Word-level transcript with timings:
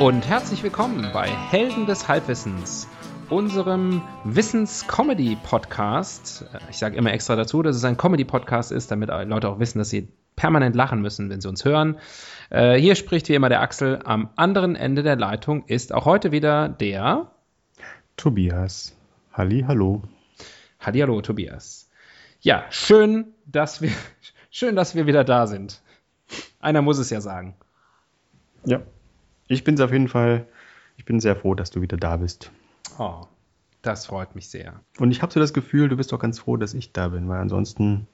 Und 0.00 0.26
herzlich 0.26 0.64
willkommen 0.64 1.08
bei 1.12 1.28
Helden 1.28 1.86
des 1.86 2.08
Halbwissens, 2.08 2.88
unserem 3.30 4.02
Wissens-Comedy-Podcast. 4.24 6.46
Ich 6.68 6.78
sage 6.78 6.96
immer 6.96 7.12
extra 7.12 7.36
dazu, 7.36 7.62
dass 7.62 7.76
es 7.76 7.84
ein 7.84 7.96
Comedy-Podcast 7.96 8.72
ist, 8.72 8.90
damit 8.90 9.10
Leute 9.10 9.48
auch 9.48 9.60
wissen, 9.60 9.78
dass 9.78 9.90
sie 9.90 10.08
permanent 10.34 10.74
lachen 10.74 11.00
müssen, 11.00 11.30
wenn 11.30 11.40
sie 11.40 11.48
uns 11.48 11.64
hören. 11.64 11.98
Äh, 12.50 12.74
hier 12.74 12.96
spricht 12.96 13.28
wie 13.28 13.34
immer 13.34 13.48
der 13.48 13.60
Axel. 13.60 14.00
Am 14.04 14.30
anderen 14.34 14.74
Ende 14.74 15.04
der 15.04 15.14
Leitung 15.14 15.64
ist 15.66 15.94
auch 15.94 16.06
heute 16.06 16.32
wieder 16.32 16.68
der 16.68 17.30
Tobias. 18.16 18.96
Halli, 19.32 19.64
hallo. 19.66 20.02
Halli, 20.80 20.98
hallo, 20.98 21.20
Tobias. 21.20 21.88
Ja, 22.40 22.64
schön, 22.70 23.26
dass 23.46 23.80
wir, 23.80 23.92
schön, 24.50 24.74
dass 24.74 24.96
wir 24.96 25.06
wieder 25.06 25.22
da 25.22 25.46
sind. 25.46 25.82
Einer 26.58 26.82
muss 26.82 26.98
es 26.98 27.10
ja 27.10 27.20
sagen. 27.20 27.54
Ja, 28.64 28.80
ich 29.48 29.64
bin 29.64 29.74
es 29.74 29.80
auf 29.80 29.92
jeden 29.92 30.08
Fall. 30.08 30.46
Ich 30.96 31.04
bin 31.04 31.20
sehr 31.20 31.36
froh, 31.36 31.54
dass 31.54 31.70
du 31.70 31.80
wieder 31.80 31.96
da 31.96 32.16
bist. 32.16 32.50
Oh, 32.98 33.26
das 33.82 34.06
freut 34.06 34.34
mich 34.34 34.48
sehr. 34.48 34.80
Und 34.98 35.10
ich 35.10 35.22
habe 35.22 35.32
so 35.32 35.40
das 35.40 35.52
Gefühl, 35.52 35.88
du 35.88 35.96
bist 35.96 36.12
doch 36.12 36.18
ganz 36.18 36.38
froh, 36.38 36.56
dass 36.56 36.74
ich 36.74 36.92
da 36.92 37.08
bin, 37.08 37.28
weil 37.28 37.40
ansonsten, 37.40 38.06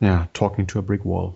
ja, 0.00 0.28
talking 0.32 0.66
to 0.66 0.78
a 0.78 0.82
brick 0.82 1.04
wall. 1.04 1.34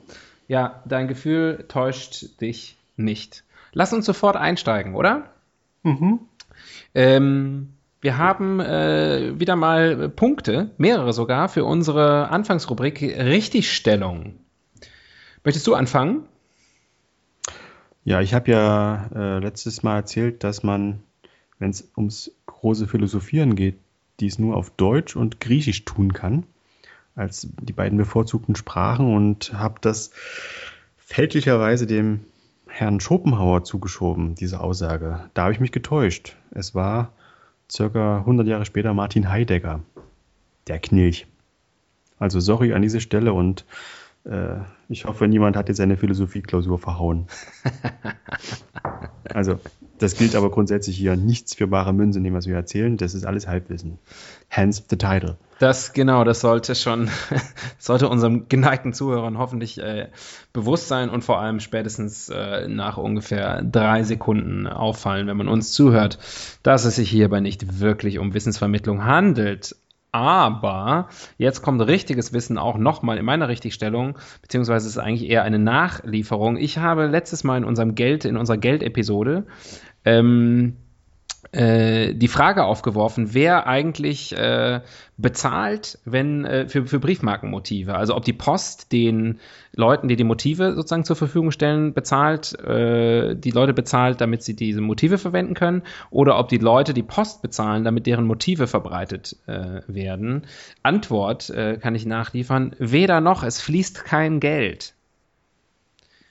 Ja, 0.48 0.82
dein 0.86 1.08
Gefühl 1.08 1.66
täuscht 1.68 2.40
dich 2.40 2.76
nicht. 2.96 3.44
Lass 3.72 3.92
uns 3.92 4.06
sofort 4.06 4.36
einsteigen, 4.36 4.94
oder? 4.94 5.30
Mhm. 5.82 6.20
Ähm, 6.94 7.74
wir 8.00 8.18
haben 8.18 8.60
äh, 8.60 9.38
wieder 9.38 9.56
mal 9.56 10.08
Punkte, 10.08 10.70
mehrere 10.76 11.12
sogar, 11.12 11.48
für 11.48 11.64
unsere 11.64 12.28
Anfangsrubrik 12.28 13.02
Richtigstellung. 13.02 14.34
Möchtest 15.42 15.66
du 15.66 15.74
anfangen? 15.74 16.26
Ja, 18.04 18.20
ich 18.20 18.34
habe 18.34 18.50
ja 18.50 19.08
äh, 19.14 19.38
letztes 19.38 19.82
Mal 19.82 19.96
erzählt, 19.96 20.44
dass 20.44 20.62
man, 20.62 21.02
wenn 21.58 21.70
es 21.70 21.90
ums 21.96 22.30
große 22.46 22.86
Philosophieren 22.86 23.56
geht, 23.56 23.78
dies 24.20 24.38
nur 24.38 24.56
auf 24.56 24.70
Deutsch 24.70 25.16
und 25.16 25.40
Griechisch 25.40 25.84
tun 25.86 26.12
kann, 26.12 26.44
als 27.16 27.48
die 27.62 27.72
beiden 27.72 27.96
bevorzugten 27.96 28.56
Sprachen 28.56 29.14
und 29.14 29.54
habe 29.54 29.80
das 29.80 30.10
fälschlicherweise 30.98 31.86
dem 31.86 32.20
Herrn 32.66 33.00
Schopenhauer 33.00 33.64
zugeschoben, 33.64 34.34
diese 34.34 34.60
Aussage. 34.60 35.30
Da 35.32 35.42
habe 35.42 35.52
ich 35.52 35.60
mich 35.60 35.72
getäuscht. 35.72 36.36
Es 36.50 36.74
war 36.74 37.12
circa 37.70 38.18
100 38.18 38.46
Jahre 38.46 38.66
später 38.66 38.92
Martin 38.92 39.30
Heidegger, 39.30 39.80
der 40.66 40.78
Knilch. 40.78 41.26
Also 42.18 42.38
sorry 42.40 42.74
an 42.74 42.82
diese 42.82 43.00
Stelle 43.00 43.32
und 43.32 43.64
ich 44.88 45.04
hoffe, 45.04 45.28
niemand 45.28 45.56
hat 45.56 45.68
jetzt 45.68 45.76
seine 45.76 45.96
Philosophieklausur 45.96 46.78
verhauen. 46.78 47.26
also, 49.34 49.58
das 49.98 50.16
gilt 50.16 50.34
aber 50.34 50.50
grundsätzlich 50.50 50.96
hier 50.96 51.16
nichts 51.16 51.54
für 51.54 51.66
bare 51.66 51.92
Münze 51.92 52.20
dem, 52.20 52.34
was 52.34 52.46
wir 52.46 52.56
erzählen. 52.56 52.96
Das 52.96 53.14
ist 53.14 53.26
alles 53.26 53.46
Halbwissen. 53.46 53.98
Hence 54.48 54.82
the 54.88 54.96
title. 54.96 55.36
Das, 55.58 55.92
genau, 55.92 56.24
das 56.24 56.40
sollte 56.40 56.74
schon, 56.74 57.08
sollte 57.78 58.08
unserem 58.08 58.48
geneigten 58.48 58.92
Zuhörern 58.92 59.38
hoffentlich 59.38 59.78
äh, 59.78 60.08
bewusst 60.52 60.88
sein 60.88 61.10
und 61.10 61.22
vor 61.22 61.40
allem 61.40 61.60
spätestens 61.60 62.28
äh, 62.28 62.66
nach 62.66 62.96
ungefähr 62.96 63.62
drei 63.62 64.02
Sekunden 64.02 64.66
auffallen, 64.66 65.26
wenn 65.26 65.36
man 65.36 65.48
uns 65.48 65.72
zuhört, 65.72 66.18
dass 66.62 66.84
es 66.84 66.96
sich 66.96 67.08
hierbei 67.08 67.40
nicht 67.40 67.78
wirklich 67.78 68.18
um 68.18 68.34
Wissensvermittlung 68.34 69.04
handelt. 69.04 69.76
Aber 70.14 71.08
jetzt 71.38 71.60
kommt 71.60 71.84
richtiges 71.84 72.32
Wissen 72.32 72.56
auch 72.56 72.78
nochmal 72.78 73.18
in 73.18 73.24
meiner 73.24 73.48
Richtigstellung, 73.48 74.16
beziehungsweise 74.42 74.86
es 74.86 74.92
ist 74.94 75.02
eigentlich 75.02 75.28
eher 75.28 75.42
eine 75.42 75.58
Nachlieferung. 75.58 76.56
Ich 76.56 76.78
habe 76.78 77.06
letztes 77.06 77.42
Mal 77.42 77.56
in 77.56 77.64
unserem 77.64 77.96
Geld, 77.96 78.24
in 78.24 78.36
unserer 78.36 78.56
Geldepisode 78.56 79.44
ähm, 80.04 80.76
äh, 81.54 82.14
die 82.14 82.28
Frage 82.28 82.64
aufgeworfen, 82.64 83.32
wer 83.32 83.66
eigentlich 83.66 84.36
äh, 84.36 84.80
bezahlt, 85.16 85.98
wenn 86.04 86.44
äh, 86.44 86.68
für, 86.68 86.86
für 86.86 86.98
Briefmarkenmotive. 86.98 87.94
Also 87.94 88.16
ob 88.16 88.24
die 88.24 88.32
Post 88.32 88.90
den 88.90 89.38
Leuten, 89.72 90.08
die 90.08 90.16
die 90.16 90.24
Motive 90.24 90.74
sozusagen 90.74 91.04
zur 91.04 91.14
Verfügung 91.14 91.52
stellen, 91.52 91.94
bezahlt, 91.94 92.58
äh, 92.60 93.36
die 93.36 93.52
Leute 93.52 93.72
bezahlt, 93.72 94.20
damit 94.20 94.42
sie 94.42 94.56
diese 94.56 94.80
Motive 94.80 95.18
verwenden 95.18 95.54
können, 95.54 95.82
oder 96.10 96.38
ob 96.38 96.48
die 96.48 96.58
Leute 96.58 96.92
die 96.92 97.04
Post 97.04 97.42
bezahlen, 97.42 97.84
damit 97.84 98.06
deren 98.06 98.26
Motive 98.26 98.66
verbreitet 98.66 99.36
äh, 99.46 99.82
werden. 99.86 100.46
Antwort 100.82 101.50
äh, 101.50 101.78
kann 101.78 101.94
ich 101.94 102.04
nachliefern: 102.04 102.74
Weder 102.78 103.20
noch, 103.20 103.44
es 103.44 103.60
fließt 103.60 104.04
kein 104.04 104.40
Geld. 104.40 104.93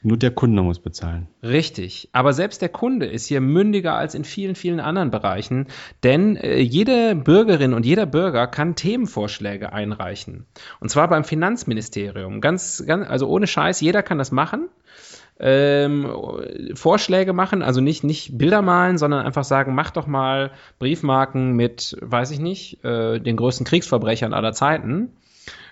Nur 0.05 0.17
der 0.17 0.31
Kunde 0.31 0.61
muss 0.61 0.79
bezahlen. 0.79 1.27
Richtig. 1.41 2.09
Aber 2.11 2.33
selbst 2.33 2.61
der 2.61 2.67
Kunde 2.67 3.05
ist 3.05 3.25
hier 3.25 3.39
mündiger 3.39 3.95
als 3.95 4.15
in 4.15 4.25
vielen, 4.25 4.55
vielen 4.55 4.81
anderen 4.81 5.11
Bereichen, 5.11 5.67
denn 6.03 6.35
äh, 6.35 6.59
jede 6.59 7.15
Bürgerin 7.15 7.73
und 7.73 7.85
jeder 7.85 8.05
Bürger 8.05 8.47
kann 8.47 8.75
Themenvorschläge 8.75 9.71
einreichen. 9.71 10.45
Und 10.81 10.89
zwar 10.89 11.07
beim 11.07 11.23
Finanzministerium. 11.23 12.41
Ganz, 12.41 12.83
ganz, 12.85 13.09
also 13.09 13.27
ohne 13.29 13.47
Scheiß, 13.47 13.79
jeder 13.79 14.03
kann 14.03 14.17
das 14.17 14.33
machen. 14.33 14.67
Ähm, 15.39 16.07
Vorschläge 16.75 17.33
machen, 17.33 17.63
also 17.63 17.81
nicht, 17.81 18.03
nicht 18.03 18.37
Bilder 18.37 18.61
malen, 18.61 18.97
sondern 18.97 19.25
einfach 19.25 19.43
sagen, 19.43 19.73
mach 19.73 19.91
doch 19.91 20.05
mal 20.05 20.51
Briefmarken 20.79 21.53
mit, 21.53 21.97
weiß 22.01 22.31
ich 22.31 22.39
nicht, 22.39 22.83
äh, 22.83 23.19
den 23.19 23.37
größten 23.37 23.65
Kriegsverbrechern 23.65 24.33
aller 24.33 24.51
Zeiten. 24.51 25.13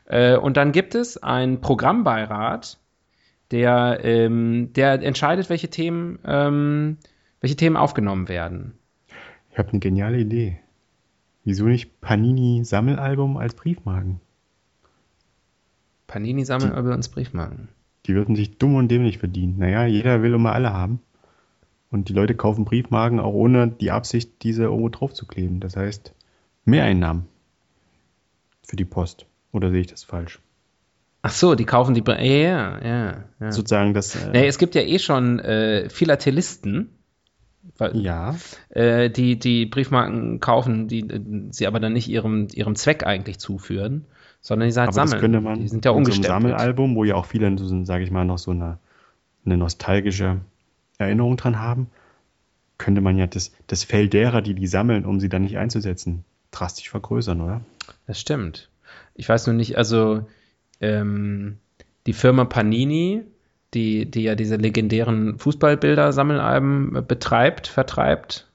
Äh, 0.05 0.35
und 0.35 0.57
dann 0.57 0.71
gibt 0.71 0.95
es 0.95 1.21
einen 1.21 1.61
Programmbeirat, 1.61 2.79
der, 3.51 3.99
ähm, 4.03 4.71
der 4.73 5.01
entscheidet, 5.01 5.49
welche 5.49 5.69
Themen, 5.69 6.19
ähm, 6.25 6.97
welche 7.39 7.55
Themen 7.55 7.77
aufgenommen 7.77 8.29
werden. 8.29 8.73
Ich 9.51 9.57
habe 9.57 9.69
eine 9.69 9.79
geniale 9.79 10.19
Idee. 10.19 10.59
Wieso 11.43 11.65
nicht 11.65 12.01
Panini 12.01 12.63
Sammelalbum 12.63 13.37
als 13.37 13.55
Briefmarken? 13.55 14.21
Panini 16.07 16.45
Sammelalbum 16.45 16.93
als 16.93 17.09
Briefmarken. 17.09 17.69
Die 18.05 18.15
würden 18.15 18.35
sich 18.35 18.57
dumm 18.57 18.75
und 18.75 18.89
dämlich 18.89 19.17
verdienen. 19.17 19.57
Naja, 19.57 19.85
jeder 19.85 20.21
will 20.21 20.33
immer 20.33 20.53
alle 20.53 20.73
haben. 20.73 20.99
Und 21.89 22.09
die 22.09 22.13
Leute 22.13 22.35
kaufen 22.35 22.63
Briefmarken 22.63 23.19
auch 23.19 23.33
ohne 23.33 23.67
die 23.67 23.91
Absicht, 23.91 24.43
diese 24.43 24.63
irgendwo 24.63 24.89
drauf 24.89 25.13
zu 25.13 25.27
kleben. 25.27 25.59
Das 25.59 25.75
heißt, 25.75 26.13
Mehreinnahmen 26.63 27.25
für 28.63 28.77
die 28.77 28.85
Post. 28.85 29.25
Oder 29.51 29.71
sehe 29.71 29.81
ich 29.81 29.87
das 29.87 30.03
falsch? 30.03 30.39
Ach 31.23 31.31
so, 31.31 31.55
die 31.55 31.65
kaufen 31.65 31.93
die. 31.93 32.03
Ja, 32.05 32.19
ja, 32.19 32.79
ja. 32.83 33.23
ja. 33.39 33.51
Sozusagen 33.51 33.93
das. 33.93 34.15
Äh, 34.15 34.31
nee, 34.31 34.47
es 34.47 34.57
gibt 34.57 34.75
ja 34.75 34.81
eh 34.81 34.99
schon 34.99 35.39
äh, 35.39 35.89
Philatelisten. 35.89 36.97
Ja. 37.93 38.35
Äh, 38.69 39.09
die, 39.09 39.37
die 39.37 39.65
Briefmarken 39.65 40.39
kaufen, 40.39 40.87
die 40.87 41.05
sie 41.51 41.67
aber 41.67 41.79
dann 41.79 41.93
nicht 41.93 42.07
ihrem, 42.07 42.47
ihrem 42.53 42.75
Zweck 42.75 43.05
eigentlich 43.05 43.39
zuführen, 43.39 44.05
sondern 44.39 44.69
die 44.69 44.75
halt 44.75 44.87
aber 44.87 44.93
sammeln. 44.93 45.11
Das 45.11 45.21
könnte 45.21 45.41
man 45.41 45.59
die 45.59 45.67
sind 45.67 45.85
ja 45.85 45.91
ungestempelt. 45.91 46.27
So 46.27 46.33
Sammelalbum, 46.33 46.95
wo 46.95 47.03
ja 47.03 47.15
auch 47.15 47.25
viele, 47.25 47.55
sage 47.85 48.03
ich 48.03 48.11
mal, 48.11 48.25
noch 48.25 48.39
so 48.39 48.51
eine, 48.51 48.79
eine 49.45 49.57
nostalgische 49.57 50.41
Erinnerung 50.97 51.37
dran 51.37 51.59
haben, 51.59 51.87
könnte 52.77 53.01
man 53.01 53.17
ja 53.17 53.27
das, 53.27 53.51
das 53.67 53.83
Feld 53.83 54.13
derer, 54.13 54.41
die 54.41 54.55
die 54.55 54.67
sammeln, 54.67 55.05
um 55.05 55.19
sie 55.19 55.29
dann 55.29 55.43
nicht 55.43 55.57
einzusetzen, 55.57 56.23
drastisch 56.49 56.89
vergrößern, 56.89 57.41
oder? 57.41 57.61
Das 58.07 58.19
stimmt. 58.19 58.69
Ich 59.13 59.29
weiß 59.29 59.45
nur 59.47 59.55
nicht, 59.55 59.77
also 59.77 60.25
ähm, 60.81 61.57
die 62.07 62.13
Firma 62.13 62.45
Panini, 62.45 63.23
die, 63.73 64.09
die 64.09 64.23
ja 64.23 64.35
diese 64.35 64.57
legendären 64.57 65.37
Fußballbilder-Sammelalben 65.39 67.05
betreibt, 67.07 67.67
vertreibt. 67.67 68.51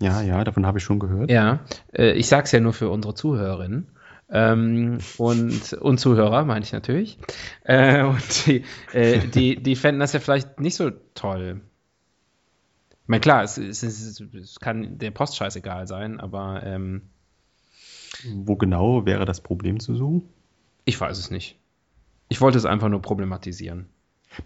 Ja, 0.00 0.22
ja, 0.22 0.42
davon 0.44 0.66
habe 0.66 0.78
ich 0.78 0.84
schon 0.84 0.98
gehört. 0.98 1.30
Ja, 1.30 1.60
äh, 1.92 2.12
ich 2.12 2.28
sage 2.28 2.44
es 2.44 2.52
ja 2.52 2.60
nur 2.60 2.72
für 2.72 2.88
unsere 2.88 3.14
Zuhörerinnen. 3.14 3.88
Ähm, 4.30 4.98
und, 5.16 5.72
und 5.72 5.98
Zuhörer, 5.98 6.44
meine 6.44 6.64
ich 6.64 6.72
natürlich. 6.72 7.18
Äh, 7.64 8.02
und 8.04 8.46
die, 8.46 8.64
äh, 8.92 9.26
die, 9.26 9.62
die 9.62 9.76
fänden 9.76 10.00
das 10.00 10.12
ja 10.12 10.20
vielleicht 10.20 10.60
nicht 10.60 10.76
so 10.76 10.90
toll. 11.14 11.62
Ich 12.90 13.08
meine, 13.08 13.20
klar, 13.20 13.42
es, 13.42 13.56
es, 13.56 13.82
es, 13.82 14.20
es 14.20 14.60
kann 14.60 14.98
der 14.98 15.12
Post 15.12 15.36
scheißegal 15.36 15.86
sein, 15.86 16.20
aber. 16.20 16.62
Ähm, 16.62 17.02
Wo 18.34 18.56
genau 18.56 19.06
wäre 19.06 19.24
das 19.24 19.40
Problem 19.40 19.80
zu 19.80 19.94
suchen? 19.94 20.28
Ich 20.84 21.00
weiß 21.00 21.18
es 21.18 21.30
nicht. 21.30 21.57
Ich 22.28 22.40
wollte 22.40 22.58
es 22.58 22.66
einfach 22.66 22.88
nur 22.88 23.02
problematisieren. 23.02 23.86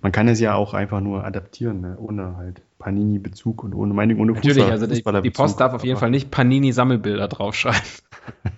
Man 0.00 0.12
kann 0.12 0.28
es 0.28 0.40
ja 0.40 0.54
auch 0.54 0.74
einfach 0.74 1.00
nur 1.00 1.24
adaptieren, 1.24 1.80
ne? 1.80 1.96
ohne 1.98 2.36
halt 2.36 2.62
Panini-Bezug 2.78 3.64
und 3.64 3.74
ohne 3.74 3.94
Meinung, 3.94 4.20
ohne 4.20 4.32
Natürlich, 4.32 4.64
also 4.64 4.86
die, 4.86 5.02
die 5.22 5.30
Post 5.30 5.60
darf 5.60 5.74
auf 5.74 5.84
jeden 5.84 5.98
Fall 5.98 6.10
nicht 6.10 6.30
Panini-Sammelbilder 6.30 7.28
draufschreiben. 7.28 7.82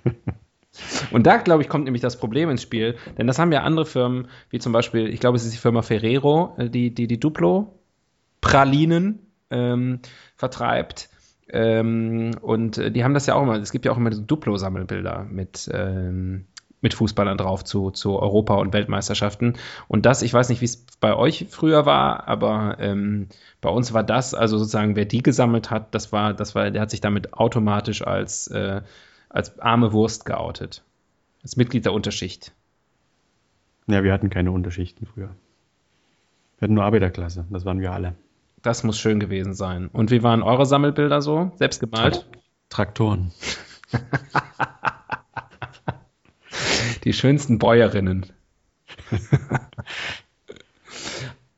und 1.10 1.26
da, 1.26 1.38
glaube 1.38 1.62
ich, 1.62 1.68
kommt 1.68 1.84
nämlich 1.84 2.02
das 2.02 2.18
Problem 2.18 2.50
ins 2.50 2.62
Spiel, 2.62 2.96
denn 3.18 3.26
das 3.26 3.38
haben 3.38 3.52
ja 3.52 3.62
andere 3.62 3.86
Firmen, 3.86 4.28
wie 4.50 4.58
zum 4.58 4.72
Beispiel, 4.72 5.08
ich 5.08 5.20
glaube, 5.20 5.36
es 5.36 5.44
ist 5.44 5.54
die 5.54 5.58
Firma 5.58 5.82
Ferrero, 5.82 6.54
äh, 6.58 6.70
die 6.70 6.94
die, 6.94 7.06
die 7.06 7.18
Duplo-Pralinen 7.18 9.18
ähm, 9.50 10.00
vertreibt. 10.36 11.08
Ähm, 11.50 12.32
und 12.40 12.78
äh, 12.78 12.90
die 12.90 13.04
haben 13.04 13.14
das 13.14 13.26
ja 13.26 13.34
auch 13.34 13.42
immer, 13.42 13.56
es 13.56 13.72
gibt 13.72 13.84
ja 13.84 13.92
auch 13.92 13.98
immer 13.98 14.12
so 14.12 14.22
Duplo-Sammelbilder 14.22 15.26
mit, 15.30 15.70
ähm, 15.72 16.46
mit 16.84 16.94
Fußballern 16.94 17.38
drauf 17.38 17.64
zu, 17.64 17.90
zu 17.90 18.20
Europa- 18.20 18.56
und 18.56 18.75
Weltmeisterschaften. 18.75 19.54
Und 19.88 20.04
das, 20.04 20.20
ich 20.20 20.32
weiß 20.32 20.50
nicht, 20.50 20.60
wie 20.60 20.66
es 20.66 20.84
bei 21.00 21.16
euch 21.16 21.46
früher 21.48 21.86
war, 21.86 22.28
aber 22.28 22.76
ähm, 22.78 23.28
bei 23.62 23.70
uns 23.70 23.94
war 23.94 24.04
das, 24.04 24.34
also 24.34 24.58
sozusagen, 24.58 24.94
wer 24.94 25.06
die 25.06 25.22
gesammelt 25.22 25.70
hat, 25.70 25.94
das 25.94 26.12
war, 26.12 26.34
das 26.34 26.54
war, 26.54 26.70
der 26.70 26.82
hat 26.82 26.90
sich 26.90 27.00
damit 27.00 27.32
automatisch 27.32 28.06
als, 28.06 28.48
äh, 28.48 28.82
als 29.31 29.58
arme 29.58 29.92
Wurst 29.94 30.26
geoutet. 30.26 30.84
Als 31.42 31.56
Mitglied 31.56 31.86
der 31.86 31.94
Unterschicht. 31.94 32.52
Ja, 33.86 34.04
wir 34.04 34.12
hatten 34.12 34.28
keine 34.28 34.52
Unterschichten 34.52 35.06
früher. 35.06 35.31
Wir 36.58 36.66
hatten 36.66 36.75
nur 36.75 36.84
Arbeiterklasse, 36.84 37.46
das 37.48 37.64
waren 37.64 37.81
wir 37.81 37.92
alle. 37.92 38.14
Das 38.60 38.84
muss 38.84 38.98
schön 38.98 39.20
gewesen 39.20 39.54
sein. 39.54 39.88
Und 39.88 40.10
wie 40.10 40.22
waren 40.22 40.42
eure 40.42 40.66
Sammelbilder 40.66 41.22
so? 41.22 41.50
Selbst 41.56 41.81
gemalt? 41.81 42.26
Traktoren. 42.69 43.32
Die 47.04 47.12
schönsten 47.12 47.58
Bäuerinnen. 47.58 48.26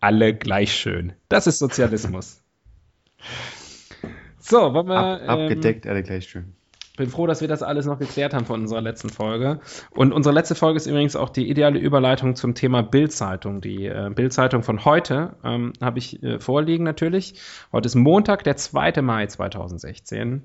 Alle 0.00 0.34
gleich 0.34 0.74
schön. 0.74 1.12
Das 1.28 1.46
ist 1.46 1.58
Sozialismus. 1.58 2.42
So, 4.38 4.74
wollen 4.74 4.88
wir. 4.88 4.96
Ab, 4.96 5.28
abgedeckt, 5.28 5.86
ähm, 5.86 5.92
alle 5.92 6.02
gleich 6.02 6.28
schön 6.28 6.56
bin 6.96 7.10
froh, 7.10 7.26
dass 7.26 7.40
wir 7.40 7.48
das 7.48 7.62
alles 7.62 7.86
noch 7.86 7.98
geklärt 7.98 8.34
haben 8.34 8.46
von 8.46 8.62
unserer 8.62 8.80
letzten 8.80 9.10
Folge. 9.10 9.60
Und 9.90 10.12
unsere 10.12 10.34
letzte 10.34 10.54
Folge 10.54 10.78
ist 10.78 10.86
übrigens 10.86 11.14
auch 11.14 11.28
die 11.28 11.48
ideale 11.48 11.78
Überleitung 11.78 12.34
zum 12.34 12.54
Thema 12.54 12.82
Bildzeitung. 12.82 13.60
Die 13.60 13.86
äh, 13.86 14.10
Bildzeitung 14.12 14.62
von 14.62 14.84
heute 14.84 15.36
ähm, 15.44 15.72
habe 15.80 15.98
ich 15.98 16.22
äh, 16.22 16.40
vorliegen 16.40 16.84
natürlich. 16.84 17.34
Heute 17.72 17.86
ist 17.86 17.94
Montag, 17.94 18.44
der 18.44 18.56
2. 18.56 19.02
Mai 19.02 19.26
2016. 19.26 20.42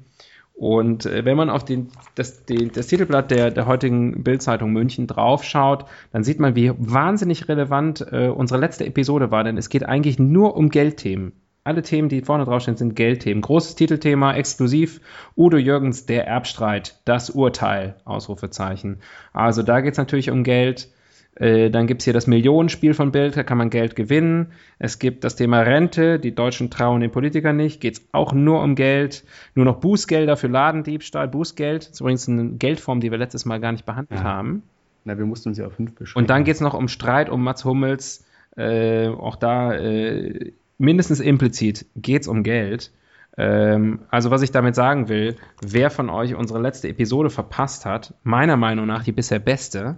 Und 0.53 1.05
äh, 1.05 1.25
wenn 1.25 1.37
man 1.37 1.49
auf 1.49 1.65
den, 1.65 1.89
das, 2.15 2.45
den, 2.45 2.71
das 2.71 2.87
Titelblatt 2.87 3.31
der, 3.31 3.51
der 3.51 3.65
heutigen 3.65 4.23
Bildzeitung 4.23 4.71
München 4.71 5.07
draufschaut, 5.07 5.85
dann 6.11 6.23
sieht 6.23 6.39
man, 6.39 6.55
wie 6.55 6.71
wahnsinnig 6.77 7.47
relevant 7.47 8.05
äh, 8.11 8.27
unsere 8.27 8.59
letzte 8.59 8.85
Episode 8.85 9.31
war, 9.31 9.43
denn 9.43 9.57
es 9.57 9.69
geht 9.69 9.85
eigentlich 9.85 10.19
nur 10.19 10.55
um 10.55 10.69
Geldthemen 10.69 11.33
alle 11.63 11.83
Themen, 11.83 12.09
die 12.09 12.21
vorne 12.21 12.45
draufstehen, 12.45 12.77
sind 12.77 12.95
Geldthemen. 12.95 13.41
Großes 13.41 13.75
Titelthema, 13.75 14.33
exklusiv. 14.33 14.99
Udo 15.37 15.57
Jürgens, 15.57 16.05
der 16.05 16.27
Erbstreit, 16.27 16.99
das 17.05 17.29
Urteil, 17.29 17.95
Ausrufezeichen. 18.03 19.01
Also 19.31 19.61
da 19.61 19.81
geht 19.81 19.93
es 19.93 19.97
natürlich 19.97 20.31
um 20.31 20.43
Geld. 20.43 20.89
Äh, 21.35 21.69
dann 21.69 21.87
gibt 21.87 22.01
es 22.01 22.05
hier 22.05 22.13
das 22.13 22.27
Millionenspiel 22.27 22.93
von 22.93 23.11
Bild, 23.11 23.37
da 23.37 23.43
kann 23.43 23.57
man 23.57 23.69
Geld 23.69 23.95
gewinnen. 23.95 24.47
Es 24.79 24.99
gibt 24.99 25.23
das 25.23 25.35
Thema 25.35 25.61
Rente, 25.61 26.19
die 26.19 26.35
Deutschen 26.35 26.69
trauen 26.69 27.01
den 27.01 27.11
Politikern 27.11 27.55
nicht, 27.55 27.79
geht 27.79 27.95
es 27.95 28.07
auch 28.11 28.33
nur 28.33 28.61
um 28.61 28.75
Geld. 28.75 29.23
Nur 29.55 29.65
noch 29.65 29.79
Bußgelder 29.79 30.35
für 30.35 30.47
Ladendiebstahl, 30.47 31.27
Bußgeld. 31.27 31.83
Das 31.83 31.91
ist 31.91 32.01
übrigens 32.01 32.27
eine 32.27 32.51
Geldform, 32.51 32.99
die 32.99 33.11
wir 33.11 33.17
letztes 33.17 33.45
Mal 33.45 33.59
gar 33.59 33.71
nicht 33.71 33.85
behandelt 33.85 34.19
ja. 34.19 34.25
haben. 34.25 34.63
Na, 35.05 35.17
wir 35.17 35.25
mussten 35.25 35.49
uns 35.49 35.57
ja 35.57 35.65
auf 35.65 35.73
fünf 35.73 35.95
beschränken. 35.95 36.19
Und 36.19 36.29
dann 36.29 36.43
geht 36.43 36.55
es 36.55 36.61
noch 36.61 36.73
um 36.73 36.87
Streit 36.87 37.29
um 37.29 37.43
Mats 37.43 37.65
Hummels. 37.65 38.25
Äh, 38.57 39.07
auch 39.07 39.37
da 39.37 39.73
äh, 39.73 40.51
mindestens 40.77 41.21
implizit 41.21 41.85
geht 41.95 42.23
es 42.23 42.27
um 42.27 42.43
Geld. 42.43 42.91
Ähm, 43.37 43.99
also 44.09 44.29
was 44.29 44.41
ich 44.41 44.51
damit 44.51 44.75
sagen 44.75 45.07
will, 45.07 45.37
wer 45.61 45.89
von 45.89 46.09
euch 46.09 46.35
unsere 46.35 46.59
letzte 46.59 46.89
Episode 46.89 47.29
verpasst 47.29 47.85
hat, 47.85 48.13
meiner 48.23 48.57
Meinung 48.57 48.85
nach 48.85 49.03
die 49.03 49.13
bisher 49.13 49.39
beste, 49.39 49.97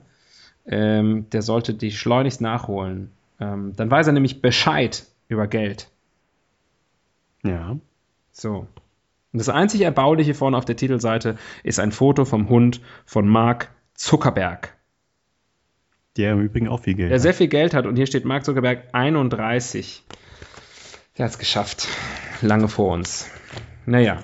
ähm, 0.65 1.29
der 1.31 1.41
sollte 1.41 1.73
die 1.73 1.91
schleunigst 1.91 2.41
nachholen. 2.41 3.11
Ähm, 3.39 3.73
dann 3.75 3.91
weiß 3.91 4.07
er 4.07 4.13
nämlich 4.13 4.41
Bescheid 4.41 5.05
über 5.27 5.47
Geld. 5.47 5.89
Ja. 7.43 7.77
So. 8.31 8.67
Und 9.33 9.39
das 9.39 9.49
einzig 9.49 9.81
Erbauliche 9.81 10.33
vorne 10.33 10.57
auf 10.57 10.65
der 10.65 10.75
Titelseite 10.75 11.37
ist 11.63 11.79
ein 11.79 11.91
Foto 11.91 12.25
vom 12.25 12.49
Hund 12.49 12.81
von 13.05 13.27
Mark 13.27 13.71
Zuckerberg. 13.95 14.75
Der 16.17 16.33
im 16.33 16.41
Übrigen 16.41 16.67
auch 16.67 16.81
viel 16.81 16.93
Geld 16.93 17.09
der 17.09 17.17
hat. 17.17 17.23
Der 17.25 17.31
sehr 17.31 17.33
viel 17.33 17.47
Geld 17.47 17.73
hat 17.73 17.85
und 17.85 17.95
hier 17.95 18.05
steht 18.05 18.25
Mark 18.25 18.45
Zuckerberg 18.45 18.83
31. 18.93 20.03
Der 21.17 21.25
hat 21.25 21.31
es 21.31 21.39
geschafft. 21.39 21.87
Lange 22.41 22.67
vor 22.67 22.93
uns. 22.93 23.29
Naja. 23.85 24.23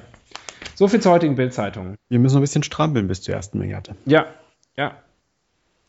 So 0.76 0.88
viel 0.88 1.02
zur 1.02 1.12
heutigen 1.12 1.36
Bildzeitung. 1.36 1.96
Wir 2.08 2.20
müssen 2.20 2.36
noch 2.36 2.42
ein 2.42 2.44
bisschen 2.44 2.64
strampeln 2.64 3.08
bis 3.08 3.22
zur 3.22 3.34
ersten 3.36 3.60
Milliarde. 3.60 3.96
Ja, 4.06 4.28
ja. 4.78 4.96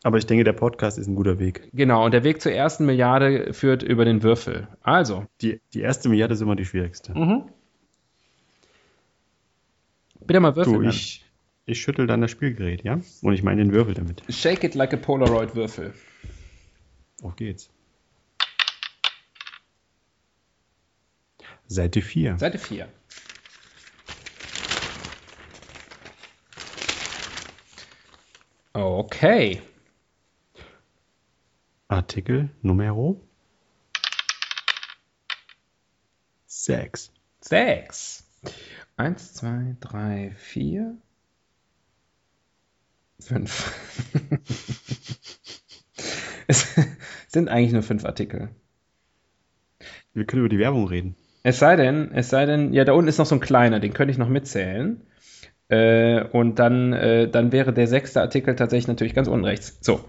Aber 0.02 0.16
ich 0.16 0.26
denke, 0.26 0.44
der 0.44 0.54
Podcast 0.54 0.98
ist 0.98 1.08
ein 1.08 1.14
guter 1.14 1.38
Weg. 1.38 1.68
Genau, 1.74 2.04
und 2.04 2.12
der 2.12 2.24
Weg 2.24 2.40
zur 2.40 2.52
ersten 2.52 2.86
Milliarde 2.86 3.52
führt 3.52 3.82
über 3.82 4.04
den 4.04 4.22
Würfel. 4.22 4.68
Also. 4.82 5.26
Die, 5.42 5.60
die 5.74 5.80
erste 5.80 6.08
Milliarde 6.08 6.34
ist 6.34 6.40
immer 6.40 6.56
die 6.56 6.64
schwierigste. 6.64 7.12
Mhm. 7.12 7.44
Bitte 10.26 10.40
mal 10.40 10.56
würfeln. 10.56 10.82
Du, 10.82 10.88
ich, 10.88 11.24
ich 11.66 11.80
schüttel 11.80 12.06
dann 12.06 12.22
das 12.22 12.30
Spielgerät, 12.30 12.82
ja? 12.82 13.00
Und 13.20 13.34
ich 13.34 13.42
meine 13.42 13.62
den 13.62 13.72
Würfel 13.72 13.94
damit. 13.94 14.22
Shake 14.30 14.64
it 14.64 14.74
like 14.74 14.94
a 14.94 14.96
Polaroid-Würfel. 14.96 15.92
Auf 17.22 17.36
geht's. 17.36 17.68
Seite 21.66 22.00
4. 22.00 22.38
Seite 22.38 22.58
4. 22.58 22.88
Okay. 28.72 29.60
Artikel 31.90 32.50
Numero 32.62 33.20
6. 36.46 37.10
6. 37.40 38.24
1, 38.96 39.34
2, 39.34 39.76
3, 39.80 40.32
4, 40.36 40.96
5. 43.18 44.26
es 46.46 46.76
sind 47.26 47.48
eigentlich 47.48 47.72
nur 47.72 47.82
fünf 47.82 48.04
Artikel. 48.04 48.50
Wir 50.14 50.26
können 50.26 50.42
über 50.42 50.48
die 50.48 50.60
Werbung 50.60 50.86
reden. 50.86 51.16
Es 51.42 51.58
sei 51.58 51.74
denn, 51.74 52.12
es 52.12 52.30
sei 52.30 52.46
denn, 52.46 52.72
ja, 52.72 52.84
da 52.84 52.92
unten 52.92 53.08
ist 53.08 53.18
noch 53.18 53.26
so 53.26 53.34
ein 53.34 53.40
kleiner, 53.40 53.80
den 53.80 53.94
könnte 53.94 54.12
ich 54.12 54.18
noch 54.18 54.28
mitzählen. 54.28 55.02
Äh, 55.70 56.22
und 56.22 56.60
dann, 56.60 56.92
äh, 56.92 57.28
dann 57.28 57.50
wäre 57.50 57.72
der 57.72 57.88
sechste 57.88 58.20
Artikel 58.20 58.54
tatsächlich 58.54 58.86
natürlich 58.86 59.14
ganz 59.14 59.26
unten 59.26 59.44
rechts. 59.44 59.78
So. 59.80 60.04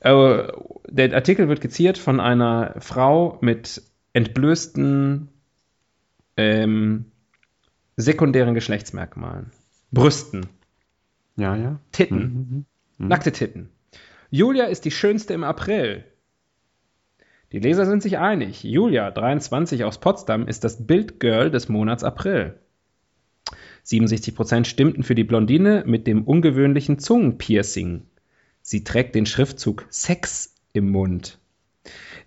Äh, 0.00 0.48
der 0.88 1.14
Artikel 1.14 1.48
wird 1.48 1.60
geziert 1.60 1.98
von 1.98 2.20
einer 2.20 2.74
Frau 2.78 3.38
mit 3.40 3.82
entblößten 4.12 5.28
ähm, 6.36 7.04
sekundären 7.96 8.54
Geschlechtsmerkmalen. 8.54 9.52
Brüsten. 9.92 10.46
Ja, 11.36 11.54
ja. 11.56 11.80
Titten. 11.92 12.18
Mhm, 12.18 12.24
mhm. 12.24 12.64
mhm. 12.98 13.08
Nackte 13.08 13.32
Titten. 13.32 13.70
Julia 14.30 14.64
ist 14.64 14.84
die 14.84 14.90
schönste 14.90 15.34
im 15.34 15.44
April. 15.44 16.04
Die 17.52 17.58
Leser 17.58 17.84
sind 17.84 18.02
sich 18.02 18.18
einig. 18.18 18.62
Julia, 18.62 19.10
23 19.10 19.84
aus 19.84 19.98
Potsdam, 19.98 20.46
ist 20.46 20.62
das 20.62 20.86
Bildgirl 20.86 21.50
des 21.50 21.68
Monats 21.68 22.04
April. 22.04 22.58
67% 23.84 24.66
stimmten 24.66 25.02
für 25.02 25.16
die 25.16 25.24
Blondine 25.24 25.82
mit 25.86 26.06
dem 26.06 26.22
ungewöhnlichen 26.22 26.98
Zungenpiercing. 27.00 28.06
Sie 28.62 28.84
trägt 28.84 29.14
den 29.14 29.26
Schriftzug 29.26 29.86
Sex 29.90 30.54
im 30.72 30.90
Mund, 30.90 31.38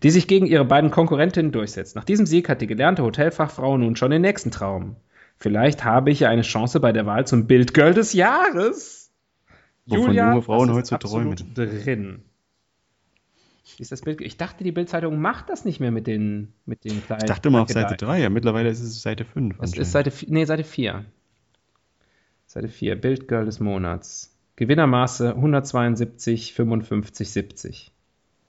die 0.02 0.10
sich 0.10 0.28
gegen 0.28 0.46
ihre 0.46 0.66
beiden 0.66 0.92
Konkurrentinnen 0.92 1.52
durchsetzt. 1.52 1.96
Nach 1.96 2.04
diesem 2.04 2.26
Sieg 2.26 2.50
hat 2.50 2.62
die 2.62 2.68
gelernte 2.68 3.04
Hotelfachfrau 3.04 3.78
nun 3.78 3.96
schon 3.96 4.12
den 4.12 4.22
nächsten 4.22 4.52
Traum. 4.52 4.96
Vielleicht 5.38 5.84
habe 5.84 6.12
ich 6.12 6.22
ja 6.22 6.30
eine 6.30 6.42
Chance 6.42 6.80
bei 6.80 6.92
der 6.92 7.06
Wahl 7.06 7.28
zum 7.28 7.48
Bildgirl 7.48 7.94
des 7.94 8.14
Jahres. 8.14 9.12
Wovon 9.86 10.08
Julia, 10.08 10.30
junge 10.30 10.42
Frauen 10.42 10.72
heute 10.72 10.98
träumen. 10.98 11.36
Drin. 11.54 12.24
Ist 13.80 13.92
das 13.92 14.02
Bild? 14.02 14.22
Ich 14.22 14.38
dachte, 14.38 14.64
die 14.64 14.72
Bildzeitung 14.72 15.20
macht 15.20 15.50
das 15.50 15.66
nicht 15.66 15.80
mehr 15.80 15.92
mit 15.92 16.08
den, 16.08 16.54
mit 16.66 16.84
den 16.84 17.04
kleinen. 17.04 17.24
Ich 17.24 17.30
dachte 17.30 17.50
immer 17.50 17.62
auf 17.62 17.70
Seite 17.70 17.96
3, 17.96 18.22
ja. 18.22 18.30
Mittlerweile 18.30 18.70
ist 18.70 18.82
es 18.82 19.02
Seite 19.02 19.26
5. 19.26 19.58
Es 19.62 19.78
ist 19.78 19.92
Seite, 19.92 20.12
nee, 20.28 20.46
Seite 20.46 20.64
4. 20.64 21.06
Seite 22.46 22.68
4. 22.68 22.96
Bildgirl 22.96 23.46
des 23.46 23.60
Monats. 23.60 24.33
Gewinnermaße 24.56 25.36
172, 25.36 26.54
55, 26.54 27.30
70. 27.30 27.92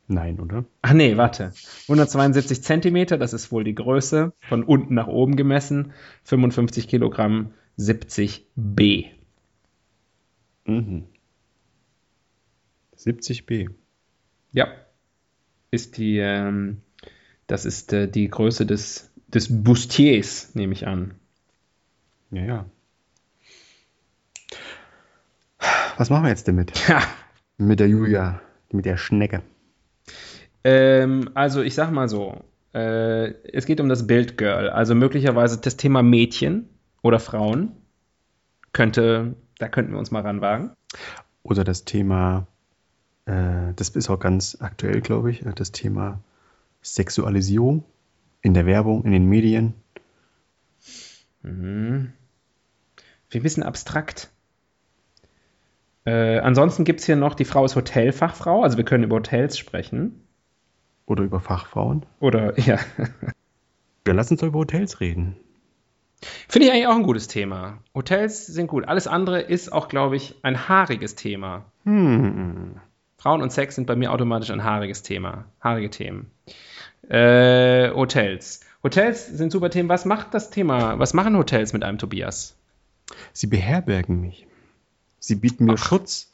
Nein, 0.06 0.38
oder? 0.38 0.64
Ach 0.82 0.92
nee, 0.92 1.16
warte. 1.16 1.52
172 1.88 2.62
Zentimeter, 2.62 3.16
das 3.16 3.32
ist 3.32 3.50
wohl 3.50 3.64
die 3.64 3.74
Größe, 3.74 4.32
von 4.40 4.62
unten 4.62 4.94
nach 4.94 5.06
oben 5.06 5.36
gemessen. 5.36 5.92
55 6.24 6.88
Kilogramm, 6.88 7.54
70 7.76 8.46
B. 8.54 9.06
Mhm. 10.66 11.04
70 12.96 13.46
B. 13.46 13.68
Ja 14.52 14.68
ist 15.74 15.98
die, 15.98 16.18
ähm, 16.18 16.80
das 17.46 17.66
ist 17.66 17.92
äh, 17.92 18.08
die 18.08 18.28
Größe 18.28 18.64
des, 18.64 19.12
des 19.28 19.62
Bustiers, 19.62 20.54
nehme 20.54 20.72
ich 20.72 20.86
an. 20.86 21.14
Ja, 22.30 22.42
ja. 22.42 22.66
Was 25.96 26.10
machen 26.10 26.24
wir 26.24 26.30
jetzt 26.30 26.48
damit? 26.48 26.72
Ja. 26.88 27.02
Mit 27.56 27.78
der 27.78 27.88
Julia, 27.88 28.40
mit 28.72 28.84
der 28.84 28.96
Schnecke. 28.96 29.42
Ähm, 30.64 31.30
also 31.34 31.62
ich 31.62 31.76
sag 31.76 31.92
mal 31.92 32.08
so, 32.08 32.42
äh, 32.74 33.28
es 33.52 33.64
geht 33.64 33.80
um 33.80 33.88
das 33.88 34.08
Bildgirl, 34.08 34.70
also 34.70 34.96
möglicherweise 34.96 35.60
das 35.60 35.76
Thema 35.76 36.02
Mädchen 36.02 36.68
oder 37.02 37.20
Frauen 37.20 37.76
könnte, 38.72 39.36
da 39.58 39.68
könnten 39.68 39.92
wir 39.92 40.00
uns 40.00 40.10
mal 40.10 40.22
ranwagen. 40.22 40.72
Oder 41.44 41.62
das 41.62 41.84
Thema, 41.84 42.48
äh, 43.26 43.72
das 43.76 43.90
ist 43.90 44.10
auch 44.10 44.18
ganz 44.18 44.58
aktuell, 44.60 45.00
glaube 45.00 45.30
ich, 45.30 45.46
äh, 45.46 45.52
das 45.54 45.70
Thema 45.70 46.20
Sexualisierung 46.82 47.84
in 48.42 48.52
der 48.54 48.66
Werbung, 48.66 49.04
in 49.04 49.12
den 49.12 49.28
Medien. 49.28 49.74
Mhm. 51.42 52.12
Ein 53.32 53.42
bisschen 53.42 53.62
abstrakt. 53.62 54.30
Äh, 56.04 56.38
ansonsten 56.38 56.84
gibt 56.84 57.00
es 57.00 57.06
hier 57.06 57.16
noch, 57.16 57.34
die 57.34 57.44
Frau 57.44 57.64
ist 57.64 57.76
Hotelfachfrau, 57.76 58.62
also 58.62 58.76
wir 58.76 58.84
können 58.84 59.04
über 59.04 59.16
Hotels 59.16 59.58
sprechen. 59.58 60.20
Oder 61.06 61.24
über 61.24 61.40
Fachfrauen. 61.40 62.06
Oder, 62.20 62.58
ja. 62.60 62.78
Ja, 64.06 64.12
lass 64.12 64.30
uns 64.30 64.40
doch 64.40 64.48
über 64.48 64.60
Hotels 64.60 65.00
reden. 65.00 65.36
Finde 66.48 66.66
ich 66.66 66.72
eigentlich 66.72 66.86
auch 66.86 66.96
ein 66.96 67.02
gutes 67.02 67.28
Thema. 67.28 67.78
Hotels 67.94 68.46
sind 68.46 68.66
gut. 68.66 68.86
Alles 68.88 69.06
andere 69.06 69.40
ist 69.40 69.72
auch, 69.72 69.88
glaube 69.88 70.16
ich, 70.16 70.36
ein 70.42 70.68
haariges 70.68 71.14
Thema. 71.14 71.66
Hm. 71.84 72.76
Frauen 73.18 73.42
und 73.42 73.52
Sex 73.52 73.74
sind 73.74 73.86
bei 73.86 73.96
mir 73.96 74.12
automatisch 74.12 74.50
ein 74.50 74.64
haariges 74.64 75.02
Thema. 75.02 75.46
Haarige 75.60 75.90
Themen. 75.90 76.30
Äh, 77.08 77.90
Hotels. 77.90 78.60
Hotels 78.82 79.26
sind 79.26 79.52
super 79.52 79.70
Themen. 79.70 79.88
Was 79.88 80.04
macht 80.04 80.32
das 80.34 80.50
Thema? 80.50 80.98
Was 80.98 81.14
machen 81.14 81.36
Hotels 81.36 81.72
mit 81.72 81.84
einem 81.84 81.98
Tobias? 81.98 82.56
Sie 83.32 83.46
beherbergen 83.46 84.20
mich. 84.20 84.46
Sie 85.26 85.36
bieten 85.36 85.64
mir 85.64 85.74
Ach. 85.74 85.78
Schutz 85.78 86.32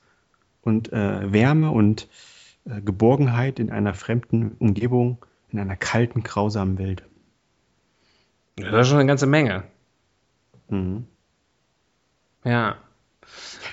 und 0.62 0.92
äh, 0.92 1.32
Wärme 1.32 1.70
und 1.70 2.08
äh, 2.64 2.80
Geborgenheit 2.80 3.58
in 3.60 3.70
einer 3.70 3.94
fremden 3.94 4.52
Umgebung, 4.58 5.24
in 5.50 5.58
einer 5.60 5.76
kalten, 5.76 6.22
grausamen 6.22 6.76
Welt. 6.78 7.04
Das 8.56 8.82
ist 8.82 8.88
schon 8.88 8.98
eine 8.98 9.06
ganze 9.06 9.26
Menge. 9.26 9.62
Mhm. 10.68 11.06
Ja. 12.44 12.76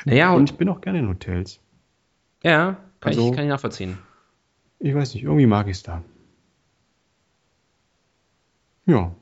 Naja, 0.05 0.31
Und 0.31 0.37
und, 0.41 0.51
ich 0.51 0.57
bin 0.57 0.69
auch 0.69 0.81
gerne 0.81 0.99
in 0.99 1.09
Hotels. 1.09 1.59
ja, 2.43 2.77
kann, 2.99 3.09
Also- 3.13 3.29
ich, 3.29 3.35
kann 3.35 3.45
ich 3.45 3.49
nachvollziehen. 3.49 3.97
Ich 4.79 4.93
weiß 4.93 5.15
nicht, 5.15 5.23
irgendwie 5.23 5.47
mag 5.47 5.65
ich 5.67 5.77
es 5.77 5.83
da. 5.83 6.03
Ja. 8.85 9.15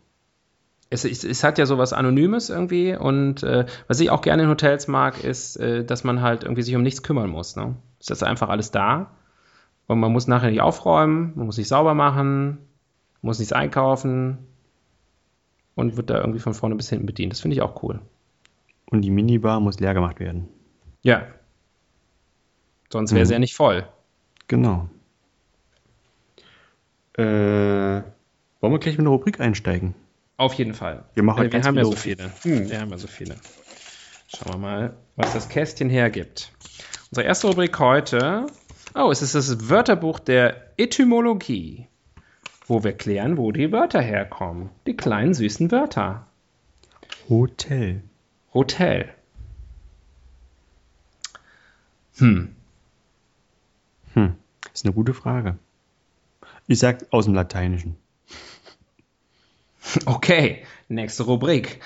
Es, 0.95 1.05
es, 1.05 1.23
es 1.23 1.43
hat 1.43 1.57
ja 1.57 1.65
sowas 1.65 1.93
Anonymes 1.93 2.49
irgendwie 2.49 2.95
und 2.95 3.43
äh, 3.43 3.65
was 3.87 3.99
ich 3.99 4.09
auch 4.09 4.21
gerne 4.21 4.43
in 4.43 4.49
Hotels 4.49 4.87
mag, 4.87 5.23
ist, 5.23 5.57
äh, 5.57 5.83
dass 5.85 6.03
man 6.03 6.21
halt 6.21 6.43
irgendwie 6.43 6.61
sich 6.63 6.75
um 6.75 6.81
nichts 6.81 7.03
kümmern 7.03 7.29
muss. 7.29 7.55
Ne? 7.55 7.75
Es 7.99 8.09
ist 8.09 8.23
einfach 8.23 8.49
alles 8.49 8.71
da 8.71 9.11
und 9.87 9.99
man 9.99 10.11
muss 10.11 10.27
nachher 10.27 10.49
nicht 10.49 10.61
aufräumen, 10.61 11.33
man 11.35 11.45
muss 11.45 11.57
nicht 11.57 11.67
sauber 11.67 11.93
machen, 11.93 12.57
muss 13.21 13.39
nichts 13.39 13.53
einkaufen 13.53 14.37
und 15.75 15.97
wird 15.97 16.09
da 16.09 16.17
irgendwie 16.19 16.39
von 16.39 16.53
vorne 16.53 16.75
bis 16.75 16.89
hinten 16.89 17.05
bedient. 17.05 17.33
Das 17.33 17.41
finde 17.41 17.55
ich 17.55 17.61
auch 17.61 17.83
cool. 17.83 17.99
Und 18.91 19.01
die 19.01 19.09
Minibar 19.11 19.59
muss 19.59 19.79
leer 19.79 19.93
gemacht 19.93 20.19
werden. 20.19 20.47
Ja. 21.03 21.23
Sonst 22.91 23.11
wäre 23.13 23.23
Mhm. 23.23 23.27
sie 23.27 23.33
ja 23.33 23.39
nicht 23.39 23.55
voll. 23.55 23.87
Genau. 24.47 24.89
Äh, 27.17 27.23
wollen 28.61 28.73
wir 28.73 28.79
gleich 28.79 28.97
mit 28.97 29.01
einer 29.01 29.09
Rubrik 29.09 29.39
einsteigen? 29.39 29.95
Auf 30.37 30.53
jeden 30.53 30.73
Fall. 30.73 31.05
Wir 31.13 31.23
machen 31.23 31.37
Äh, 31.39 31.45
heute 31.45 31.53
wir 31.53 31.63
haben 31.63 31.77
ja 31.77 31.85
so 31.85 31.91
viele. 31.93 32.31
Hm, 32.41 32.69
wir 32.69 32.81
haben 32.81 32.91
ja 32.91 32.97
so 32.97 33.07
viele. 33.07 33.35
Schauen 34.27 34.53
wir 34.53 34.57
mal, 34.57 34.97
was 35.15 35.33
das 35.33 35.47
Kästchen 35.49 35.89
hergibt. 35.89 36.51
Unsere 37.11 37.27
erste 37.27 37.47
Rubrik 37.47 37.77
heute. 37.79 38.47
Oh, 38.93 39.11
es 39.11 39.21
ist 39.21 39.35
das 39.35 39.69
Wörterbuch 39.69 40.19
der 40.19 40.71
Etymologie, 40.77 41.87
wo 42.67 42.83
wir 42.83 42.93
klären, 42.93 43.37
wo 43.37 43.51
die 43.51 43.71
Wörter 43.71 44.01
herkommen. 44.01 44.69
Die 44.87 44.97
kleinen 44.97 45.33
süßen 45.33 45.71
Wörter. 45.71 46.27
Hotel. 47.29 48.01
Hotel. 48.53 49.09
Hm. 52.17 52.55
Hm, 54.13 54.35
ist 54.73 54.85
eine 54.85 54.93
gute 54.93 55.13
Frage. 55.13 55.57
Ich 56.67 56.79
sag 56.79 57.05
aus 57.11 57.25
dem 57.25 57.33
Lateinischen. 57.33 57.97
Okay, 60.05 60.63
nächste 60.87 61.23
Rubrik. 61.23 61.79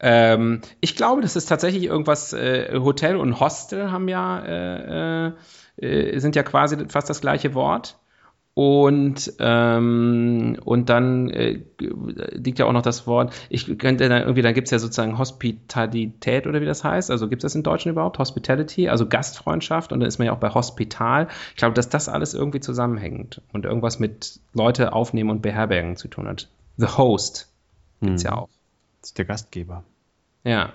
Ähm, 0.00 0.60
ich 0.80 0.96
glaube, 0.96 1.22
das 1.22 1.36
ist 1.36 1.46
tatsächlich 1.46 1.84
irgendwas, 1.84 2.32
äh, 2.32 2.78
Hotel 2.78 3.16
und 3.16 3.40
Hostel 3.40 3.90
haben 3.90 4.08
ja, 4.08 5.28
äh, 5.28 5.32
äh, 5.76 6.18
sind 6.18 6.36
ja 6.36 6.42
quasi 6.42 6.76
fast 6.88 7.10
das 7.10 7.20
gleiche 7.20 7.54
Wort. 7.54 7.98
Und, 8.54 9.34
ähm, 9.38 10.56
und 10.64 10.88
dann 10.88 11.28
äh, 11.28 11.60
liegt 11.78 12.58
ja 12.58 12.64
auch 12.64 12.72
noch 12.72 12.80
das 12.80 13.06
Wort, 13.06 13.34
ich 13.50 13.66
könnte 13.76 14.08
dann 14.08 14.22
irgendwie, 14.22 14.40
da 14.40 14.52
gibt 14.52 14.68
es 14.68 14.70
ja 14.70 14.78
sozusagen 14.78 15.18
Hospitalität 15.18 16.46
oder 16.46 16.62
wie 16.62 16.64
das 16.64 16.82
heißt. 16.82 17.10
Also 17.10 17.28
gibt 17.28 17.44
es 17.44 17.52
das 17.52 17.54
im 17.54 17.62
Deutschen 17.62 17.92
überhaupt? 17.92 18.18
Hospitality, 18.18 18.88
also 18.88 19.06
Gastfreundschaft 19.06 19.92
und 19.92 20.00
dann 20.00 20.08
ist 20.08 20.16
man 20.18 20.26
ja 20.26 20.32
auch 20.32 20.38
bei 20.38 20.48
Hospital. 20.54 21.28
Ich 21.50 21.56
glaube, 21.56 21.74
dass 21.74 21.90
das 21.90 22.08
alles 22.08 22.32
irgendwie 22.32 22.60
zusammenhängt 22.60 23.42
und 23.52 23.66
irgendwas 23.66 23.98
mit 23.98 24.40
Leute 24.54 24.94
aufnehmen 24.94 25.28
und 25.28 25.42
beherbergen 25.42 25.96
zu 25.96 26.08
tun 26.08 26.26
hat. 26.26 26.48
The 26.76 26.86
Host 26.86 27.52
gibt's 28.00 28.22
ja 28.22 28.34
auch. 28.34 28.48
Das 29.00 29.10
ist 29.10 29.18
der 29.18 29.24
Gastgeber. 29.24 29.84
Ja. 30.44 30.72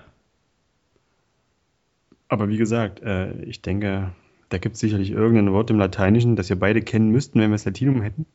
Aber 2.28 2.48
wie 2.48 2.56
gesagt, 2.56 3.00
äh, 3.02 3.32
ich 3.42 3.62
denke, 3.62 4.12
da 4.48 4.58
gibt 4.58 4.74
es 4.74 4.80
sicherlich 4.80 5.10
irgendein 5.10 5.52
Wort 5.52 5.70
im 5.70 5.78
Lateinischen, 5.78 6.34
das 6.36 6.48
wir 6.48 6.58
beide 6.58 6.82
kennen 6.82 7.10
müssten, 7.10 7.40
wenn 7.40 7.50
wir 7.50 7.54
das 7.56 7.64
Latinum 7.64 8.02
hätten. 8.02 8.26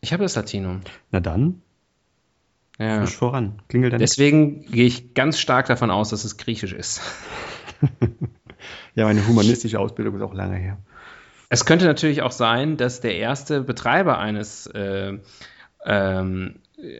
Ich 0.00 0.12
habe 0.12 0.22
das 0.22 0.34
Latinum. 0.34 0.80
Na 1.10 1.20
dann, 1.20 1.62
Ja. 2.78 3.00
frisch 3.00 3.16
voran. 3.16 3.62
Klingelt 3.68 3.92
dann. 3.92 4.00
Deswegen 4.00 4.62
gehe 4.66 4.86
ich 4.86 5.14
ganz 5.14 5.38
stark 5.38 5.66
davon 5.66 5.90
aus, 5.90 6.10
dass 6.10 6.24
es 6.24 6.36
Griechisch 6.36 6.72
ist. 6.72 7.00
Ja, 8.94 9.06
meine 9.06 9.26
humanistische 9.26 9.80
Ausbildung 9.80 10.14
ist 10.14 10.22
auch 10.22 10.34
lange 10.34 10.56
her. 10.56 10.78
Es 11.48 11.66
könnte 11.66 11.84
natürlich 11.84 12.22
auch 12.22 12.30
sein, 12.30 12.76
dass 12.76 13.00
der 13.00 13.16
erste 13.16 13.60
Betreiber 13.60 14.18
eines, 14.18 14.66
äh, 14.68 15.18
ähm, 15.84 16.54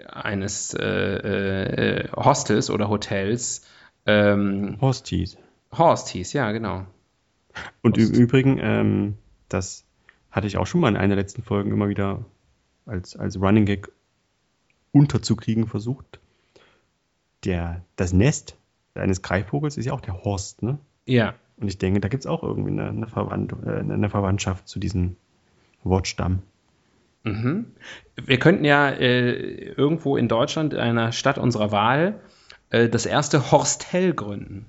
eines 0.09 0.75
äh, 0.75 0.85
äh, 0.85 2.09
Hostels 2.13 2.71
oder 2.71 2.89
Hotels 2.89 3.67
ähm, 4.07 4.79
Hosties. 4.81 5.37
Horst 5.73 6.09
hieß, 6.09 6.33
ja, 6.35 6.53
genau. 6.53 6.87
Und 7.83 7.99
im 7.99 8.05
Host. 8.05 8.17
Übrigen, 8.17 8.59
ähm, 8.61 9.19
das 9.49 9.85
hatte 10.31 10.47
ich 10.47 10.57
auch 10.57 10.67
schon 10.67 10.81
mal 10.81 10.89
in 10.89 10.97
einer 10.97 11.15
der 11.15 11.23
letzten 11.23 11.43
Folgen 11.43 11.71
immer 11.71 11.89
wieder 11.89 12.25
als, 12.87 13.17
als 13.17 13.41
Running 13.41 13.67
Gag 13.67 13.89
unterzukriegen 14.93 15.67
versucht. 15.67 16.21
Der, 17.45 17.85
das 17.97 18.13
Nest 18.13 18.57
eines 18.95 19.23
Greifvogels 19.23 19.77
ist 19.77 19.87
ja 19.87 19.93
auch 19.93 20.01
der 20.01 20.25
Horst, 20.25 20.63
ne? 20.63 20.79
Ja. 21.07 21.35
Und 21.57 21.69
ich 21.69 21.79
denke, 21.79 22.01
da 22.01 22.09
gibt 22.09 22.23
es 22.23 22.27
auch 22.27 22.43
irgendwie 22.43 22.71
eine, 22.71 22.89
eine, 22.89 23.07
Verwandt, 23.07 23.53
äh, 23.65 23.79
eine 23.79 24.11
Verwandtschaft 24.11 24.69
zu 24.69 24.79
diesem 24.79 25.17
Wortstamm. 25.83 26.43
Mhm. 27.25 27.73
Wir 28.17 28.39
könnten 28.39 28.65
ja 28.65 28.91
äh, 28.91 29.73
irgendwo 29.73 30.17
in 30.17 30.29
Deutschland, 30.29 30.73
in 30.75 30.79
einer 30.81 31.11
Stadt 31.13 31.39
unserer 31.39 31.73
Wahl, 31.73 32.21
äh, 32.71 32.89
das 32.89 33.07
erste 33.07 33.51
Horstel 33.51 34.15
gründen. 34.15 34.67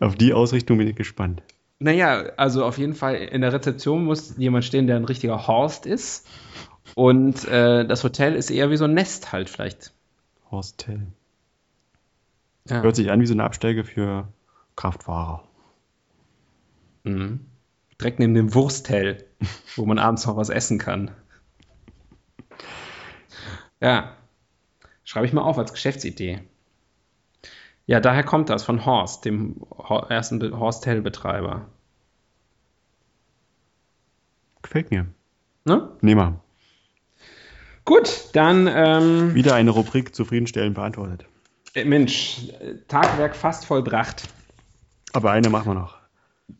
Auf 0.00 0.14
die 0.16 0.32
Ausrichtung 0.32 0.78
bin 0.78 0.86
ich 0.88 0.96
gespannt. 0.96 1.42
Naja, 1.78 2.32
also 2.36 2.64
auf 2.64 2.78
jeden 2.78 2.94
Fall 2.94 3.16
in 3.16 3.40
der 3.40 3.52
Rezeption 3.52 4.04
muss 4.04 4.36
jemand 4.36 4.64
stehen, 4.64 4.86
der 4.86 4.96
ein 4.96 5.04
richtiger 5.04 5.46
Horst 5.46 5.86
ist. 5.86 6.26
Und 6.94 7.46
äh, 7.48 7.86
das 7.86 8.04
Hotel 8.04 8.34
ist 8.34 8.50
eher 8.50 8.70
wie 8.70 8.76
so 8.76 8.84
ein 8.84 8.94
Nest 8.94 9.32
halt 9.32 9.48
vielleicht. 9.48 9.92
Horstel. 10.50 11.06
Ja. 12.68 12.82
Hört 12.82 12.96
sich 12.96 13.10
an 13.10 13.20
wie 13.20 13.26
so 13.26 13.32
eine 13.34 13.44
Absteige 13.44 13.84
für 13.84 14.28
Kraftfahrer. 14.76 15.42
Mhm. 17.04 17.40
Direkt 18.00 18.18
neben 18.18 18.34
dem 18.34 18.54
Wurstel, 18.54 19.24
wo 19.76 19.84
man 19.86 19.98
abends 19.98 20.26
noch 20.26 20.36
was 20.36 20.48
essen 20.48 20.78
kann. 20.78 21.10
Ja. 23.80 24.16
Schreibe 25.04 25.26
ich 25.26 25.32
mal 25.32 25.42
auf 25.42 25.58
als 25.58 25.72
Geschäftsidee. 25.72 26.40
Ja, 27.86 27.98
daher 27.98 28.22
kommt 28.22 28.48
das 28.48 28.62
von 28.62 28.86
Horst, 28.86 29.24
dem 29.24 29.56
ersten 30.08 30.38
Be- 30.38 30.56
Horstel-Betreiber. 30.56 31.66
Gefällt 34.62 34.90
mir. 34.90 35.06
Ne? 35.64 35.90
Nehmen 36.00 36.20
wir. 36.20 36.40
Gut, 37.84 38.28
dann 38.34 38.68
ähm, 38.70 39.34
Wieder 39.34 39.54
eine 39.54 39.70
Rubrik 39.70 40.14
zufriedenstellend 40.14 40.74
beantwortet. 40.76 41.26
äh, 41.74 41.84
Mensch, 41.84 42.48
äh, 42.60 42.74
Tagwerk 42.86 43.34
fast 43.34 43.64
vollbracht. 43.66 44.28
Aber 45.12 45.32
eine 45.32 45.50
machen 45.50 45.70
wir 45.70 45.74
noch. 45.74 45.98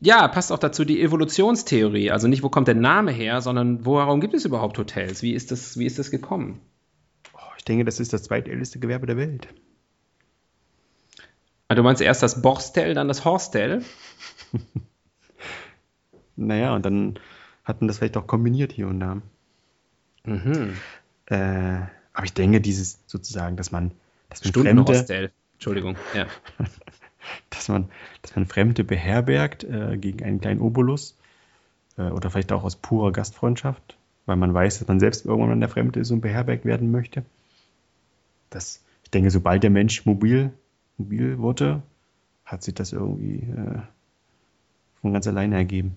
Ja, 0.00 0.28
passt 0.28 0.52
auch 0.52 0.58
dazu 0.58 0.84
die 0.84 1.02
Evolutionstheorie. 1.02 2.10
Also 2.10 2.28
nicht, 2.28 2.42
wo 2.42 2.48
kommt 2.48 2.68
der 2.68 2.74
Name 2.74 3.12
her, 3.12 3.40
sondern 3.40 3.84
warum 3.84 4.20
gibt 4.20 4.34
es 4.34 4.44
überhaupt 4.44 4.78
Hotels? 4.78 5.22
Wie 5.22 5.32
ist 5.32 5.50
das, 5.50 5.78
wie 5.78 5.86
ist 5.86 5.98
das 5.98 6.10
gekommen? 6.10 6.60
Oh, 7.34 7.52
ich 7.56 7.64
denke, 7.64 7.84
das 7.84 8.00
ist 8.00 8.12
das 8.12 8.24
zweitälteste 8.24 8.78
Gewerbe 8.78 9.06
der 9.06 9.16
Welt. 9.16 9.48
Ah, 11.68 11.74
du 11.74 11.82
meinst 11.82 12.02
erst 12.02 12.22
das 12.22 12.42
Borstel, 12.42 12.94
dann 12.94 13.08
das 13.08 13.24
Horstel? 13.24 13.84
naja, 16.36 16.74
und 16.74 16.84
dann 16.84 17.18
hatten 17.64 17.86
das 17.86 17.98
vielleicht 17.98 18.16
auch 18.16 18.26
kombiniert 18.26 18.72
hier 18.72 18.88
und 18.88 19.00
da. 19.00 19.22
Mhm. 20.24 20.76
Äh, 21.26 21.80
aber 22.12 22.24
ich 22.24 22.34
denke, 22.34 22.60
dieses 22.60 22.98
sozusagen, 23.06 23.56
dass 23.56 23.70
man, 23.70 23.92
dass 24.28 24.44
man 24.44 24.52
Fremde, 24.52 25.30
Entschuldigung, 25.54 25.96
ja. 26.14 26.26
dass 27.50 27.68
man, 27.68 27.88
dass 28.22 28.34
man 28.36 28.46
Fremde 28.46 28.84
beherbergt 28.84 29.64
äh, 29.64 29.96
gegen 29.98 30.24
einen 30.24 30.40
kleinen 30.40 30.60
Obolus 30.60 31.16
äh, 31.96 32.10
oder 32.10 32.30
vielleicht 32.30 32.52
auch 32.52 32.64
aus 32.64 32.76
purer 32.76 33.12
Gastfreundschaft, 33.12 33.96
weil 34.26 34.36
man 34.36 34.54
weiß, 34.54 34.78
dass 34.78 34.88
man 34.88 35.00
selbst 35.00 35.26
irgendwann 35.26 35.60
der 35.60 35.68
Fremde 35.68 36.00
ist 36.00 36.10
und 36.10 36.20
beherbergt 36.20 36.64
werden 36.64 36.90
möchte. 36.90 37.24
Das, 38.50 38.82
ich 39.04 39.10
denke, 39.10 39.30
sobald 39.30 39.62
der 39.62 39.70
Mensch 39.70 40.06
mobil, 40.06 40.52
mobil 40.98 41.38
wurde, 41.38 41.82
hat 42.44 42.62
sich 42.62 42.74
das 42.74 42.92
irgendwie 42.92 43.38
äh, 43.38 43.80
von 45.00 45.12
ganz 45.12 45.26
alleine 45.26 45.56
ergeben. 45.56 45.96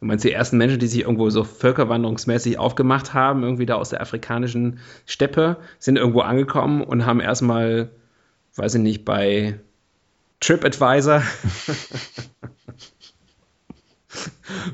Du 0.00 0.06
meinst 0.06 0.24
die 0.24 0.32
ersten 0.32 0.58
Menschen, 0.58 0.80
die 0.80 0.88
sich 0.88 1.02
irgendwo 1.02 1.30
so 1.30 1.44
völkerwanderungsmäßig 1.44 2.58
aufgemacht 2.58 3.14
haben, 3.14 3.44
irgendwie 3.44 3.66
da 3.66 3.76
aus 3.76 3.90
der 3.90 4.00
afrikanischen 4.00 4.80
Steppe, 5.06 5.58
sind 5.78 5.96
irgendwo 5.96 6.22
angekommen 6.22 6.82
und 6.82 7.06
haben 7.06 7.20
erstmal, 7.20 7.90
weiß 8.56 8.74
ich 8.74 8.82
nicht, 8.82 9.04
bei 9.04 9.60
TripAdvisor, 10.42 11.22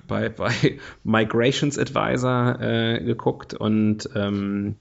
bei, 0.09 0.29
bei 0.31 0.81
Migrations 1.05 1.79
Advisor 1.79 2.61
äh, 2.61 3.05
geguckt 3.05 3.55
und, 3.55 4.09
ähm, 4.15 4.77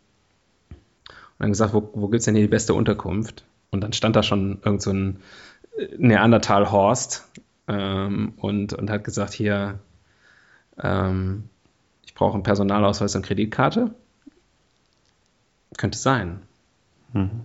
und 0.70 1.40
dann 1.40 1.50
gesagt, 1.50 1.74
wo, 1.74 1.90
wo 1.94 2.08
gibt 2.08 2.20
es 2.20 2.26
denn 2.26 2.36
hier 2.36 2.46
die 2.46 2.50
beste 2.50 2.74
Unterkunft? 2.74 3.44
Und 3.70 3.82
dann 3.82 3.92
stand 3.92 4.16
da 4.16 4.24
schon 4.24 4.62
irgend 4.64 4.82
so 4.82 4.92
ein 4.92 5.20
Neandertal-Horst 5.98 7.30
ähm, 7.68 8.34
und, 8.38 8.72
und 8.72 8.90
hat 8.90 9.04
gesagt, 9.04 9.34
hier, 9.34 9.80
ähm, 10.82 11.50
ich 12.06 12.16
brauche 12.16 12.36
einen 12.36 12.44
Personalausweis 12.44 13.14
und 13.16 13.26
Kreditkarte. 13.26 13.94
Könnte 15.78 15.98
sein. 15.98 16.40
Mhm. 17.12 17.42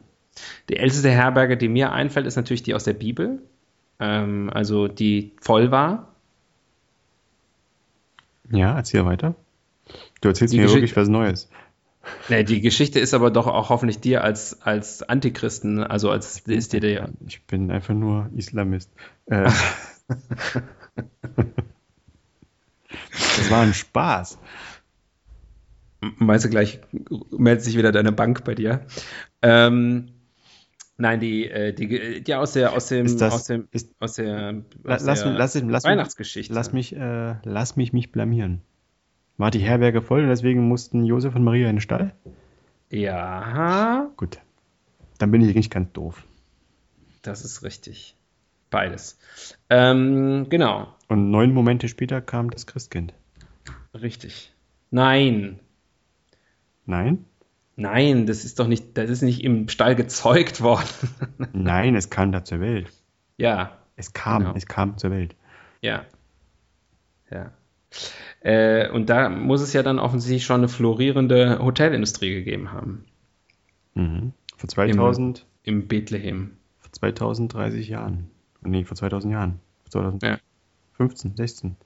Die 0.69 0.77
älteste 0.77 1.11
Herberge, 1.11 1.57
die 1.57 1.69
mir 1.69 1.93
einfällt, 1.93 2.27
ist 2.27 2.37
natürlich 2.37 2.63
die 2.63 2.75
aus 2.75 2.85
der 2.85 2.95
Bibel, 2.95 3.43
ähm, 4.01 4.51
also 4.53 4.89
die 4.89 5.33
voll 5.41 5.71
war. 5.71 6.15
Ja, 8.51 8.77
erzähl 8.77 9.05
weiter. 9.05 9.35
Du 10.21 10.29
erzählst 10.29 10.55
die 10.55 10.59
mir 10.59 10.69
wirklich 10.69 10.97
was 10.97 11.09
Neues. 11.09 11.49
Nee, 12.29 12.43
die 12.43 12.61
Geschichte 12.61 12.99
ist 12.99 13.15
aber 13.15 13.31
doch 13.31 13.47
auch 13.47 13.69
hoffentlich 13.69 14.01
dir 14.01 14.25
als, 14.25 14.63
als 14.63 15.03
Antichristen, 15.03 15.85
also 15.85 16.11
als 16.11 16.41
ist 16.41 16.73
dir 16.73 16.81
der. 16.81 17.11
Ich 17.27 17.43
bin 17.45 17.71
einfach 17.71 17.95
nur 17.95 18.29
Islamist. 18.35 18.91
Äh, 19.27 19.49
Das 23.37 23.51
war 23.51 23.63
ein 23.63 23.75
Spaß. 23.75 24.39
Meinst 26.19 26.45
du 26.45 26.51
gleich, 26.51 26.81
meldet 27.31 27.65
sich 27.65 27.77
wieder 27.77 27.93
deine 27.93 28.13
Bank 28.13 28.45
bei 28.45 28.55
dir? 28.55 28.85
Ähm, 29.41 30.09
nein, 31.03 31.21
die, 31.21 31.51
äh, 31.51 31.73
die, 31.75 32.23
ja, 32.27 32.39
aus 32.39 32.53
der, 32.53 32.73
aus 32.73 32.87
dem, 32.87 33.19
das, 33.19 33.35
aus 33.35 33.45
dem, 33.45 33.69
ist, 33.73 33.91
aus 33.99 34.15
der, 34.15 34.63
aus 34.85 35.03
lass, 35.05 35.23
der 35.23 35.33
lass, 35.33 35.61
lass, 35.61 35.85
Weihnachtsgeschichte. 35.85 36.55
Lass 36.55 36.73
mich, 36.73 36.97
äh, 36.97 37.35
lass 37.45 37.77
mich 37.77 37.93
mich 37.93 38.13
blamieren. 38.13 38.63
War 39.37 39.51
die 39.51 39.59
Herberge 39.59 40.01
voll 40.01 40.23
und 40.23 40.29
deswegen 40.29 40.69
mussten 40.69 41.05
Josef 41.05 41.35
und 41.35 41.43
Maria 41.43 41.69
in 41.69 41.77
den 41.77 41.81
Stall? 41.81 42.15
Ja. 42.89 44.11
Gut. 44.17 44.39
Dann 45.19 45.31
bin 45.31 45.43
ich 45.43 45.55
nicht 45.55 45.71
ganz 45.71 45.93
doof. 45.93 46.25
Das 47.23 47.45
ist 47.45 47.63
richtig. 47.63 48.17
Beides. 48.71 49.19
Ähm, 49.69 50.47
genau. 50.49 50.95
Und 51.09 51.31
neun 51.31 51.53
Momente 51.53 51.89
später 51.89 52.21
kam 52.21 52.51
das 52.51 52.67
Christkind. 52.67 53.13
Richtig. 53.93 54.55
Nein. 54.91 55.59
Nein? 56.87 57.25
Nein, 57.77 58.27
das 58.27 58.45
ist 58.45 58.59
doch 58.59 58.69
nicht, 58.69 58.99
das 58.99 59.09
ist 59.09 59.23
nicht 59.23 59.43
im 59.43 59.69
Stall 59.69 59.95
gezeugt 59.95 60.61
worden. 60.61 60.89
Nein, 61.53 61.95
es 61.95 62.11
kam 62.11 62.33
da 62.33 62.45
zur 62.45 62.61
Welt. 62.61 62.91
Ja. 63.39 63.79
Es 63.97 64.13
kam, 64.13 64.43
genau. 64.43 64.55
es 64.55 64.67
kam 64.67 64.99
zur 64.99 65.11
Welt. 65.11 65.35
Ja. 65.81 66.05
Ja. 67.31 67.53
Äh, 68.41 68.91
und 68.91 69.09
da 69.09 69.29
muss 69.29 69.63
es 69.63 69.73
ja 69.73 69.83
dann 69.83 69.99
offensichtlich 69.99 70.45
schon 70.45 70.61
eine 70.61 70.69
florierende 70.69 71.59
Hotelindustrie 71.61 72.35
gegeben 72.35 72.73
haben. 72.73 73.05
Mhm. 73.95 74.33
Vor 74.57 74.69
2000. 74.69 75.47
Im, 75.63 75.81
Im 75.81 75.89
Bethlehem. 75.89 76.57
Vor 76.81 76.93
2030 76.93 77.89
Jahren. 77.89 78.31
Nee, 78.63 78.85
vor 78.85 78.97
2000 78.97 79.33
Jahren. 79.33 79.61
Vor 79.85 80.19
2015, 80.99 81.31
ja. 81.31 81.37
16. 81.37 81.77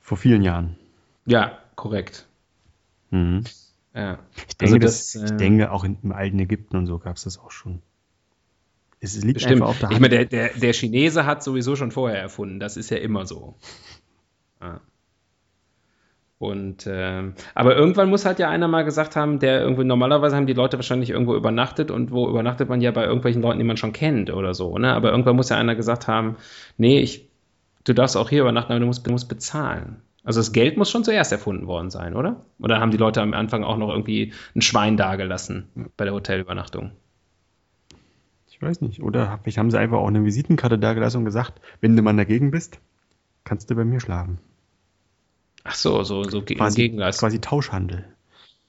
Vor 0.00 0.18
vielen 0.18 0.42
Jahren. 0.42 0.76
Ja, 1.26 1.58
korrekt. 1.76 2.26
Mhm. 3.10 3.44
Ja. 3.94 4.18
Ich, 4.48 4.56
denke, 4.56 4.74
also 4.74 4.78
das, 4.78 5.12
das, 5.12 5.22
ich 5.22 5.30
äh, 5.30 5.36
denke, 5.36 5.70
auch 5.70 5.84
in, 5.84 5.98
im 6.02 6.12
alten 6.12 6.38
Ägypten 6.38 6.76
und 6.76 6.86
so 6.86 6.98
gab 6.98 7.16
es 7.16 7.24
das 7.24 7.38
auch 7.38 7.50
schon. 7.50 7.80
Es 9.00 9.22
liegt 9.22 9.34
bestimmt. 9.34 9.56
einfach 9.56 9.68
auf 9.68 9.78
der 9.78 9.88
Hand. 9.88 9.96
Ich 9.96 10.00
meine, 10.00 10.14
der, 10.14 10.24
der, 10.24 10.58
der 10.58 10.72
Chinese 10.72 11.26
hat 11.26 11.42
sowieso 11.42 11.76
schon 11.76 11.90
vorher 11.90 12.20
erfunden. 12.20 12.58
Das 12.58 12.76
ist 12.76 12.90
ja 12.90 12.96
immer 12.96 13.26
so. 13.26 13.54
Ja. 14.60 14.80
Und 16.38 16.86
äh, 16.86 17.32
aber 17.54 17.76
irgendwann 17.76 18.10
muss 18.10 18.24
halt 18.24 18.38
ja 18.38 18.50
einer 18.50 18.66
mal 18.66 18.84
gesagt 18.84 19.14
haben, 19.14 19.38
der 19.38 19.60
irgendwie 19.60 19.84
normalerweise 19.84 20.34
haben 20.34 20.46
die 20.46 20.52
Leute 20.52 20.76
wahrscheinlich 20.76 21.10
irgendwo 21.10 21.34
übernachtet 21.36 21.90
und 21.90 22.10
wo 22.10 22.28
übernachtet 22.28 22.68
man 22.68 22.80
ja 22.80 22.90
bei 22.90 23.04
irgendwelchen 23.04 23.40
Leuten, 23.40 23.58
die 23.58 23.64
man 23.64 23.76
schon 23.76 23.92
kennt 23.92 24.30
oder 24.30 24.52
so, 24.52 24.76
ne? 24.76 24.92
Aber 24.92 25.10
irgendwann 25.10 25.36
muss 25.36 25.48
ja 25.48 25.56
einer 25.56 25.74
gesagt 25.74 26.08
haben, 26.08 26.36
nee, 26.76 26.98
ich, 27.00 27.28
du 27.84 27.92
darfst 27.92 28.16
auch 28.16 28.30
hier 28.30 28.42
übernachten, 28.42 28.72
aber 28.72 28.80
du 28.80 28.86
musst, 28.86 29.06
du 29.06 29.12
musst 29.12 29.28
bezahlen. 29.28 30.02
Also 30.24 30.40
das 30.40 30.52
Geld 30.52 30.78
muss 30.78 30.90
schon 30.90 31.04
zuerst 31.04 31.32
erfunden 31.32 31.66
worden 31.66 31.90
sein, 31.90 32.14
oder? 32.16 32.46
Oder 32.58 32.80
haben 32.80 32.90
die 32.90 32.96
Leute 32.96 33.20
am 33.20 33.34
Anfang 33.34 33.62
auch 33.62 33.76
noch 33.76 33.90
irgendwie 33.90 34.32
ein 34.56 34.62
Schwein 34.62 34.96
dagelassen 34.96 35.68
bei 35.98 36.04
der 36.04 36.14
Hotelübernachtung? 36.14 36.92
Ich 38.48 38.60
weiß 38.60 38.80
nicht. 38.80 39.02
Oder 39.02 39.38
vielleicht 39.42 39.58
haben 39.58 39.70
sie 39.70 39.78
einfach 39.78 39.98
auch 39.98 40.08
eine 40.08 40.24
Visitenkarte 40.24 40.78
dagelassen 40.78 41.18
und 41.18 41.24
gesagt, 41.26 41.60
wenn 41.82 41.94
du 41.94 42.02
mal 42.02 42.16
dagegen 42.16 42.50
bist, 42.50 42.80
kannst 43.44 43.70
du 43.70 43.74
bei 43.74 43.84
mir 43.84 44.00
schlafen. 44.00 44.38
Ach 45.64 45.74
so, 45.74 46.02
so, 46.04 46.24
so 46.24 46.42
quasi, 46.42 46.82
Gegenleistung. 46.82 47.28
Quasi 47.28 47.40
Tauschhandel. 47.40 48.04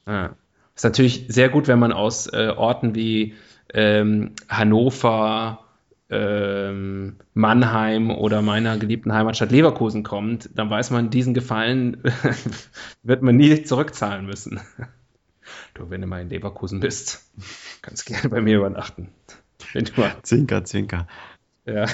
Ah. 0.05 0.31
Ist 0.75 0.83
natürlich 0.83 1.25
sehr 1.29 1.49
gut, 1.49 1.67
wenn 1.67 1.79
man 1.79 1.93
aus 1.93 2.27
äh, 2.27 2.53
Orten 2.55 2.95
wie 2.95 3.35
ähm, 3.73 4.33
Hannover, 4.49 5.64
ähm, 6.09 7.17
Mannheim 7.33 8.11
oder 8.11 8.41
meiner 8.41 8.77
geliebten 8.77 9.13
Heimatstadt 9.13 9.51
Leverkusen 9.51 10.03
kommt, 10.03 10.49
dann 10.53 10.69
weiß 10.69 10.91
man, 10.91 11.09
diesen 11.09 11.33
Gefallen 11.33 12.03
wird 13.03 13.21
man 13.21 13.35
nie 13.35 13.63
zurückzahlen 13.63 14.25
müssen. 14.25 14.59
Du, 15.73 15.89
wenn 15.89 16.01
du 16.01 16.07
mal 16.07 16.21
in 16.21 16.29
Leverkusen 16.29 16.79
bist, 16.79 17.31
kannst 17.81 18.05
gerne 18.05 18.29
bei 18.29 18.41
mir 18.41 18.57
übernachten. 18.57 19.09
Wenn 19.73 19.85
du 19.85 19.99
mal... 19.99 20.15
Zinker, 20.23 20.63
Zinker. 20.63 21.07
Ja. 21.65 21.85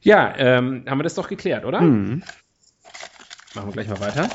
Ja, 0.00 0.34
ähm, 0.36 0.84
haben 0.88 0.98
wir 0.98 1.04
das 1.04 1.14
doch 1.14 1.28
geklärt, 1.28 1.64
oder? 1.64 1.80
Mhm. 1.80 2.22
Machen 3.54 3.68
wir 3.68 3.72
gleich 3.72 3.88
mal 3.88 4.00
weiter. 4.00 4.28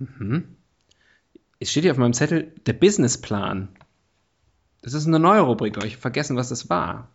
Mhm. 0.00 0.56
Es 1.58 1.70
steht 1.70 1.84
hier 1.84 1.92
auf 1.92 1.98
meinem 1.98 2.14
Zettel 2.14 2.52
der 2.66 2.72
Businessplan. 2.72 3.68
Das 4.82 4.94
ist 4.94 5.06
eine 5.06 5.18
neue 5.18 5.40
Rubrik, 5.40 5.76
aber 5.76 5.86
ich 5.86 5.94
habe 5.94 6.00
vergessen, 6.00 6.36
was 6.36 6.48
das 6.48 6.70
war. 6.70 7.08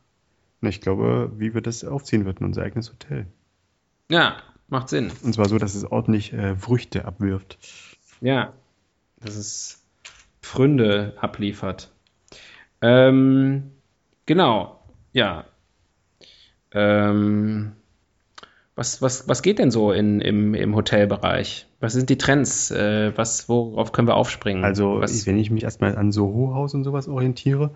Ich 0.62 0.82
glaube, 0.82 1.32
wie 1.38 1.54
wir 1.54 1.62
das 1.62 1.84
aufziehen 1.84 2.26
wird 2.26 2.40
in 2.40 2.46
unser 2.48 2.64
eigenes 2.64 2.92
Hotel. 2.92 3.28
Ja, 4.10 4.38
macht 4.68 4.90
Sinn. 4.90 5.12
Und 5.24 5.34
zwar 5.34 5.50
so, 5.50 5.58
dass 5.58 5.76
es 5.76 5.84
ordentlich 5.84 6.32
äh, 6.34 6.56
Früchte 6.56 7.06
abwirft. 7.06 7.58
Ja, 8.22 8.54
das 9.20 9.36
ist 9.36 9.84
Pfründe 10.42 11.16
abliefert. 11.20 11.92
Ähm, 12.82 13.72
genau, 14.28 14.80
ja. 15.12 15.46
Ähm, 16.72 17.74
was, 18.76 19.02
was, 19.02 19.28
was 19.28 19.42
geht 19.42 19.60
denn 19.60 19.72
so 19.72 19.92
in, 19.92 20.22
im, 20.22 20.54
im 20.54 20.76
Hotelbereich? 20.76 21.68
Was 21.86 21.94
sind 21.94 22.10
die 22.10 22.18
Trends? 22.18 22.72
Äh, 22.72 23.16
was, 23.16 23.48
worauf 23.48 23.92
können 23.92 24.08
wir 24.08 24.16
aufspringen? 24.16 24.64
Also, 24.64 25.02
was, 25.02 25.28
wenn 25.28 25.38
ich 25.38 25.52
mich 25.52 25.66
erstmal 25.66 25.96
an 25.96 26.12
Soho-Haus 26.12 26.74
und 26.74 26.84
sowas 26.84 27.08
orientiere, 27.08 27.70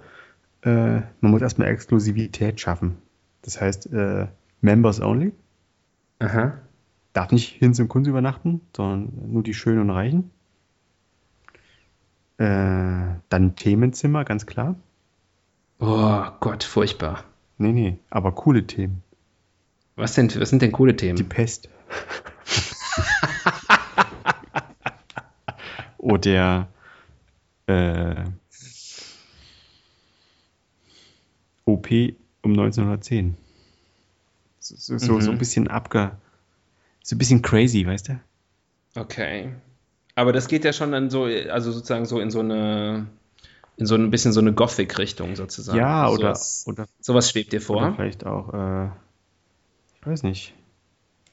äh, 0.64 1.02
man 1.22 1.32
muss 1.32 1.44
erstmal 1.44 1.68
Exklusivität 1.68 2.60
schaffen. 2.60 2.98
Das 3.44 3.62
heißt, 3.62 3.94
äh, 3.94 4.26
Members 4.62 5.00
only. 5.00 5.32
Aha. 6.18 6.58
Darf 7.14 7.32
nicht 7.32 7.50
Hinz 7.60 7.80
und 7.80 7.88
Kunst 7.88 8.10
übernachten, 8.10 8.62
sondern 8.76 9.32
nur 9.32 9.44
die 9.44 9.54
Schönen 9.54 9.82
und 9.82 9.92
Reichen. 9.92 10.32
Äh, 12.40 13.20
Dann 13.30 13.56
Themenzimmer, 13.56 14.26
ganz 14.26 14.48
klar. 14.48 14.74
Oh 15.78 16.24
Gott, 16.40 16.64
furchtbar. 16.64 17.26
Nee, 17.60 17.74
nee, 17.74 18.00
aber 18.10 18.32
coole 18.32 18.66
Themen. 18.66 19.04
Was, 19.96 20.16
denn, 20.16 20.32
was 20.36 20.50
sind 20.50 20.64
denn 20.64 20.72
coole 20.72 20.96
Themen? 20.96 21.16
Die 21.16 21.24
Pest. 21.24 21.70
Oder 26.10 26.68
äh, 27.68 28.26
OP 31.66 32.16
um 32.42 32.52
1910. 32.54 33.38
So, 34.60 34.98
so, 34.98 35.14
Mhm. 35.16 35.22
so 35.22 35.32
ein 35.32 35.38
bisschen 35.38 35.68
abge. 35.68 36.12
So 37.04 37.16
ein 37.16 37.20
bisschen 37.20 37.42
crazy, 37.42 37.86
weißt 37.86 38.10
du? 38.10 38.20
Okay. 38.96 39.54
Aber 40.16 40.34
das 40.34 40.48
geht 40.48 40.66
ja 40.66 40.74
schon 40.74 40.92
dann 40.92 41.10
so, 41.10 41.24
also 41.26 41.72
sozusagen 41.72 42.06
so 42.06 42.20
in 42.20 42.30
so 42.32 42.40
eine, 42.40 43.08
in 43.78 43.86
so 43.86 43.96
ein 43.96 44.10
bisschen 44.10 44.34
so 44.34 44.42
eine 44.42 44.54
Gothic-Richtung 44.54 45.36
sozusagen. 45.36 45.78
Ja, 45.78 46.04
Also 46.04 46.16
oder, 46.16 46.36
sowas, 46.36 46.64
oder, 46.68 46.88
sowas 47.00 47.30
schwebt 47.30 47.54
dir 47.54 47.62
vor. 47.62 47.94
vielleicht 47.96 48.26
auch, 48.26 48.54
äh, 48.54 48.88
ich 50.02 50.08
weiß 50.08 50.24
nicht, 50.24 50.54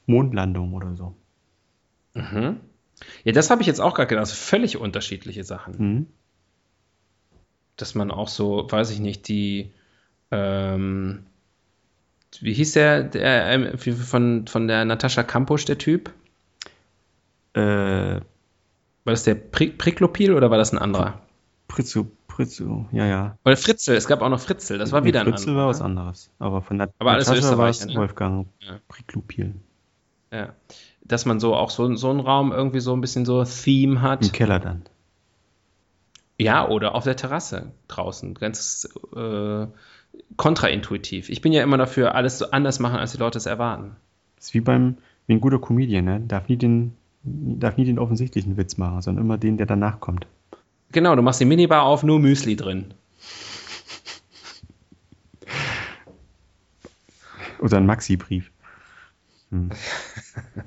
Mondlandung 0.05 0.73
oder 0.73 0.95
so. 0.95 1.15
Mhm. 2.13 2.61
Ja, 3.23 3.31
das 3.31 3.49
habe 3.49 3.61
ich 3.61 3.67
jetzt 3.67 3.79
auch 3.81 3.93
gerade 3.93 4.07
gedacht. 4.07 4.27
Völlig 4.29 4.77
unterschiedliche 4.77 5.43
Sachen. 5.43 5.75
Mhm. 5.77 6.07
Dass 7.75 7.93
man 7.95 8.09
auch 8.11 8.27
so, 8.27 8.67
weiß 8.69 8.89
ich 8.91 8.99
nicht, 8.99 9.27
die, 9.27 9.71
ähm, 10.31 11.25
wie 12.41 12.53
hieß 12.53 12.73
der, 12.73 13.03
der 13.03 13.47
ähm, 13.49 13.77
von, 13.77 14.47
von 14.47 14.67
der 14.67 14.83
Natascha 14.85 15.23
Kampusch, 15.23 15.65
der 15.65 15.77
Typ? 15.77 16.11
Äh, 17.53 17.59
War 17.61 18.21
das 19.05 19.23
der 19.23 19.35
Pri 19.35 19.67
Priklopil 19.69 20.33
oder 20.33 20.49
war 20.51 20.57
das 20.57 20.71
ein 20.73 20.77
anderer? 20.79 21.21
Pritzu, 21.67 22.11
Pritzu, 22.27 22.87
ja, 22.91 23.05
ja. 23.05 23.37
Oder 23.45 23.57
Fritzel, 23.57 23.95
es 23.95 24.07
gab 24.07 24.21
auch 24.21 24.29
noch 24.29 24.39
Fritzel, 24.39 24.77
das 24.77 24.91
war 24.91 25.01
Nee, 25.01 25.07
wieder 25.07 25.21
ein 25.21 25.27
Fritzel 25.27 25.49
anderer. 25.49 25.63
war 25.63 25.69
was 25.69 25.79
ne? 25.79 25.85
anderes. 25.85 26.31
Aber 26.39 26.61
von 26.61 26.77
Nat 26.77 26.91
Aber 26.99 27.11
alles 27.11 27.27
Natascha 27.27 27.57
war 27.57 27.69
es 27.69 27.85
ne? 27.85 27.95
Wolfgang 27.95 28.47
Ja. 28.59 28.79
Priklupil. 28.87 29.55
Ja. 30.31 30.53
Dass 31.07 31.25
man 31.25 31.39
so 31.39 31.55
auch 31.55 31.69
so, 31.69 31.95
so 31.95 32.09
einen 32.09 32.19
Raum 32.19 32.51
irgendwie 32.51 32.79
so 32.79 32.93
ein 32.93 33.01
bisschen 33.01 33.25
so 33.25 33.43
Theme 33.43 34.01
hat. 34.01 34.25
Im 34.25 34.31
Keller 34.31 34.59
dann. 34.59 34.83
Ja, 36.39 36.67
oder 36.67 36.93
auf 36.95 37.03
der 37.03 37.15
Terrasse 37.15 37.71
draußen. 37.87 38.35
Ganz 38.35 38.87
äh, 39.15 39.67
kontraintuitiv. 40.35 41.29
Ich 41.29 41.41
bin 41.41 41.53
ja 41.53 41.63
immer 41.63 41.77
dafür, 41.77 42.15
alles 42.15 42.37
so 42.39 42.51
anders 42.51 42.79
machen, 42.79 42.97
als 42.97 43.13
die 43.13 43.17
Leute 43.17 43.37
es 43.37 43.45
erwarten. 43.45 43.95
Das 44.35 44.47
ist 44.47 44.53
wie 44.53 44.61
beim, 44.61 44.97
wie 45.25 45.33
ein 45.33 45.41
guter 45.41 45.59
Comedian, 45.59 46.05
ne? 46.05 46.19
Darf 46.19 46.47
nie 46.47 46.57
den, 46.57 46.93
darf 47.23 47.77
nie 47.77 47.85
den 47.85 47.99
offensichtlichen 47.99 48.57
Witz 48.57 48.77
machen, 48.77 49.01
sondern 49.01 49.25
immer 49.25 49.37
den, 49.37 49.57
der 49.57 49.65
danach 49.65 49.99
kommt. 49.99 50.27
Genau, 50.91 51.15
du 51.15 51.21
machst 51.21 51.41
die 51.41 51.45
Minibar 51.45 51.83
auf, 51.83 52.03
nur 52.03 52.19
Müsli 52.19 52.55
drin. 52.55 52.93
Oder 57.59 57.77
ein 57.77 57.85
Maxi-Brief. 57.85 58.51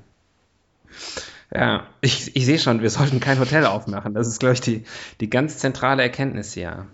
Ja, 1.52 1.88
ich, 2.00 2.36
ich 2.36 2.46
sehe 2.46 2.58
schon, 2.58 2.80
wir 2.80 2.90
sollten 2.90 3.18
kein 3.18 3.40
Hotel 3.40 3.66
aufmachen. 3.66 4.14
Das 4.14 4.28
ist, 4.28 4.38
glaube 4.38 4.54
ich, 4.54 4.60
die, 4.60 4.84
die 5.20 5.30
ganz 5.30 5.58
zentrale 5.58 6.02
Erkenntnis 6.02 6.52
hier. 6.52 6.86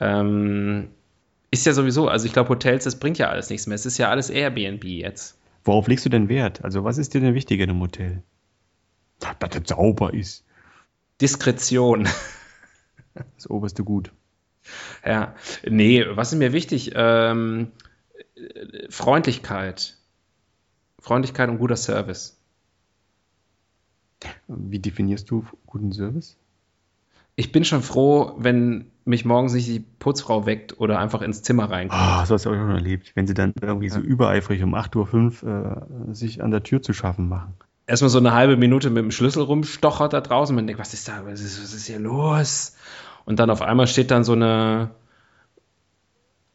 Ähm, 0.00 0.88
ist 1.52 1.66
ja 1.66 1.72
sowieso, 1.72 2.08
also 2.08 2.26
ich 2.26 2.32
glaube, 2.32 2.48
Hotels, 2.48 2.84
das 2.84 2.98
bringt 2.98 3.18
ja 3.18 3.28
alles 3.28 3.50
nichts 3.50 3.66
mehr. 3.66 3.76
Es 3.76 3.86
ist 3.86 3.98
ja 3.98 4.08
alles 4.08 4.30
Airbnb 4.30 4.84
jetzt. 4.84 5.38
Worauf 5.64 5.86
legst 5.88 6.04
du 6.04 6.08
denn 6.08 6.28
Wert? 6.28 6.64
Also, 6.64 6.84
was 6.84 6.98
ist 6.98 7.14
dir 7.14 7.20
denn 7.20 7.34
wichtiger 7.34 7.64
in 7.64 7.70
einem 7.70 7.80
Hotel? 7.80 8.22
Dass 9.18 9.54
es 9.54 9.68
sauber 9.68 10.14
ist. 10.14 10.44
Diskretion. 11.20 12.08
Das 13.34 13.50
oberste 13.50 13.82
Gut. 13.82 14.12
Ja, 15.04 15.34
nee, 15.68 16.04
was 16.10 16.32
ist 16.32 16.38
mir 16.38 16.52
wichtig? 16.52 16.92
Ähm, 16.94 17.72
äh, 18.36 18.88
Freundlichkeit. 18.88 19.96
Freundlichkeit 21.00 21.48
und 21.48 21.58
guter 21.58 21.76
Service. 21.76 22.39
Wie 24.48 24.78
definierst 24.78 25.30
du 25.30 25.44
guten 25.66 25.92
Service? 25.92 26.36
Ich 27.36 27.52
bin 27.52 27.64
schon 27.64 27.82
froh, 27.82 28.34
wenn 28.38 28.90
mich 29.04 29.24
morgens 29.24 29.54
nicht 29.54 29.66
die 29.68 29.80
Putzfrau 29.80 30.44
weckt 30.46 30.78
oder 30.78 30.98
einfach 30.98 31.22
ins 31.22 31.42
Zimmer 31.42 31.70
reinkommt. 31.70 32.00
Ah, 32.00 32.26
so 32.26 32.34
hast 32.34 32.44
du 32.44 32.50
auch 32.50 32.54
schon 32.54 32.70
erlebt. 32.70 33.12
Wenn 33.14 33.26
sie 33.26 33.34
dann 33.34 33.54
irgendwie 33.60 33.88
so 33.88 33.98
übereifrig 34.00 34.62
um 34.62 34.74
8.05 34.74 35.42
Uhr 35.44 35.86
äh, 36.10 36.14
sich 36.14 36.42
an 36.42 36.50
der 36.50 36.62
Tür 36.62 36.82
zu 36.82 36.92
schaffen 36.92 37.28
machen. 37.28 37.54
Erstmal 37.86 38.10
so 38.10 38.18
eine 38.18 38.34
halbe 38.34 38.56
Minute 38.56 38.90
mit 38.90 39.02
dem 39.02 39.10
Schlüssel 39.10 39.42
rumstochert 39.42 40.12
da 40.12 40.20
draußen. 40.20 40.54
Man 40.54 40.66
denkt, 40.66 40.80
was 40.80 40.92
ist 40.92 41.08
da? 41.08 41.24
Was 41.24 41.40
ist, 41.40 41.62
was 41.62 41.72
ist 41.72 41.86
hier 41.86 41.98
los? 41.98 42.76
Und 43.24 43.38
dann 43.38 43.48
auf 43.50 43.62
einmal 43.62 43.86
steht 43.86 44.10
dann 44.10 44.22
so 44.22 44.32
eine 44.32 44.90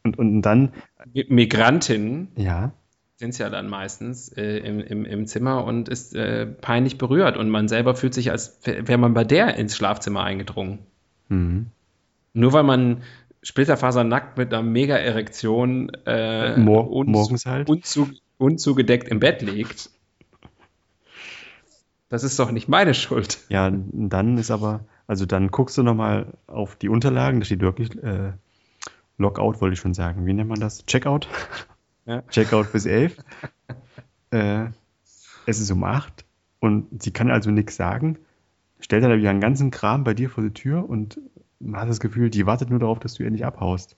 Und, 0.04 0.18
und 0.18 0.42
dann, 0.42 0.72
Mi- 1.12 1.26
Migrantin, 1.28 2.28
ja, 2.36 2.72
sind 3.16 3.30
es 3.30 3.38
ja 3.38 3.48
dann 3.48 3.68
meistens, 3.68 4.28
äh, 4.36 4.58
im, 4.58 4.80
im, 4.80 5.04
im 5.04 5.26
Zimmer 5.26 5.64
und 5.64 5.88
ist 5.88 6.14
äh, 6.14 6.46
peinlich 6.46 6.98
berührt. 6.98 7.36
Und 7.36 7.48
man 7.50 7.66
selber 7.68 7.94
fühlt 7.94 8.14
sich, 8.14 8.30
als 8.30 8.60
wäre 8.64 8.98
man 8.98 9.14
bei 9.14 9.24
der 9.24 9.56
ins 9.56 9.76
Schlafzimmer 9.76 10.22
eingedrungen. 10.22 10.80
mhm. 11.28 11.66
Nur 12.34 12.52
weil 12.52 12.64
man 12.64 13.02
splitterfasernackt 13.42 14.36
mit 14.36 14.52
einer 14.52 14.62
Mega-Erektion 14.62 15.90
äh, 16.04 16.58
Mor 16.58 16.90
unzu- 16.90 17.08
morgens 17.10 17.46
halt. 17.46 17.70
unzu 17.70 18.10
unzugedeckt 18.36 19.08
im 19.08 19.20
Bett 19.20 19.40
liegt. 19.40 19.88
Das 22.10 22.22
ist 22.22 22.38
doch 22.38 22.50
nicht 22.50 22.68
meine 22.68 22.92
Schuld. 22.92 23.38
Ja, 23.48 23.70
dann 23.72 24.36
ist 24.36 24.50
aber, 24.50 24.84
also 25.06 25.24
dann 25.24 25.48
guckst 25.50 25.78
du 25.78 25.82
nochmal 25.82 26.34
auf 26.46 26.76
die 26.76 26.90
Unterlagen, 26.90 27.40
da 27.40 27.46
steht 27.46 27.60
wirklich 27.62 27.96
äh, 28.02 28.32
Lockout, 29.16 29.62
wollte 29.62 29.72
ich 29.72 29.80
schon 29.80 29.94
sagen. 29.94 30.26
Wie 30.26 30.34
nennt 30.34 30.50
man 30.50 30.60
das? 30.60 30.84
Checkout? 30.84 31.26
Ja. 32.06 32.22
Checkout 32.22 32.72
bis 32.72 32.86
11. 32.86 33.16
äh, 34.30 34.66
es 35.46 35.60
ist 35.60 35.70
um 35.70 35.84
8 35.84 36.24
und 36.60 37.02
sie 37.02 37.10
kann 37.12 37.30
also 37.30 37.50
nichts 37.50 37.76
sagen. 37.76 38.18
Stellt 38.80 39.04
dann 39.04 39.18
wieder 39.18 39.30
einen 39.30 39.40
ganzen 39.40 39.70
Kram 39.70 40.04
bei 40.04 40.14
dir 40.14 40.30
vor 40.30 40.44
die 40.44 40.52
Tür 40.52 40.88
und 40.88 41.20
man 41.58 41.80
hat 41.80 41.88
das 41.88 42.00
Gefühl, 42.00 42.30
die 42.30 42.46
wartet 42.46 42.70
nur 42.70 42.78
darauf, 42.78 42.98
dass 42.98 43.14
du 43.14 43.24
endlich 43.24 43.44
abhaust. 43.44 43.96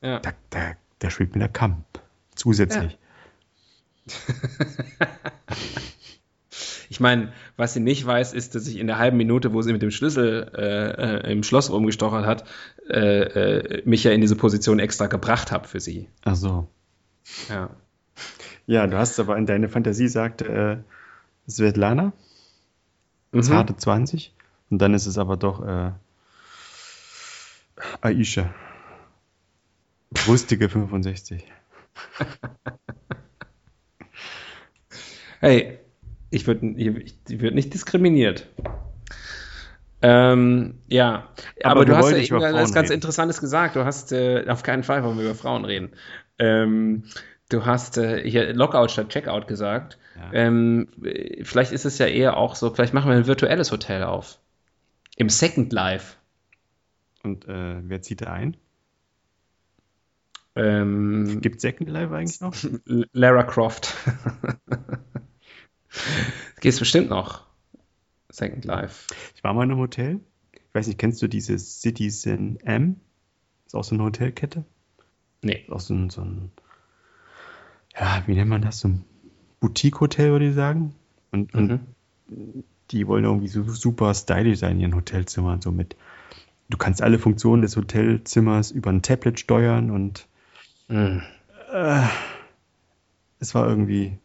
Ja. 0.00 0.20
Da, 0.20 0.32
da, 0.50 0.72
da 0.98 1.10
schwebt 1.10 1.34
mir 1.34 1.40
der 1.40 1.48
Kamm. 1.48 1.84
Zusätzlich. 2.34 2.98
Ich 6.88 7.00
meine, 7.00 7.32
was 7.56 7.74
sie 7.74 7.80
nicht 7.80 8.06
weiß, 8.06 8.32
ist, 8.32 8.54
dass 8.54 8.66
ich 8.66 8.78
in 8.78 8.86
der 8.86 8.98
halben 8.98 9.16
Minute, 9.16 9.52
wo 9.52 9.62
sie 9.62 9.72
mit 9.72 9.82
dem 9.82 9.90
Schlüssel 9.90 10.50
äh, 10.54 11.28
äh, 11.28 11.32
im 11.32 11.42
Schloss 11.42 11.70
rumgestochert 11.70 12.24
hat, 12.24 12.44
äh, 12.88 13.20
äh, 13.20 13.82
mich 13.84 14.04
ja 14.04 14.12
in 14.12 14.20
diese 14.20 14.36
Position 14.36 14.78
extra 14.78 15.06
gebracht 15.06 15.52
habe 15.52 15.66
für 15.66 15.80
sie. 15.80 16.08
Ach 16.24 16.36
so. 16.36 16.68
Ja. 17.48 17.70
Ja, 18.66 18.86
du 18.86 18.98
hast 18.98 19.18
aber 19.20 19.36
in 19.36 19.46
deine 19.46 19.68
Fantasie 19.68 20.08
sagt 20.08 20.42
äh, 20.42 20.78
Svetlana, 21.48 22.12
Mhm. 23.32 23.48
harte 23.50 23.76
20. 23.76 24.34
Und 24.70 24.78
dann 24.80 24.94
ist 24.94 25.06
es 25.06 25.18
aber 25.18 25.36
doch 25.36 25.64
äh, 25.66 25.92
Aisha. 28.00 28.52
Brüstige 30.10 30.68
65. 30.68 31.44
Hey, 35.40 35.78
ich 36.30 36.46
würde 36.46 36.66
ich, 36.66 37.14
ich 37.28 37.40
würd 37.40 37.54
nicht 37.54 37.72
diskriminiert. 37.74 38.48
Ähm, 40.02 40.78
ja, 40.88 41.28
aber, 41.62 41.72
Aber 41.72 41.84
du 41.84 41.96
hast 41.96 42.10
ja 42.10 42.24
Frauen 42.26 42.52
ganz 42.52 42.76
reden. 42.76 42.92
Interessantes 42.92 43.40
gesagt. 43.40 43.76
Du 43.76 43.84
hast 43.84 44.12
äh, 44.12 44.44
auf 44.48 44.62
keinen 44.62 44.82
Fall 44.82 45.04
wollen 45.04 45.18
wir 45.18 45.24
über 45.24 45.34
Frauen 45.34 45.64
reden. 45.64 45.92
Ähm, 46.38 47.04
du 47.48 47.64
hast 47.64 47.98
äh, 47.98 48.28
hier 48.28 48.52
Lockout 48.52 48.88
statt 48.88 49.08
Checkout 49.08 49.46
gesagt. 49.46 49.98
Ja. 50.16 50.32
Ähm, 50.32 50.88
äh, 51.02 51.44
vielleicht 51.44 51.72
ist 51.72 51.84
es 51.84 51.98
ja 51.98 52.06
eher 52.06 52.36
auch 52.36 52.56
so, 52.56 52.72
vielleicht 52.72 52.94
machen 52.94 53.10
wir 53.10 53.16
ein 53.16 53.26
virtuelles 53.26 53.72
Hotel 53.72 54.02
auf. 54.02 54.38
Im 55.16 55.28
Second 55.28 55.72
Life. 55.72 56.16
Und 57.22 57.46
äh, 57.48 57.80
wer 57.82 58.02
zieht 58.02 58.22
da 58.22 58.32
ein? 58.32 58.56
Ähm, 60.54 61.40
Gibt 61.42 61.60
Second 61.60 61.90
Life 61.90 62.14
eigentlich 62.14 62.40
noch? 62.40 62.54
Lara 63.12 63.42
Croft. 63.42 63.94
Geht's 66.60 66.78
bestimmt 66.78 67.10
noch. 67.10 67.46
Second 68.30 68.64
Life. 68.64 69.06
Ich 69.34 69.44
war 69.44 69.54
mal 69.54 69.64
in 69.64 69.70
einem 69.70 69.80
Hotel. 69.80 70.20
Ich 70.52 70.74
weiß 70.74 70.86
nicht, 70.86 70.98
kennst 70.98 71.22
du 71.22 71.28
dieses 71.28 71.80
Citizen 71.80 72.58
M? 72.60 73.00
Ist 73.66 73.74
auch 73.74 73.84
so 73.84 73.94
eine 73.94 74.04
Hotelkette. 74.04 74.64
Nee. 75.46 75.64
Auch 75.70 75.80
so 75.80 75.94
ein, 75.94 76.10
so 76.10 76.22
ein 76.22 76.50
ja, 77.98 78.22
wie 78.26 78.34
nennt 78.34 78.50
man 78.50 78.62
das? 78.62 78.80
So 78.80 78.88
ein 78.88 79.04
Boutique-Hotel, 79.60 80.32
würde 80.32 80.48
ich 80.48 80.54
sagen. 80.54 80.94
Und, 81.30 81.54
und 81.54 81.80
Mhm. 82.28 82.64
die 82.90 83.06
wollen 83.06 83.24
irgendwie 83.24 83.48
so 83.48 83.62
super 83.62 84.12
stylisch 84.12 84.58
sein 84.58 84.72
in 84.72 84.80
ihren 84.80 84.94
Hotelzimmern. 84.96 85.62
So 85.62 85.70
mit, 85.72 85.96
du 86.68 86.76
kannst 86.76 87.00
alle 87.00 87.18
Funktionen 87.18 87.62
des 87.62 87.76
Hotelzimmers 87.76 88.70
über 88.72 88.90
ein 88.90 89.02
Tablet 89.02 89.38
steuern 89.40 89.90
und 89.90 90.26
Mhm. 90.88 91.22
es 93.38 93.54
war 93.54 93.68
irgendwie, 93.68 94.18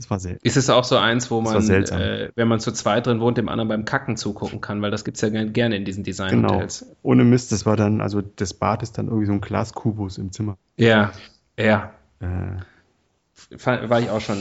Das 0.00 0.08
war 0.08 0.18
selten. 0.18 0.40
Ist 0.46 0.56
es 0.56 0.70
auch 0.70 0.84
so 0.84 0.96
eins, 0.96 1.30
wo 1.30 1.42
man, 1.42 1.68
äh, 1.68 2.30
wenn 2.34 2.48
man 2.48 2.58
zu 2.58 2.72
zweit 2.72 3.06
drin 3.06 3.20
wohnt, 3.20 3.36
dem 3.36 3.50
anderen 3.50 3.68
beim 3.68 3.84
Kacken 3.84 4.16
zugucken 4.16 4.62
kann, 4.62 4.80
weil 4.80 4.90
das 4.90 5.04
gibt 5.04 5.18
es 5.18 5.20
ja 5.20 5.28
gern- 5.28 5.52
gerne 5.52 5.76
in 5.76 5.84
diesen 5.84 6.04
Genau. 6.04 6.12
Design-Hotels. 6.30 6.96
Ohne 7.02 7.24
Mist, 7.24 7.52
das 7.52 7.66
war 7.66 7.76
dann, 7.76 8.00
also 8.00 8.22
das 8.22 8.54
Bad 8.54 8.82
ist 8.82 8.96
dann 8.96 9.08
irgendwie 9.08 9.26
so 9.26 9.32
ein 9.32 9.42
Glaskubus 9.42 10.16
im 10.16 10.32
Zimmer. 10.32 10.56
Ja, 10.78 11.12
ja. 11.58 11.92
Äh, 12.20 12.56
War 13.64 14.00
ich 14.00 14.08
auch 14.08 14.22
schon 14.22 14.38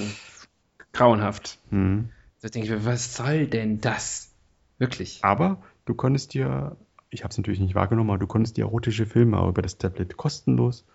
grauenhaft. 0.93 1.60
hm. 1.72 2.10
Da 2.41 2.48
denke 2.48 2.67
ich 2.67 2.74
mir, 2.74 2.86
was 2.86 3.17
soll 3.17 3.48
denn 3.48 3.82
das? 3.82 4.32
Wirklich. 4.78 5.19
Aber 5.24 5.62
du 5.84 5.93
konntest 5.93 6.34
dir, 6.34 6.78
ich 7.10 7.24
habe 7.26 7.32
es 7.32 7.38
natürlich 7.38 7.60
nicht 7.60 7.76
wahrgenommen, 7.76 8.12
aber 8.12 8.19
du 8.19 8.28
konntest 8.28 8.56
dir 8.56 8.62
erotische 8.63 9.06
Filme 9.06 9.38
auch 9.39 9.50
über 9.50 9.62
das 9.62 9.78
Tablet 9.78 10.15
kostenlos 10.15 10.86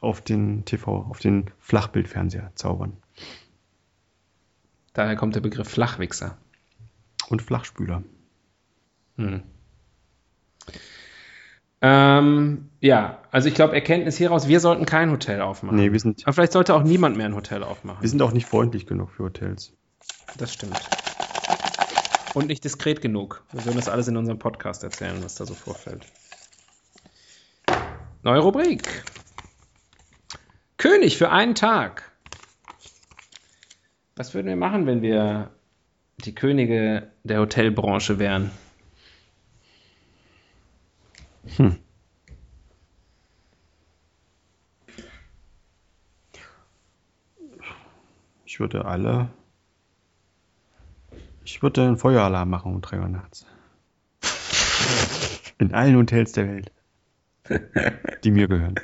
auf 0.00 0.20
den 0.20 0.64
TV, 0.64 1.06
auf 1.08 1.18
den 1.18 1.50
Flachbildfernseher 1.58 2.52
zaubern. 2.54 2.96
Daher 4.92 5.16
kommt 5.16 5.34
der 5.34 5.40
Begriff 5.40 5.68
Flachwichser. 5.68 6.38
Und 7.28 7.42
Flachspüler. 7.42 8.02
Hm. 9.16 9.42
Ähm, 11.82 12.70
ja, 12.80 13.18
also 13.30 13.48
ich 13.48 13.54
glaube, 13.54 13.74
Erkenntnis 13.74 14.16
hieraus, 14.16 14.48
wir 14.48 14.60
sollten 14.60 14.86
kein 14.86 15.10
Hotel 15.10 15.40
aufmachen. 15.40 15.76
Nee, 15.76 15.92
wir 15.92 16.00
sind, 16.00 16.22
Aber 16.24 16.32
vielleicht 16.32 16.52
sollte 16.52 16.74
auch 16.74 16.82
niemand 16.82 17.16
mehr 17.16 17.26
ein 17.26 17.34
Hotel 17.34 17.62
aufmachen. 17.62 18.00
wir 18.00 18.08
sind 18.08 18.22
auch 18.22 18.32
nicht 18.32 18.46
freundlich 18.46 18.86
genug 18.86 19.10
für 19.10 19.24
Hotels. 19.24 19.72
Das 20.38 20.52
stimmt. 20.52 20.80
Und 22.34 22.46
nicht 22.48 22.64
diskret 22.64 23.00
genug. 23.00 23.44
Wir 23.52 23.64
würden 23.64 23.76
das 23.76 23.88
alles 23.88 24.08
in 24.08 24.16
unserem 24.16 24.38
Podcast 24.38 24.82
erzählen, 24.84 25.22
was 25.22 25.34
da 25.34 25.46
so 25.46 25.54
vorfällt. 25.54 26.06
Neue 28.22 28.40
Rubrik. 28.40 29.04
König 30.86 31.18
für 31.18 31.30
einen 31.30 31.56
Tag. 31.56 32.12
Was 34.14 34.34
würden 34.34 34.46
wir 34.46 34.54
machen, 34.54 34.86
wenn 34.86 35.02
wir 35.02 35.50
die 36.18 36.32
Könige 36.32 37.10
der 37.24 37.40
Hotelbranche 37.40 38.20
wären? 38.20 38.52
Ich 48.44 48.60
würde 48.60 48.84
alle. 48.84 49.30
Ich 51.44 51.64
würde 51.64 51.82
einen 51.82 51.96
Feueralarm 51.96 52.48
machen 52.48 52.76
um 52.76 52.80
3 52.80 53.00
Uhr 53.00 53.08
nachts. 53.08 53.44
In 55.58 55.74
allen 55.74 55.96
Hotels 55.96 56.30
der 56.30 56.46
Welt. 56.46 56.70
Die 58.22 58.30
mir 58.30 58.46
gehören. 58.46 58.76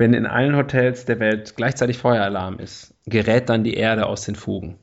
Wenn 0.00 0.14
in 0.14 0.24
allen 0.24 0.56
Hotels 0.56 1.04
der 1.04 1.20
Welt 1.20 1.56
gleichzeitig 1.56 1.98
Feueralarm 1.98 2.58
ist, 2.58 2.94
gerät 3.04 3.50
dann 3.50 3.64
die 3.64 3.74
Erde 3.74 4.06
aus 4.06 4.22
den 4.22 4.34
Fugen. 4.34 4.78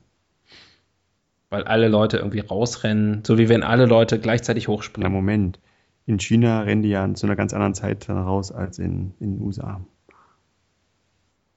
Weil 1.50 1.64
alle 1.64 1.88
Leute 1.88 2.18
irgendwie 2.18 2.38
rausrennen, 2.38 3.24
so 3.24 3.36
wie 3.36 3.48
wenn 3.48 3.64
alle 3.64 3.86
Leute 3.86 4.20
gleichzeitig 4.20 4.68
Na, 4.68 4.74
hochspringen. 4.74 5.10
Moment. 5.10 5.58
In 6.06 6.20
China 6.20 6.60
rennen 6.60 6.82
die 6.82 6.90
ja 6.90 7.12
zu 7.14 7.26
einer 7.26 7.34
ganz 7.34 7.52
anderen 7.52 7.74
Zeit 7.74 8.08
dann 8.08 8.16
raus 8.16 8.52
als 8.52 8.78
in, 8.78 9.12
in 9.18 9.38
den 9.38 9.42
USA. 9.44 9.80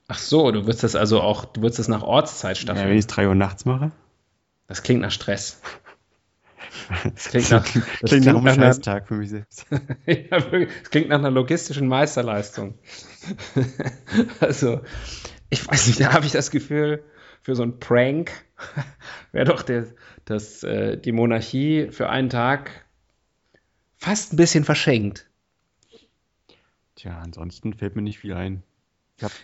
Ach 0.08 0.18
so, 0.18 0.52
du 0.52 0.66
würdest 0.66 0.82
das 0.82 0.96
also 0.96 1.22
auch, 1.22 1.46
du 1.46 1.62
würdest 1.62 1.78
das 1.78 1.88
nach 1.88 2.02
Ortszeit 2.02 2.58
Ja, 2.64 2.76
wenn 2.76 2.94
ich 2.94 3.02
es 3.02 3.08
3 3.08 3.28
Uhr 3.28 3.36
nachts 3.36 3.66
mache, 3.66 3.92
Das 4.66 4.82
klingt 4.82 5.02
nach 5.02 5.12
Stress. 5.12 5.62
Das 7.04 7.30
klingt 7.30 7.52
nach, 7.52 7.66
das 8.02 8.10
klingt 8.10 8.26
nach 8.26 8.36
einem 8.36 8.48
einer- 8.48 8.54
Scheißtag 8.54 9.08
für 9.08 9.16
mich 9.16 9.30
selbst. 9.30 9.66
ja, 10.06 10.52
wirklich. 10.52 10.70
Das 10.82 10.90
klingt 10.90 11.10
nach 11.10 11.20
einer 11.20 11.32
logistischen 11.32 11.88
Meisterleistung. 11.88 12.78
also, 14.40 14.82
ich 15.50 15.68
weiß 15.68 15.88
nicht, 15.88 16.00
da 16.00 16.14
habe 16.14 16.26
ich 16.26 16.32
das 16.32 16.52
Gefühl, 16.52 17.04
für 17.42 17.56
so 17.56 17.64
einen 17.64 17.80
Prank 17.80 18.32
wäre 19.32 19.46
doch 19.46 19.64
der, 19.64 19.88
das, 20.26 20.64
äh, 20.64 20.98
die 20.98 21.12
Monarchie 21.12 21.90
für 21.92 22.10
einen 22.10 22.30
Tag 22.30 22.86
fast 23.98 24.34
ein 24.34 24.38
bisschen 24.38 24.64
verschenkt. 24.64 25.30
Tja, 26.96 27.18
ansonsten 27.20 27.74
fällt 27.74 27.96
mir 27.96 28.02
nicht 28.02 28.20
viel 28.20 28.34
ein. 28.34 28.64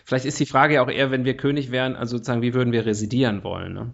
Vielleicht 0.04 0.24
ist 0.24 0.40
die 0.40 0.46
Frage 0.46 0.74
ja 0.74 0.82
auch 0.82 0.90
eher, 0.90 1.10
wenn 1.10 1.24
wir 1.24 1.36
König 1.36 1.70
wären, 1.70 1.94
also 1.94 2.16
sozusagen, 2.16 2.42
wie 2.42 2.54
würden 2.54 2.72
wir 2.72 2.84
residieren 2.84 3.44
wollen? 3.44 3.72
Ne? 3.74 3.92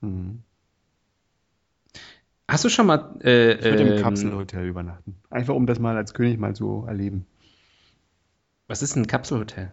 Hm. 0.00 0.42
Hast 2.50 2.64
du 2.64 2.68
schon 2.68 2.86
mal. 2.86 3.14
Äh, 3.22 3.54
Ich 3.54 3.64
würde 3.64 3.82
im 3.82 3.92
ähm, 3.92 4.02
Kapselhotel 4.02 4.66
übernachten. 4.66 5.14
Einfach 5.30 5.54
um 5.54 5.66
das 5.66 5.78
mal 5.78 5.96
als 5.96 6.14
König 6.14 6.38
mal 6.38 6.54
zu 6.54 6.84
erleben. 6.86 7.26
Was 8.66 8.82
ist 8.82 8.96
ein 8.96 9.06
Kapselhotel? 9.06 9.70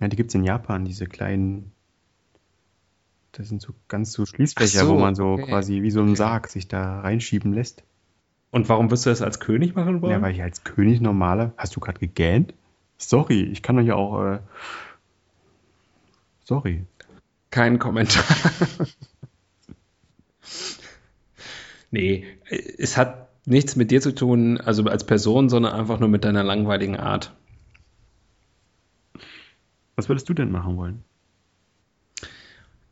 Ja, 0.00 0.08
die 0.08 0.16
gibt 0.16 0.30
es 0.30 0.34
in 0.34 0.44
Japan, 0.44 0.86
diese 0.86 1.06
kleinen. 1.06 1.72
Das 3.32 3.48
sind 3.48 3.60
so 3.60 3.74
ganz 3.88 4.12
so 4.12 4.24
Schließfächer, 4.24 4.86
so, 4.86 4.94
wo 4.94 4.98
man 4.98 5.14
so 5.14 5.32
okay. 5.32 5.44
quasi 5.44 5.82
wie 5.82 5.90
so 5.90 6.00
ein 6.00 6.16
Sarg 6.16 6.48
sich 6.48 6.66
da 6.66 7.00
reinschieben 7.00 7.52
lässt. 7.52 7.84
Und 8.50 8.70
warum 8.70 8.90
wirst 8.90 9.04
du 9.04 9.10
das 9.10 9.20
als 9.20 9.38
König 9.38 9.74
machen 9.74 10.00
wollen? 10.00 10.12
Ja, 10.12 10.22
weil 10.22 10.32
ich 10.32 10.42
als 10.42 10.64
König 10.64 11.02
normaler. 11.02 11.52
Hast 11.58 11.76
du 11.76 11.80
gerade 11.80 12.00
gegähnt? 12.00 12.54
Sorry, 12.96 13.42
ich 13.42 13.62
kann 13.62 13.76
doch 13.76 13.82
ja 13.82 13.96
auch. 13.96 14.24
Äh, 14.24 14.38
sorry. 16.44 16.86
Kein 17.50 17.78
Kommentar. 17.78 18.24
nee, 21.90 22.24
es 22.78 22.96
hat 22.96 23.28
nichts 23.46 23.76
mit 23.76 23.90
dir 23.90 24.00
zu 24.00 24.14
tun, 24.14 24.60
also 24.60 24.84
als 24.84 25.04
Person, 25.04 25.48
sondern 25.48 25.72
einfach 25.72 26.00
nur 26.00 26.08
mit 26.08 26.24
deiner 26.24 26.44
langweiligen 26.44 26.96
Art. 26.96 27.32
Was 29.96 30.08
würdest 30.08 30.28
du 30.28 30.34
denn 30.34 30.50
machen 30.50 30.76
wollen? 30.76 31.02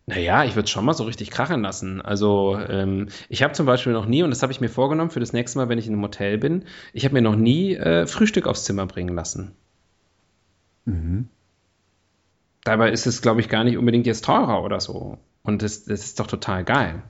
Naja, 0.06 0.44
ich 0.44 0.54
würde 0.54 0.64
es 0.64 0.70
schon 0.70 0.84
mal 0.84 0.94
so 0.94 1.04
richtig 1.04 1.30
krachen 1.30 1.62
lassen. 1.62 2.00
Also 2.00 2.58
ähm, 2.68 3.08
ich 3.28 3.42
habe 3.42 3.54
zum 3.54 3.66
Beispiel 3.66 3.92
noch 3.92 4.06
nie, 4.06 4.22
und 4.22 4.30
das 4.30 4.42
habe 4.42 4.52
ich 4.52 4.60
mir 4.60 4.68
vorgenommen 4.68 5.10
für 5.10 5.20
das 5.20 5.32
nächste 5.32 5.58
Mal, 5.58 5.68
wenn 5.68 5.78
ich 5.78 5.88
in 5.88 5.94
einem 5.94 6.02
Hotel 6.02 6.38
bin, 6.38 6.64
ich 6.92 7.04
habe 7.04 7.14
mir 7.14 7.22
noch 7.22 7.34
nie 7.34 7.74
äh, 7.74 8.06
Frühstück 8.06 8.46
aufs 8.46 8.64
Zimmer 8.64 8.86
bringen 8.86 9.14
lassen. 9.14 9.52
Mhm. 10.84 11.28
Dabei 12.62 12.90
ist 12.90 13.06
es, 13.06 13.20
glaube 13.20 13.40
ich, 13.40 13.48
gar 13.48 13.64
nicht 13.64 13.76
unbedingt 13.76 14.06
jetzt 14.06 14.24
teurer 14.24 14.62
oder 14.62 14.80
so. 14.80 15.18
Und 15.42 15.62
das, 15.62 15.84
das 15.84 16.04
ist 16.04 16.20
doch 16.20 16.26
total 16.28 16.64
geil. 16.64 17.02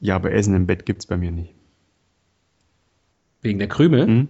Ja, 0.00 0.16
aber 0.16 0.32
Essen 0.32 0.54
im 0.54 0.66
Bett 0.66 0.86
gibt 0.86 1.02
es 1.02 1.06
bei 1.06 1.16
mir 1.16 1.30
nicht. 1.30 1.54
Wegen 3.42 3.58
der 3.58 3.68
Krümel. 3.68 4.06
Mhm. 4.06 4.28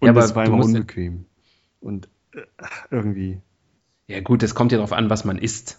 Und 0.00 0.06
Ja, 0.06 0.10
aber 0.10 0.20
das 0.20 0.34
war 0.34 0.44
immer 0.44 0.64
unbequem. 0.64 1.24
Und 1.80 2.08
äh, 2.32 2.42
irgendwie. 2.90 3.40
Ja 4.06 4.20
gut, 4.20 4.42
das 4.42 4.54
kommt 4.54 4.72
ja 4.72 4.78
darauf 4.78 4.92
an, 4.92 5.10
was 5.10 5.24
man 5.24 5.38
isst. 5.38 5.78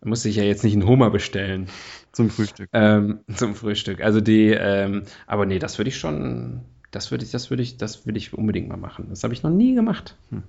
Man 0.00 0.10
muss 0.10 0.22
sich 0.22 0.36
ja 0.36 0.44
jetzt 0.44 0.64
nicht 0.64 0.74
einen 0.74 0.86
Hummer 0.86 1.10
bestellen 1.10 1.68
Zum 2.12 2.30
Frühstück. 2.30 2.70
ähm, 2.72 3.20
zum 3.34 3.54
Frühstück. 3.54 4.00
Also 4.00 4.20
die, 4.20 4.50
ähm, 4.50 5.02
aber 5.26 5.44
nee, 5.44 5.58
das 5.58 5.78
würde 5.78 5.88
ich 5.88 5.98
schon, 5.98 6.62
das 6.90 7.10
würde 7.10 7.24
ich, 7.24 7.30
das 7.32 7.50
würde 7.50 7.62
ich, 7.62 7.76
das 7.76 8.06
würde 8.06 8.18
ich 8.18 8.32
unbedingt 8.32 8.68
mal 8.68 8.76
machen. 8.76 9.06
Das 9.10 9.24
habe 9.24 9.34
ich 9.34 9.42
noch 9.42 9.50
nie 9.50 9.74
gemacht. 9.74 10.16
Hm. 10.30 10.44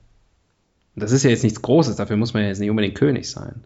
Und 0.95 1.03
Das 1.03 1.11
ist 1.11 1.23
ja 1.23 1.29
jetzt 1.31 1.43
nichts 1.43 1.61
Großes, 1.61 1.95
dafür 1.95 2.15
muss 2.15 2.33
man 2.33 2.43
ja 2.43 2.49
jetzt 2.49 2.59
nicht 2.59 2.69
unbedingt 2.69 2.95
König 2.95 3.29
sein. 3.29 3.63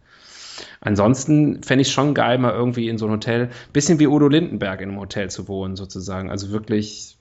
Ansonsten 0.80 1.62
fände 1.62 1.82
ich 1.82 1.92
schon 1.92 2.14
geil, 2.14 2.38
mal 2.38 2.52
irgendwie 2.52 2.88
in 2.88 2.98
so 2.98 3.06
ein 3.06 3.12
Hotel, 3.12 3.50
bisschen 3.72 3.98
wie 3.98 4.06
Udo 4.06 4.28
Lindenberg 4.28 4.80
in 4.80 4.90
einem 4.90 5.00
Hotel 5.00 5.30
zu 5.30 5.48
wohnen, 5.48 5.76
sozusagen. 5.76 6.30
Also 6.30 6.50
wirklich, 6.50 7.16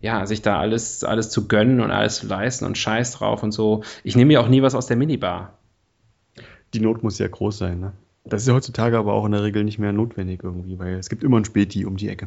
ja, 0.00 0.26
sich 0.26 0.42
da 0.42 0.58
alles, 0.58 1.04
alles 1.04 1.30
zu 1.30 1.48
gönnen 1.48 1.80
und 1.80 1.90
alles 1.90 2.16
zu 2.16 2.26
leisten 2.26 2.64
und 2.64 2.78
Scheiß 2.78 3.12
drauf 3.12 3.42
und 3.42 3.52
so. 3.52 3.82
Ich 4.04 4.16
nehme 4.16 4.28
mir 4.28 4.40
auch 4.40 4.48
nie 4.48 4.62
was 4.62 4.74
aus 4.74 4.86
der 4.86 4.96
Minibar. 4.96 5.58
Die 6.74 6.80
Not 6.80 7.02
muss 7.02 7.18
ja 7.18 7.28
groß 7.28 7.58
sein, 7.58 7.80
ne? 7.80 7.92
Das 8.24 8.42
ist 8.42 8.48
ja 8.48 8.54
heutzutage 8.54 8.98
aber 8.98 9.12
auch 9.12 9.24
in 9.24 9.32
der 9.32 9.44
Regel 9.44 9.62
nicht 9.62 9.78
mehr 9.78 9.92
notwendig 9.92 10.40
irgendwie, 10.42 10.78
weil 10.80 10.94
es 10.94 11.08
gibt 11.08 11.22
immer 11.22 11.38
ein 11.38 11.44
Späti 11.44 11.84
um 11.84 11.96
die 11.96 12.08
Ecke. 12.08 12.26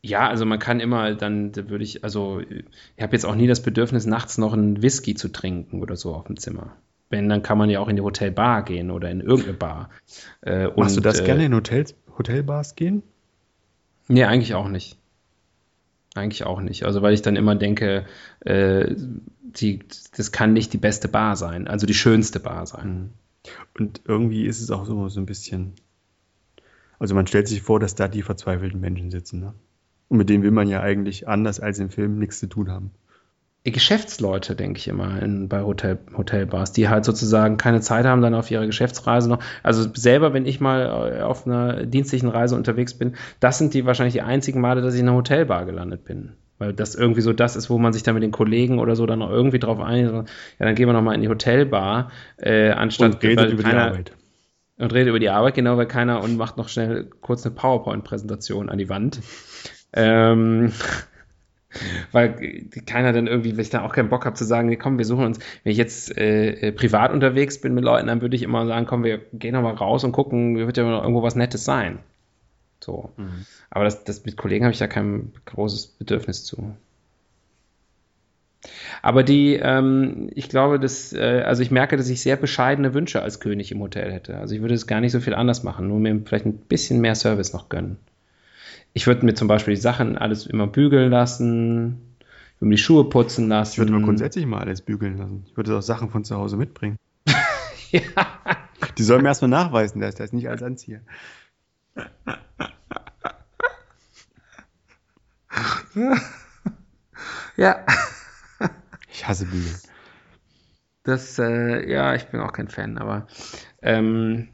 Ja, 0.00 0.28
also 0.28 0.46
man 0.46 0.60
kann 0.60 0.78
immer 0.78 1.14
dann, 1.14 1.50
da 1.50 1.68
würde 1.68 1.82
ich, 1.82 2.04
also 2.04 2.40
ich 2.40 3.02
habe 3.02 3.12
jetzt 3.14 3.26
auch 3.26 3.34
nie 3.34 3.48
das 3.48 3.62
Bedürfnis, 3.62 4.06
nachts 4.06 4.38
noch 4.38 4.52
einen 4.52 4.80
Whisky 4.80 5.16
zu 5.16 5.28
trinken 5.28 5.82
oder 5.82 5.96
so 5.96 6.14
auf 6.14 6.28
dem 6.28 6.36
Zimmer. 6.36 6.76
Wenn, 7.10 7.28
dann 7.28 7.42
kann 7.42 7.56
man 7.56 7.70
ja 7.70 7.80
auch 7.80 7.88
in 7.88 7.96
die 7.96 8.02
Hotelbar 8.02 8.62
gehen 8.64 8.90
oder 8.90 9.10
in 9.10 9.20
irgendeine 9.20 9.56
Bar. 9.56 9.90
Äh, 10.42 10.68
Machst 10.76 10.96
du 10.96 11.00
und, 11.00 11.06
das 11.06 11.20
äh, 11.20 11.24
gerne 11.24 11.46
in 11.46 11.54
Hotels, 11.54 11.94
Hotelbars 12.18 12.74
gehen? 12.74 13.02
Nee, 14.08 14.24
eigentlich 14.24 14.54
auch 14.54 14.68
nicht. 14.68 14.98
Eigentlich 16.14 16.44
auch 16.44 16.60
nicht. 16.60 16.84
Also 16.84 17.02
weil 17.02 17.14
ich 17.14 17.22
dann 17.22 17.36
immer 17.36 17.54
denke, 17.54 18.04
äh, 18.40 18.94
die, 18.96 19.80
das 20.16 20.32
kann 20.32 20.52
nicht 20.52 20.72
die 20.72 20.78
beste 20.78 21.08
Bar 21.08 21.36
sein, 21.36 21.68
also 21.68 21.86
die 21.86 21.94
schönste 21.94 22.40
Bar 22.40 22.66
sein. 22.66 23.12
Und 23.78 24.02
irgendwie 24.04 24.46
ist 24.46 24.60
es 24.60 24.70
auch 24.70 24.84
so, 24.84 25.08
so 25.08 25.20
ein 25.20 25.26
bisschen. 25.26 25.74
Also 26.98 27.14
man 27.14 27.26
stellt 27.26 27.48
sich 27.48 27.62
vor, 27.62 27.78
dass 27.78 27.94
da 27.94 28.08
die 28.08 28.22
verzweifelten 28.22 28.80
Menschen 28.80 29.10
sitzen, 29.10 29.40
ne? 29.40 29.54
Und 30.08 30.16
mit 30.16 30.30
denen 30.30 30.42
will 30.42 30.50
man 30.50 30.68
ja 30.68 30.80
eigentlich 30.80 31.28
anders 31.28 31.60
als 31.60 31.78
im 31.78 31.90
Film 31.90 32.18
nichts 32.18 32.40
zu 32.40 32.46
tun 32.46 32.70
haben. 32.70 32.92
Geschäftsleute, 33.70 34.54
denke 34.54 34.78
ich 34.78 34.88
immer, 34.88 35.22
in, 35.22 35.48
bei 35.48 35.62
Hotel, 35.62 35.98
Hotelbars, 36.16 36.72
die 36.72 36.88
halt 36.88 37.04
sozusagen 37.04 37.56
keine 37.56 37.80
Zeit 37.80 38.04
haben, 38.04 38.22
dann 38.22 38.34
auf 38.34 38.50
ihre 38.50 38.66
Geschäftsreise 38.66 39.28
noch. 39.28 39.38
Also 39.62 39.88
selber, 39.94 40.32
wenn 40.32 40.46
ich 40.46 40.60
mal 40.60 41.18
äh, 41.18 41.22
auf 41.22 41.46
einer 41.46 41.84
dienstlichen 41.84 42.28
Reise 42.28 42.56
unterwegs 42.56 42.94
bin, 42.94 43.16
das 43.40 43.58
sind 43.58 43.74
die 43.74 43.86
wahrscheinlich 43.86 44.14
die 44.14 44.22
einzigen 44.22 44.60
Male, 44.60 44.82
dass 44.82 44.94
ich 44.94 45.00
in 45.00 45.08
einer 45.08 45.16
Hotelbar 45.16 45.64
gelandet 45.64 46.04
bin. 46.04 46.32
Weil 46.58 46.72
das 46.72 46.94
irgendwie 46.94 47.20
so 47.20 47.32
das 47.32 47.54
ist, 47.54 47.70
wo 47.70 47.78
man 47.78 47.92
sich 47.92 48.02
dann 48.02 48.14
mit 48.14 48.22
den 48.22 48.32
Kollegen 48.32 48.80
oder 48.80 48.96
so 48.96 49.06
dann 49.06 49.20
noch 49.20 49.30
irgendwie 49.30 49.60
drauf 49.60 49.80
einigt. 49.80 50.12
Ja, 50.12 50.24
dann 50.58 50.74
gehen 50.74 50.88
wir 50.88 50.92
nochmal 50.92 51.14
in 51.14 51.22
die 51.22 51.28
Hotelbar, 51.28 52.10
äh, 52.36 52.70
anstatt 52.70 53.14
und 53.14 53.22
redet 53.22 53.52
über 53.52 53.62
keiner, 53.62 53.84
die 53.84 53.90
Arbeit. 53.90 54.12
Und 54.78 54.92
redet 54.92 55.08
über 55.08 55.20
die 55.20 55.30
Arbeit, 55.30 55.54
genau, 55.54 55.76
weil 55.76 55.86
keiner 55.86 56.22
und 56.22 56.36
macht 56.36 56.56
noch 56.56 56.68
schnell 56.68 57.08
kurz 57.20 57.46
eine 57.46 57.54
PowerPoint-Präsentation 57.54 58.68
an 58.68 58.78
die 58.78 58.88
Wand. 58.88 59.20
ähm, 59.92 60.72
weil 62.12 62.66
keiner 62.86 63.12
dann 63.12 63.26
irgendwie, 63.26 63.52
wenn 63.52 63.62
ich 63.62 63.70
da 63.70 63.82
auch 63.82 63.92
keinen 63.92 64.08
Bock 64.08 64.24
habe 64.24 64.36
zu 64.36 64.44
sagen, 64.44 64.68
nee, 64.68 64.76
komm, 64.76 64.98
wir 64.98 65.04
suchen 65.04 65.26
uns, 65.26 65.38
wenn 65.64 65.72
ich 65.72 65.78
jetzt 65.78 66.16
äh, 66.16 66.68
äh, 66.68 66.72
privat 66.72 67.12
unterwegs 67.12 67.60
bin 67.60 67.74
mit 67.74 67.84
Leuten, 67.84 68.06
dann 68.06 68.20
würde 68.20 68.36
ich 68.36 68.42
immer 68.42 68.66
sagen, 68.66 68.86
komm, 68.86 69.04
wir 69.04 69.20
gehen 69.32 69.54
noch 69.54 69.62
mal 69.62 69.74
raus 69.74 70.04
und 70.04 70.12
gucken, 70.12 70.56
wird 70.56 70.76
ja 70.76 70.84
noch 70.84 71.02
irgendwo 71.02 71.22
was 71.22 71.36
Nettes 71.36 71.64
sein. 71.64 71.98
So. 72.80 73.10
Mhm. 73.16 73.44
Aber 73.70 73.84
das, 73.84 74.04
das 74.04 74.24
mit 74.24 74.36
Kollegen 74.36 74.64
habe 74.64 74.72
ich 74.72 74.78
da 74.78 74.86
kein 74.86 75.32
großes 75.46 75.86
Bedürfnis 75.86 76.44
zu. 76.44 76.74
Aber 79.02 79.22
die, 79.22 79.54
ähm, 79.54 80.30
ich 80.34 80.48
glaube, 80.48 80.80
dass, 80.80 81.12
äh, 81.12 81.42
also 81.46 81.62
ich 81.62 81.70
merke, 81.70 81.96
dass 81.96 82.08
ich 82.08 82.20
sehr 82.20 82.36
bescheidene 82.36 82.94
Wünsche 82.94 83.22
als 83.22 83.40
König 83.40 83.70
im 83.70 83.80
Hotel 83.80 84.12
hätte. 84.12 84.38
Also 84.38 84.54
ich 84.54 84.60
würde 84.60 84.74
es 84.74 84.86
gar 84.86 85.00
nicht 85.00 85.12
so 85.12 85.20
viel 85.20 85.34
anders 85.34 85.62
machen, 85.62 85.88
nur 85.88 86.00
mir 86.00 86.20
vielleicht 86.24 86.46
ein 86.46 86.58
bisschen 86.58 87.00
mehr 87.00 87.14
Service 87.14 87.52
noch 87.52 87.68
gönnen. 87.68 87.98
Ich 88.98 89.06
würde 89.06 89.24
mir 89.24 89.34
zum 89.34 89.46
Beispiel 89.46 89.76
die 89.76 89.80
Sachen 89.80 90.18
alles 90.18 90.44
immer 90.44 90.66
bügeln 90.66 91.12
lassen, 91.12 92.16
ich 92.18 92.60
würde 92.60 92.70
mir 92.70 92.74
die 92.74 92.82
Schuhe 92.82 93.08
putzen 93.08 93.46
lassen. 93.46 93.74
Ich 93.74 93.78
würde 93.78 93.92
mal 93.92 94.02
grundsätzlich 94.02 94.44
mal 94.44 94.58
alles 94.58 94.82
bügeln 94.82 95.18
lassen. 95.18 95.44
Ich 95.46 95.56
würde 95.56 95.78
auch 95.78 95.82
Sachen 95.82 96.10
von 96.10 96.24
zu 96.24 96.34
Hause 96.34 96.56
mitbringen. 96.56 96.96
ja. 97.92 98.02
Die 98.98 99.04
sollen 99.04 99.22
mir 99.22 99.28
erstmal 99.28 99.50
nachweisen, 99.50 100.00
dass 100.00 100.14
ich 100.14 100.18
das 100.18 100.32
nicht 100.32 100.48
als 100.48 100.64
anziehe. 100.64 101.02
ja. 107.56 107.86
Ich 109.12 109.28
hasse 109.28 109.44
Bügeln. 109.44 109.78
Das, 111.04 111.38
äh, 111.38 111.88
ja, 111.88 112.16
ich 112.16 112.26
bin 112.26 112.40
auch 112.40 112.52
kein 112.52 112.66
Fan, 112.66 112.98
aber 112.98 113.28
ähm, 113.80 114.48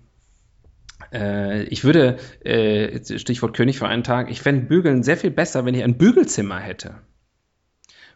äh, 1.15 1.63
ich 1.65 1.85
würde, 1.85 2.17
äh, 2.45 3.19
Stichwort 3.19 3.57
König 3.57 3.79
für 3.79 3.89
einen 3.89 4.05
Tag, 4.05 4.31
ich 4.31 4.43
fände 4.43 4.67
Bügeln 4.67 5.03
sehr 5.03 5.17
viel 5.17 5.31
besser, 5.31 5.65
wenn 5.65 5.75
ich 5.75 5.85
ein 5.85 5.97
Bügelzimmer 5.97 6.59
hätte 6.59 6.97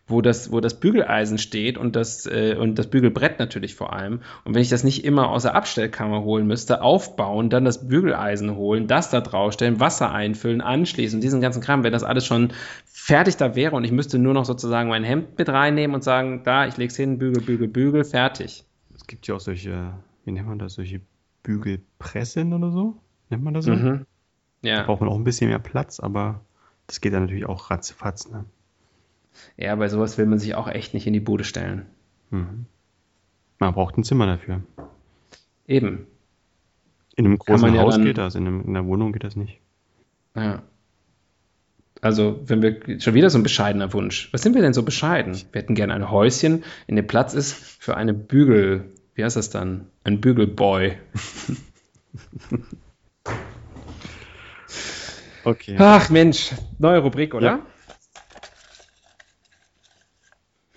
wo 0.09 0.23
das, 0.23 0.51
wo 0.51 0.61
das 0.61 0.81
Bügeleisen 0.81 1.39
steht 1.39 1.79
und 1.79 1.95
das, 1.95 2.27
äh, 2.27 2.57
und 2.59 2.79
das 2.79 2.89
Bügelbrett 2.89 3.39
natürlich 3.39 3.75
vor 3.75 3.93
allem. 3.93 4.21
Und 4.45 4.55
wenn 4.55 4.63
ich 4.63 4.71
das 4.71 4.83
nicht 4.83 5.05
immer 5.05 5.29
aus 5.29 5.43
der 5.43 5.55
Abstellkammer 5.55 6.23
holen 6.23 6.47
müsste, 6.47 6.83
aufbauen, 6.83 7.51
dann 7.51 7.65
das 7.65 7.87
Bügeleisen 7.87 8.57
holen, 8.57 8.87
das 8.87 9.11
da 9.11 9.21
draufstellen, 9.21 9.81
Wasser 9.81 10.11
einfüllen, 10.11 10.61
anschließen, 10.61 11.21
diesen 11.21 11.41
ganzen 11.41 11.63
Kram, 11.63 11.85
wenn 11.85 11.93
das 11.93 12.05
alles 12.05 12.27
schon 12.27 12.53
fertig 12.87 13.37
da 13.37 13.55
wäre 13.55 13.77
und 13.77 13.85
ich 13.85 13.93
müsste 13.93 14.19
nur 14.19 14.35
noch 14.35 14.47
sozusagen 14.47 14.89
mein 14.89 15.05
Hemd 15.05 15.39
mit 15.39 15.49
reinnehmen 15.49 15.95
und 15.95 16.03
sagen, 16.03 16.43
da, 16.45 16.67
ich 16.67 16.77
leg's 16.79 16.97
hin, 16.97 17.19
Bügel, 17.19 17.43
Bügel, 17.43 17.69
Bügel, 17.69 18.05
fertig. 18.05 18.65
Es 18.95 19.07
gibt 19.07 19.27
ja 19.27 19.35
auch 19.35 19.41
solche, 19.41 19.93
wie 20.25 20.33
nennt 20.33 20.49
man 20.49 20.59
das, 20.59 20.75
solche 20.75 21.01
Bügelpressen 21.49 22.53
oder 22.53 22.71
so? 22.71 23.01
Nennt 23.31 23.43
man 23.43 23.55
das 23.55 23.65
so? 23.65 23.73
Mhm. 23.73 24.05
Ja. 24.61 24.77
Da 24.77 24.83
braucht 24.83 25.01
man 25.01 25.09
auch 25.09 25.17
ein 25.17 25.25
bisschen 25.25 25.49
mehr 25.49 25.59
Platz, 25.59 25.99
aber 25.99 26.43
das 26.87 27.01
geht 27.01 27.15
dann 27.15 27.23
natürlich 27.23 27.47
auch 27.47 27.71
ratzfatz, 27.71 28.31
ne? 28.31 28.45
Ja, 29.57 29.75
bei 29.77 29.89
sowas 29.89 30.19
will 30.19 30.27
man 30.27 30.39
sich 30.39 30.55
auch 30.57 30.69
echt 30.69 30.93
nicht 30.93 31.07
in 31.07 31.15
die 31.15 31.21
Bude 31.21 31.45
stellen. 31.45 31.87
Mhm. 32.31 32.67
Man 33.61 33.73
braucht 33.73 33.97
ein 33.97 34.05
Zimmer 34.05 34.27
dafür. 34.27 34.61
Eben. 35.67 36.07
In 37.17 37.25
einem 37.25 37.39
großen 37.39 37.79
Haus 37.79 37.97
ja 37.97 38.05
geht 38.05 38.19
das, 38.19 38.35
in, 38.35 38.47
einem, 38.47 38.61
in 38.63 38.77
einer 38.77 38.87
Wohnung 38.87 39.13
geht 39.13 39.25
das 39.25 39.35
nicht. 39.35 39.59
Ja. 40.37 40.63
Also, 42.03 42.41
wenn 42.45 42.61
wir 42.61 43.01
schon 43.01 43.15
wieder 43.15 43.31
so 43.31 43.39
ein 43.39 43.43
bescheidener 43.43 43.95
Wunsch. 43.95 44.31
Was 44.33 44.43
sind 44.43 44.55
wir 44.55 44.61
denn 44.61 44.75
so 44.75 44.83
bescheiden? 44.83 45.35
Wir 45.53 45.63
hätten 45.63 45.75
gerne 45.75 45.95
ein 45.95 46.11
Häuschen, 46.11 46.63
in 46.87 46.97
dem 46.97 47.07
Platz 47.07 47.33
ist 47.33 47.55
für 47.55 47.97
eine 47.97 48.13
Bügel. 48.13 48.93
Wie 49.19 49.25
heißt 49.25 49.35
das 49.35 49.51
dann? 49.51 49.91
Ein 50.05 50.21
Bügelboy. 50.21 50.97
okay. 55.43 55.75
Ach 55.77 56.09
Mensch, 56.09 56.53
neue 56.79 57.01
Rubrik, 57.01 57.35
oder? 57.35 57.47
Ja. 57.47 57.67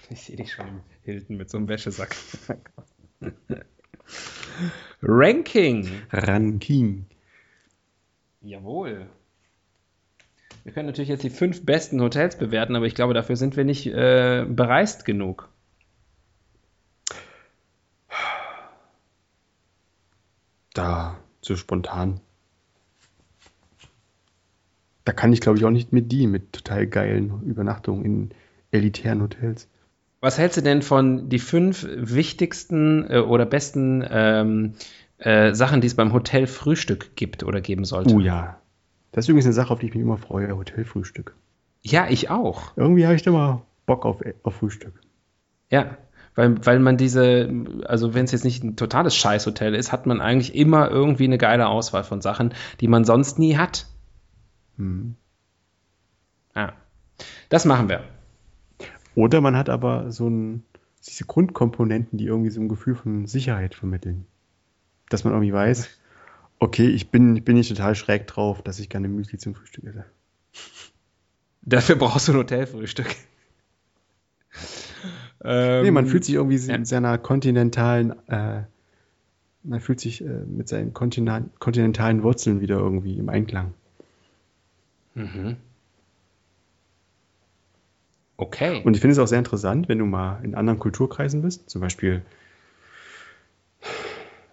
Ich 0.10 0.22
sehe 0.24 0.38
dich 0.38 0.52
schon 0.54 0.68
im 0.68 0.82
Hilton 1.04 1.38
mit 1.38 1.52
so 1.52 1.60
einem 1.60 1.68
Wäschesack. 1.68 2.16
Ranking. 5.04 5.88
Ranking. 6.12 7.06
Jawohl. 8.42 9.06
Wir 10.64 10.74
können 10.74 10.88
natürlich 10.88 11.10
jetzt 11.10 11.24
die 11.24 11.30
fünf 11.30 11.64
besten 11.64 12.02
Hotels 12.02 12.40
bewerten, 12.40 12.76
aber 12.76 12.88
ich 12.88 12.96
glaube, 12.96 13.14
dafür 13.14 13.36
sind 13.36 13.56
wir 13.56 13.66
nicht 13.66 13.86
äh, 13.86 14.48
bereist 14.50 15.06
genug. 15.06 15.48
Da, 20.74 21.18
so 21.42 21.56
spontan. 21.56 22.20
Da 25.04 25.14
kann 25.14 25.34
ich, 25.34 25.42
glaube 25.42 25.58
ich, 25.58 25.66
auch 25.66 25.72
nicht 25.72 25.92
mit 25.92 26.12
die, 26.12 26.28
mit 26.28 26.54
total 26.54 26.88
geilen 26.88 27.42
Übernachtungen 27.44 28.06
in 28.06 28.30
elitären 28.72 29.22
Hotels. 29.22 29.68
Was 30.22 30.38
hältst 30.38 30.58
du 30.58 30.62
denn 30.62 30.84
von 30.84 31.30
die 31.30 31.40
fünf 31.40 31.88
wichtigsten 31.90 33.10
äh, 33.10 33.18
oder 33.18 33.46
besten 33.46 34.06
ähm, 34.08 34.74
äh, 35.18 35.54
Sachen, 35.54 35.82
die 35.82 35.88
es 35.88 35.96
beim 35.96 36.14
Hotelfrühstück 36.14 37.16
gibt 37.16 37.44
oder 37.44 37.60
geben 37.60 37.86
sollte? 37.86 38.14
Oh 38.14 38.20
ja. 38.20 38.62
Das 39.12 39.26
ist 39.26 39.30
übrigens 39.30 39.46
eine 39.46 39.54
Sache, 39.54 39.74
auf 39.74 39.80
die 39.80 39.88
ich 39.88 39.94
mich 39.94 40.04
immer 40.04 40.18
freue, 40.18 40.56
Hotelfrühstück. 40.56 41.36
Ja, 41.82 42.08
ich 42.10 42.30
auch. 42.30 42.78
Irgendwie 42.78 43.06
habe 43.06 43.16
ich 43.16 43.26
immer 43.26 43.66
Bock 43.88 44.06
auf, 44.06 44.22
auf 44.44 44.56
Frühstück. 44.56 45.02
Ja, 45.70 45.98
weil, 46.36 46.66
weil 46.66 46.80
man 46.80 46.98
diese, 46.98 47.50
also 47.86 48.14
wenn 48.14 48.26
es 48.26 48.32
jetzt 48.32 48.46
nicht 48.46 48.64
ein 48.64 48.76
totales 48.76 49.16
Scheißhotel 49.16 49.76
ist, 49.76 49.92
hat 49.92 50.06
man 50.06 50.22
eigentlich 50.22 50.56
immer 50.56 50.90
irgendwie 50.90 51.26
eine 51.26 51.38
geile 51.38 51.68
Auswahl 51.68 52.04
von 52.04 52.22
Sachen, 52.22 52.54
die 52.80 52.88
man 52.88 53.04
sonst 53.04 53.38
nie 53.38 53.58
hat. 53.58 53.88
Hm. 54.78 55.16
Ja. 56.56 56.74
Das 57.50 57.66
machen 57.66 57.90
wir. 57.90 58.04
Oder 59.16 59.42
man 59.42 59.58
hat 59.58 59.70
aber 59.70 60.12
so 60.12 60.30
ein, 60.30 60.64
diese 61.06 61.26
Grundkomponenten, 61.26 62.18
die 62.18 62.26
irgendwie 62.26 62.50
so 62.50 62.62
ein 62.62 62.70
Gefühl 62.70 62.96
von 62.96 63.28
Sicherheit 63.28 63.76
vermitteln. 63.76 64.26
Dass 65.10 65.26
man 65.26 65.34
irgendwie 65.34 65.54
weiß, 65.54 65.90
okay, 66.60 66.88
ich 66.88 67.12
bin, 67.12 67.44
bin 67.44 67.58
nicht 67.58 67.70
total 67.70 67.96
schräg 67.96 68.28
drauf, 68.28 68.62
dass 68.62 68.80
ich 68.80 68.88
gerne 68.88 69.10
Müsli 69.10 69.38
zum 69.38 69.56
Frühstück 69.56 69.84
esse. 69.84 70.06
Dafür 71.64 71.96
brauchst 71.96 72.28
du 72.28 72.32
ein 72.32 72.38
Hotelfrühstück. 72.38 73.16
Ähm, 75.44 75.84
nee, 75.84 75.92
man 75.92 76.06
fühlt 76.06 76.26
sich 76.26 76.36
irgendwie 76.36 76.58
ja. 76.58 76.76
in 76.76 76.86
seiner 76.86 77.18
kontinentalen, 77.18 78.14
äh, 78.28 78.64
man 79.64 79.80
fühlt 79.80 80.00
sich 80.00 80.22
äh, 80.22 80.28
mit 80.46 80.68
seinen 80.68 80.94
kontinentalen 80.94 82.24
Wurzeln 82.24 82.62
wieder 82.62 82.78
irgendwie 82.78 83.18
im 83.18 83.30
Einklang. 83.30 83.74
Mhm. 85.16 85.58
Okay. 88.38 88.82
Und 88.84 88.96
ich 88.96 89.02
finde 89.02 89.14
es 89.14 89.20
auch 89.20 89.28
sehr 89.28 89.38
interessant, 89.40 89.88
wenn 89.88 90.00
du 90.00 90.06
mal 90.06 90.40
in 90.44 90.56
anderen 90.56 90.80
Kulturkreisen 90.80 91.42
bist, 91.42 91.70
zum 91.70 91.82
Beispiel 91.82 92.24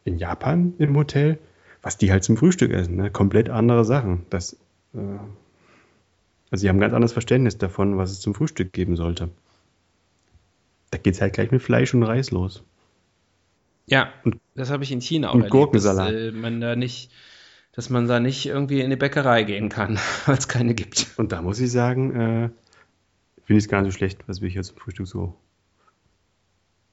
in 0.05 0.19
Japan 0.19 0.75
im 0.79 0.97
Hotel, 0.97 1.39
was 1.83 1.97
die 1.97 2.11
halt 2.11 2.25
zum 2.25 2.37
Frühstück 2.37 2.73
essen. 2.73 2.97
Ne? 2.97 3.11
Komplett 3.11 3.49
andere 3.49 3.85
Sachen. 3.85 4.27
Das, 4.31 4.55
äh, 4.95 4.99
also 6.51 6.61
sie 6.61 6.69
haben 6.69 6.77
ein 6.77 6.81
ganz 6.81 6.95
anderes 6.95 7.13
Verständnis 7.13 7.59
davon, 7.59 7.97
was 7.99 8.11
es 8.11 8.21
zum 8.21 8.35
Frühstück 8.35 8.73
geben 8.73 8.97
sollte. 8.97 9.31
Da 10.91 10.99
geht 10.99 11.15
es 11.15 11.21
halt 11.21 11.35
gleich 11.35 11.51
mit 11.51 11.63
Fleisch 11.63 11.95
und 11.95 12.03
Reis 12.03 12.31
los. 12.31 12.63
Ja, 13.87 14.13
und, 14.25 14.37
das 14.55 14.71
habe 14.71 14.85
ich 14.85 14.93
in 14.93 15.01
China 15.01 15.31
auch 15.31 15.35
und 15.35 15.41
erlebt, 15.41 15.53
Gurkensalat. 15.53 16.13
Dass, 16.13 16.21
äh, 16.21 16.33
man 16.33 16.61
da 16.61 16.77
nicht, 16.77 17.11
dass 17.73 17.91
man 17.91 18.07
da 18.07 18.21
nicht 18.21 18.47
irgendwie 18.47 18.81
in 18.81 18.87
eine 18.87 18.97
Bäckerei 18.97 19.45
gehen 19.45 19.69
kann, 19.69 19.99
weil 20.27 20.37
es 20.37 20.49
keine 20.49 20.75
gibt. 20.75 21.07
Und 21.17 21.33
da 21.33 21.43
muss 21.43 21.59
ich 21.61 21.71
sagen, 21.71 22.11
äh, 22.15 22.51
finde 23.45 23.59
ich 23.59 23.65
es 23.65 23.69
gar 23.69 23.83
nicht 23.83 23.93
so 23.93 23.97
schlecht, 23.97 24.21
was 24.27 24.43
wir 24.43 24.49
hier 24.49 24.63
zum 24.63 24.77
Frühstück 24.77 25.07
so 25.07 25.35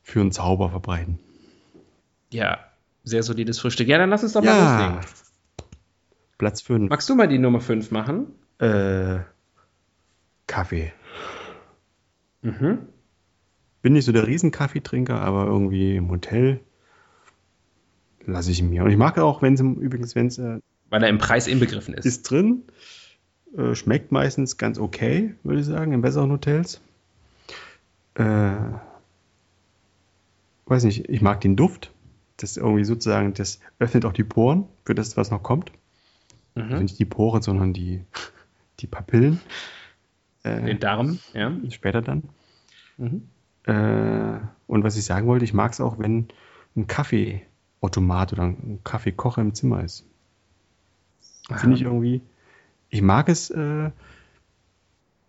für 0.02 0.22
einen 0.22 0.32
Zauber 0.32 0.70
verbreiten. 0.70 1.20
Ja, 2.32 2.60
sehr 3.04 3.24
solides 3.24 3.60
Frühstück. 3.60 3.88
Ja, 3.88 3.98
dann 3.98 4.10
lass 4.10 4.24
uns 4.24 4.34
doch 4.34 4.44
ja. 4.44 4.54
mal 4.54 4.96
loslegen. 4.96 5.06
Platz 6.38 6.62
5. 6.62 6.90
Magst 6.90 7.10
du 7.10 7.16
mal 7.16 7.28
die 7.28 7.40
Nummer 7.40 7.62
5 7.62 7.92
machen? 7.92 8.28
Äh, 8.60 9.20
Kaffee. 10.48 10.94
Mhm. 12.42 12.88
Bin 13.86 13.94
nicht 13.94 14.06
so 14.06 14.12
der 14.12 14.26
Riesenkaffeetrinker, 14.26 15.22
aber 15.22 15.46
irgendwie 15.46 15.96
im 15.96 16.10
Hotel 16.10 16.60
lasse 18.26 18.50
ich 18.50 18.60
ihn 18.60 18.72
mir. 18.72 18.84
Und 18.84 18.90
ich 18.90 18.98
mag 18.98 19.20
auch, 19.20 19.44
wenn 19.44 19.54
es 19.54 19.60
übrigens, 19.60 20.16
wenn 20.16 20.26
es. 20.26 20.40
Äh, 20.40 20.60
Weil 20.90 21.04
er 21.04 21.10
im 21.10 21.20
Preis 21.20 21.46
inbegriffen 21.46 21.94
ist. 21.94 22.04
Ist 22.04 22.24
drin. 22.24 22.64
Äh, 23.56 23.76
schmeckt 23.76 24.12
meistens 24.12 24.58
ganz 24.58 24.80
okay, 24.80 25.36
würde 25.44 25.60
ich 25.60 25.68
sagen, 25.68 25.92
in 25.92 26.02
besseren 26.02 26.32
Hotels. 26.32 26.82
Äh, 28.16 28.56
weiß 30.66 30.84
nicht, 30.86 31.08
ich 31.08 31.22
mag 31.22 31.42
den 31.42 31.56
Duft. 31.56 31.92
Das 32.38 32.58
irgendwie 32.58 32.86
sozusagen, 32.86 33.36
das 33.36 33.60
öffnet 33.78 34.04
auch 34.06 34.14
die 34.14 34.24
Poren 34.24 34.66
für 34.84 34.96
das, 34.96 35.16
was 35.16 35.30
noch 35.30 35.44
kommt. 35.44 35.72
Mhm. 36.56 36.64
Also 36.64 36.82
nicht 36.82 36.98
die 36.98 37.06
Poren, 37.06 37.44
sondern 37.44 37.72
die, 37.72 38.04
die 38.80 38.88
Papillen. 38.88 39.42
Den 40.44 40.80
Darm, 40.80 41.20
ja. 41.36 41.56
Später 41.70 42.02
dann. 42.02 42.24
Mhm. 42.98 43.30
Äh, 43.66 44.40
und 44.68 44.84
was 44.84 44.98
ich 44.98 45.06
sagen 45.06 45.28
wollte, 45.28 45.46
ich 45.46 45.54
mag 45.54 45.72
es 45.72 45.82
auch, 45.82 46.00
wenn 46.00 46.28
ein 46.76 46.88
Kaffeeautomat 46.88 48.34
oder 48.34 48.44
ein 48.44 48.80
Kaffeekocher 48.84 49.42
im 49.42 49.54
Zimmer 49.54 49.84
ist. 49.84 50.06
Finde 51.56 51.76
ich 51.76 51.84
irgendwie. 51.84 52.22
Ich 52.90 53.02
mag 53.02 53.30
es. 53.30 53.50
Äh, 53.50 53.92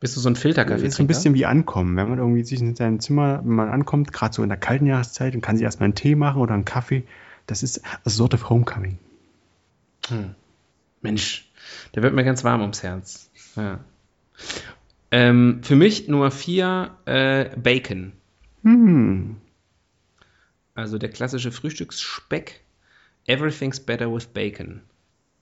Bist 0.01 0.16
du 0.16 0.20
so 0.20 0.28
ein 0.28 0.37
Filterkaffee? 0.37 0.87
ist 0.87 0.97
so 0.97 1.03
ein 1.03 1.07
bisschen 1.07 1.34
wie 1.34 1.47
ankommen. 1.47 1.97
Wenn 1.97 2.09
man 2.09 2.18
irgendwie 2.18 2.45
sich 2.45 2.61
in 2.61 2.74
seinem 2.74 3.01
Zimmer, 3.01 3.41
wenn 3.45 3.55
man 3.55 3.68
ankommt, 3.68 4.12
gerade 4.12 4.34
so 4.34 4.43
in 4.43 4.49
der 4.49 4.59
kalten 4.59 4.87
Jahreszeit, 4.87 5.34
und 5.34 5.41
kann 5.41 5.57
sich 5.57 5.64
erstmal 5.64 5.87
einen 5.87 5.95
Tee 5.95 6.14
machen 6.14 6.41
oder 6.41 6.55
einen 6.55 6.64
Kaffee. 6.64 7.05
Das 7.47 7.62
ist 7.62 7.82
a 8.05 8.11
sort 8.11 8.34
of 8.34 8.49
homecoming. 8.49 8.99
Hm. 10.09 10.34
Mensch, 11.03 11.51
der 11.95 12.03
wird 12.03 12.14
mir 12.14 12.24
ganz 12.24 12.45
warm 12.45 12.62
ums 12.62 12.82
Herz. 12.82 13.30
Ja. 13.57 13.80
Ähm, 15.11 15.61
für 15.62 15.76
mich 15.76 16.09
Nummer 16.09 16.30
vier 16.30 16.97
äh, 17.05 17.57
Bacon. 17.57 18.12
Hm. 18.67 19.37
Also 20.75 20.99
der 20.99 21.11
klassische 21.11 21.53
Frühstücksspeck. 21.53 22.64
Everything's 23.27 23.79
better 23.79 24.12
with 24.12 24.27
bacon. 24.27 24.83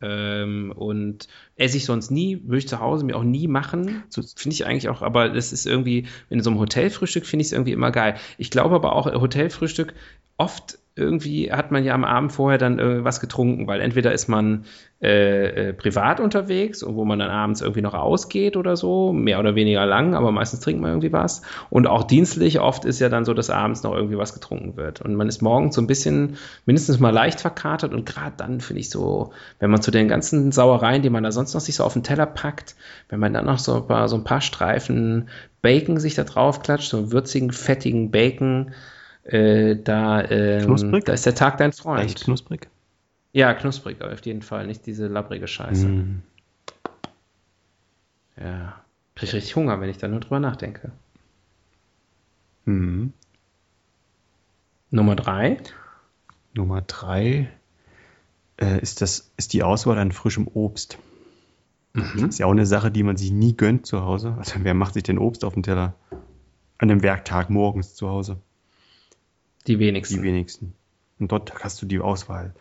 Ähm, 0.03 0.73
und 0.77 1.29
esse 1.57 1.79
ich 1.79 1.87
sonst 1.87 2.11
nie, 2.11 2.43
würde 2.45 2.59
ich 2.59 2.69
zu 2.69 2.81
Hause 2.81 3.07
mir 3.07 3.17
auch 3.17 3.23
nie 3.23 3.49
machen. 3.49 4.03
So 4.11 4.21
finde 4.23 4.55
ich 4.55 4.67
eigentlich 4.67 4.91
auch, 4.91 5.01
aber 5.01 5.31
das 5.31 5.55
ist 5.55 5.65
irgendwie, 5.65 6.07
in 6.29 6.43
so 6.43 6.51
einem 6.51 6.59
Hotelfrühstück 6.59 7.25
finde 7.25 7.41
ich 7.41 7.49
es 7.49 7.53
irgendwie 7.53 7.73
immer 7.73 7.91
geil. 7.91 8.17
Ich 8.37 8.51
glaube 8.51 8.75
aber 8.75 8.93
auch, 8.93 9.07
Hotelfrühstück 9.07 9.95
oft 10.37 10.79
irgendwie 10.97 11.51
hat 11.51 11.73
man 11.73 11.85
ja 11.85 11.93
am 11.93 12.05
Abend 12.05 12.31
vorher 12.31 12.59
dann 12.59 12.79
äh, 12.79 13.03
was 13.03 13.19
getrunken, 13.19 13.67
weil 13.67 13.81
entweder 13.81 14.13
ist 14.13 14.29
man 14.29 14.65
äh, 15.03 15.71
äh, 15.71 15.73
privat 15.73 16.21
unterwegs, 16.21 16.85
wo 16.87 17.05
man 17.05 17.19
dann 17.19 17.31
abends 17.31 17.63
irgendwie 17.63 17.83
noch 17.83 17.95
ausgeht 17.95 18.57
oder 18.57 18.77
so, 18.77 19.13
mehr 19.13 19.41
oder 19.41 19.57
weniger 19.57 19.87
lang, 19.87 20.15
aber 20.15 20.31
meistens 20.31 20.61
trinkt 20.61 20.81
man 20.81 20.93
irgendwie 20.93 21.13
was. 21.13 21.43
Und 21.69 21.89
auch 21.89 22.05
dienstlich 22.05 22.61
oft 22.61 22.85
ist 22.85 23.01
ja 23.01 23.09
dann 23.09 23.25
so, 23.25 23.35
dass 23.35 23.51
abends 23.51 23.83
noch 23.83 23.93
irgendwie 23.93 24.19
was 24.19 24.35
getrunken 24.35 24.77
wird. 24.77 25.01
Und 25.01 25.17
man 25.17 25.29
ist 25.29 25.43
morgens 25.43 25.75
so 25.75 25.83
ein 25.83 25.89
bisschen 25.89 26.37
mindestens 26.65 27.01
mal 27.01 27.11
leicht 27.11 27.41
verkatert 27.41 27.93
und 27.93 28.07
gerade 28.07 28.35
dann 28.37 28.61
finde 28.61 28.81
ich 28.81 28.89
so, 28.89 29.33
wenn 29.59 29.71
man 29.71 29.83
zu 29.83 29.91
den 29.91 30.07
ganzen 30.07 30.53
Sauereien, 30.53 31.03
die 31.03 31.11
man 31.11 31.25
da 31.25 31.33
sonst 31.33 31.55
noch 31.55 31.61
sich 31.61 31.75
so 31.75 31.83
auf 31.83 31.95
den 31.95 32.05
Teller 32.05 32.27
packt, 32.27 32.77
wenn 33.09 33.19
man 33.19 33.35
dann 33.35 33.47
noch 33.47 33.59
so 33.59 33.75
ein 33.75 33.87
paar, 33.89 34.09
so 34.09 34.15
ein 34.15 34.25
paar 34.25 34.41
Streifen 34.41 35.29
Bacon 35.61 35.99
sich 35.99 36.15
da 36.15 36.23
drauf 36.23 36.63
klatscht, 36.63 36.91
so 36.91 36.99
einen 36.99 37.11
würzigen, 37.11 37.51
fettigen 37.51 38.13
Bacon, 38.13 38.75
äh, 39.25 39.77
da, 39.77 40.23
ähm, 40.29 40.65
Knusprig? 40.65 41.05
da 41.05 41.13
ist 41.13 41.27
der 41.27 41.35
Tag 41.35 41.59
dein 41.59 41.73
Freund. 41.73 42.05
Echt 42.05 42.25
knusprig? 42.25 42.69
Ja, 43.33 43.55
knusprig 43.55 44.01
auf 44.03 44.25
jeden 44.25 44.43
Fall, 44.43 44.67
nicht 44.67 44.87
diese 44.87 45.09
labbrige 45.09 45.49
Scheiße. 45.49 45.87
Hm. 45.87 46.23
Ja. 48.41 48.81
Krieg 49.15 49.29
ich 49.29 49.35
richtig 49.35 49.57
Hunger, 49.57 49.81
wenn 49.81 49.89
ich 49.89 49.99
da 49.99 50.09
nur 50.09 50.21
drüber 50.21 50.41
nachdenke. 50.41 50.93
Hm. 52.65 53.13
Nummer 54.91 55.17
drei. 55.17 55.57
Nummer 56.53 56.83
drei 56.83 57.49
äh, 58.57 58.81
ist, 58.81 59.01
das, 59.01 59.33
ist 59.37 59.53
die 59.53 59.63
Auswahl 59.63 59.99
an 59.99 60.13
frischem 60.13 60.47
Obst. 60.47 60.99
Mhm. 61.95 62.29
Ist 62.29 62.39
ja 62.39 62.47
auch 62.47 62.53
eine 62.53 62.67
Sache, 62.67 62.91
die 62.91 63.03
man 63.03 63.17
sich 63.17 63.31
nie 63.31 63.57
gönnt 63.57 63.87
zu 63.87 64.03
Hause. 64.03 64.35
Also 64.39 64.57
wer 64.63 64.75
macht 64.75 64.95
sich 64.95 65.03
denn 65.03 65.19
Obst 65.19 65.45
auf 65.45 65.55
dem 65.55 65.63
Teller? 65.63 65.95
An 66.79 66.91
einem 66.91 67.03
Werktag 67.03 67.51
morgens 67.51 67.95
zu 67.95 68.09
Hause. 68.09 68.39
Die 69.67 69.79
wenigsten. 69.79 70.17
Die 70.17 70.23
wenigsten. 70.23 70.75
Und 71.19 71.33
dort 71.33 71.63
hast 71.63 71.81
du 71.81 71.87
die 71.87 72.01
Auswahl. 72.01 72.55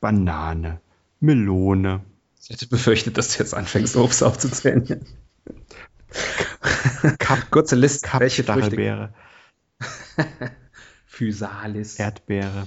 Banane, 0.00 0.80
Melone, 1.20 2.00
Ich 2.40 2.50
hätte 2.50 2.66
befürchtet, 2.66 3.16
dass 3.16 3.32
du 3.32 3.38
jetzt 3.38 3.54
anfängst, 3.54 3.96
Obst 3.96 4.22
aufzuzählen. 4.22 5.06
Kap, 7.18 7.38
Kurze 7.50 7.76
Liste. 7.76 8.08
Welche 8.18 8.42
Früchte? 8.42 8.62
Stachelbeere, 8.62 9.14
Physalis. 11.06 11.98
Erdbeere. 11.98 12.66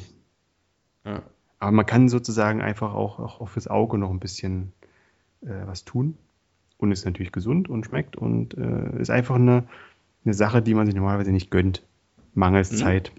Ja. 1.03 1.24
Aber 1.59 1.72
man 1.72 1.86
kann 1.86 2.09
sozusagen 2.09 2.61
einfach 2.61 2.93
auch, 2.93 3.20
auch 3.20 3.49
fürs 3.49 3.68
Auge 3.68 3.97
noch 3.97 4.11
ein 4.11 4.20
bisschen 4.20 4.72
äh, 5.41 5.66
was 5.66 5.84
tun. 5.84 6.18
Und 6.78 6.91
ist 6.91 7.05
natürlich 7.05 7.32
gesund 7.32 7.70
und 7.70 7.86
schmeckt 7.86 8.18
und 8.18 8.57
äh, 8.57 8.99
ist 8.99 9.09
einfach 9.09 9.36
eine, 9.36 9.68
eine 10.26 10.34
Sache, 10.34 10.61
die 10.61 10.74
man 10.74 10.86
sich 10.86 10.95
normalerweise 10.95 11.32
nicht 11.32 11.49
gönnt. 11.49 11.84
Mangels 12.36 12.71
Mhm. 12.71 12.77
Zeit. 12.77 13.11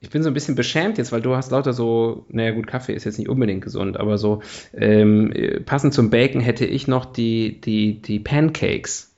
Ich 0.00 0.10
bin 0.10 0.22
so 0.22 0.30
ein 0.30 0.34
bisschen 0.34 0.54
beschämt 0.54 0.98
jetzt, 0.98 1.12
weil 1.12 1.20
du 1.20 1.36
hast 1.36 1.50
lauter 1.50 1.72
so, 1.72 2.24
naja 2.28 2.52
gut, 2.52 2.66
Kaffee 2.66 2.94
ist 2.94 3.04
jetzt 3.04 3.18
nicht 3.18 3.28
unbedingt 3.28 3.62
gesund, 3.62 3.98
aber 3.98 4.18
so 4.18 4.42
ähm, 4.74 5.30
äh, 5.32 5.60
passend 5.60 5.94
zum 5.94 6.10
Bacon 6.10 6.40
hätte 6.40 6.64
ich 6.64 6.88
noch 6.88 7.04
die, 7.04 7.60
die, 7.60 8.00
die 8.00 8.18
Pancakes. 8.18 9.14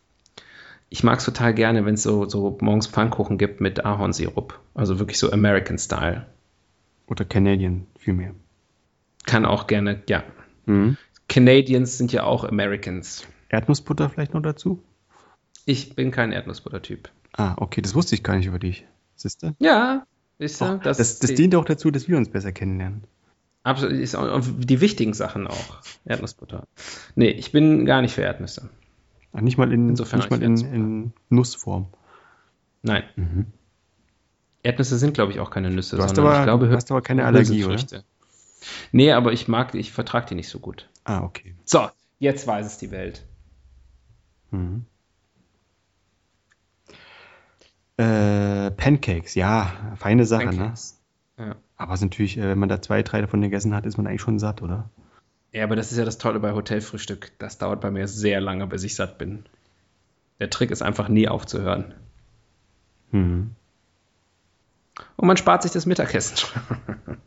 Ich 0.90 1.02
mag 1.02 1.18
es 1.20 1.24
total 1.24 1.54
gerne, 1.54 1.86
wenn 1.86 1.94
es 1.94 2.02
so, 2.02 2.28
so 2.28 2.58
morgens 2.60 2.86
Pfannkuchen 2.86 3.38
gibt 3.38 3.60
mit 3.60 3.84
Ahornsirup. 3.84 4.60
Also 4.74 4.98
wirklich 4.98 5.18
so 5.18 5.32
American 5.32 5.78
Style. 5.78 6.26
Oder 7.06 7.24
Canadian 7.24 7.86
vielmehr. 7.98 8.34
Kann 9.26 9.46
auch 9.46 9.66
gerne, 9.66 10.02
ja. 10.08 10.22
Mhm. 10.66 10.96
Canadians 11.28 11.96
sind 11.96 12.12
ja 12.12 12.24
auch 12.24 12.44
Americans. 12.44 13.26
Erdnussbutter 13.48 14.10
vielleicht 14.10 14.34
noch 14.34 14.42
dazu? 14.42 14.82
Ich 15.64 15.96
bin 15.96 16.10
kein 16.10 16.32
Erdnussbutter-Typ. 16.32 17.08
Ah, 17.36 17.54
okay, 17.58 17.80
das 17.82 17.94
wusste 17.94 18.14
ich 18.14 18.22
gar 18.22 18.36
nicht 18.36 18.46
über 18.46 18.58
dich. 18.58 18.86
Siehste? 19.16 19.54
Ja, 19.58 20.06
wisst 20.38 20.62
ihr, 20.62 20.74
Oh, 20.74 20.80
das, 20.82 20.98
das, 20.98 21.18
die- 21.18 21.34
dient 21.34 21.54
auch 21.54 21.64
dazu, 21.64 21.90
dass 21.90 22.08
wir 22.08 22.16
uns 22.16 22.28
besser 22.30 22.52
kennenlernen. 22.52 23.04
Absolut, 23.62 23.94
ist 23.94 24.14
auch 24.14 24.42
die 24.58 24.80
wichtigen 24.80 25.14
Sachen 25.14 25.46
auch. 25.46 25.78
Erdnussbutter. 26.04 26.66
Nee, 27.14 27.30
ich 27.30 27.50
bin 27.50 27.86
gar 27.86 28.02
nicht 28.02 28.14
für 28.14 28.20
Erdnüsse. 28.22 28.68
Ach, 29.32 29.40
nicht 29.40 29.56
mal 29.56 29.72
in, 29.72 29.88
Insofern 29.88 30.20
nicht 30.20 30.30
mal 30.30 30.42
in, 30.42 30.56
in 30.58 31.12
Nussform. 31.30 31.86
Nein. 32.82 33.04
Mhm. 33.16 33.46
Erdnüsse 34.62 34.98
sind, 34.98 35.14
glaube 35.14 35.32
ich, 35.32 35.40
auch 35.40 35.50
keine 35.50 35.70
Nüsse, 35.70 35.96
Du 35.96 36.02
hast 36.02 36.14
sondern 36.14 36.26
aber- 36.32 36.40
ich 36.40 36.44
glaube, 36.44 36.68
du 36.68 36.74
hast 36.76 36.90
aber 36.90 37.02
keine 37.02 37.24
Allergie, 37.24 37.64
Hülsenfrüchte. 37.64 38.04
Nee, 38.92 39.12
aber 39.12 39.32
ich 39.32 39.48
mag, 39.48 39.74
ich 39.74 39.92
vertrage 39.92 40.26
die 40.26 40.34
nicht 40.36 40.48
so 40.48 40.58
gut. 40.58 40.88
Ah, 41.04 41.22
okay. 41.22 41.54
So, 41.64 41.88
jetzt 42.18 42.46
weiß 42.46 42.64
es 42.66 42.78
die 42.78 42.90
Welt. 42.90 43.24
Mhm. 44.50 44.84
Äh, 47.96 48.70
Pancakes, 48.72 49.34
ja, 49.34 49.72
feine 49.96 50.26
Sache, 50.26 50.46
Pancakes. 50.46 51.00
Ja. 51.38 51.46
ne? 51.46 51.56
Aber 51.76 51.94
es 51.94 52.00
ist 52.00 52.04
natürlich, 52.04 52.38
äh, 52.38 52.48
wenn 52.48 52.58
man 52.58 52.68
da 52.68 52.82
zwei, 52.82 53.02
drei 53.02 53.20
davon 53.20 53.40
gegessen 53.40 53.74
hat, 53.74 53.86
ist 53.86 53.96
man 53.96 54.06
eigentlich 54.06 54.22
schon 54.22 54.38
satt, 54.38 54.62
oder? 54.62 54.90
ja, 55.54 55.62
aber 55.62 55.76
das 55.76 55.92
ist 55.92 55.98
ja 55.98 56.04
das 56.04 56.18
Tolle 56.18 56.40
bei 56.40 56.52
Hotelfrühstück. 56.52 57.30
Das 57.38 57.58
dauert 57.58 57.80
bei 57.80 57.92
mir 57.92 58.08
sehr 58.08 58.40
lange, 58.40 58.66
bis 58.66 58.82
ich 58.82 58.96
satt 58.96 59.18
bin. 59.18 59.44
Der 60.40 60.50
Trick 60.50 60.72
ist 60.72 60.82
einfach 60.82 61.08
nie 61.08 61.28
aufzuhören. 61.28 61.94
Mhm. 63.12 63.54
Und 65.16 65.26
man 65.26 65.36
spart 65.36 65.62
sich 65.62 65.70
das 65.70 65.86
Mittagessen. 65.86 66.36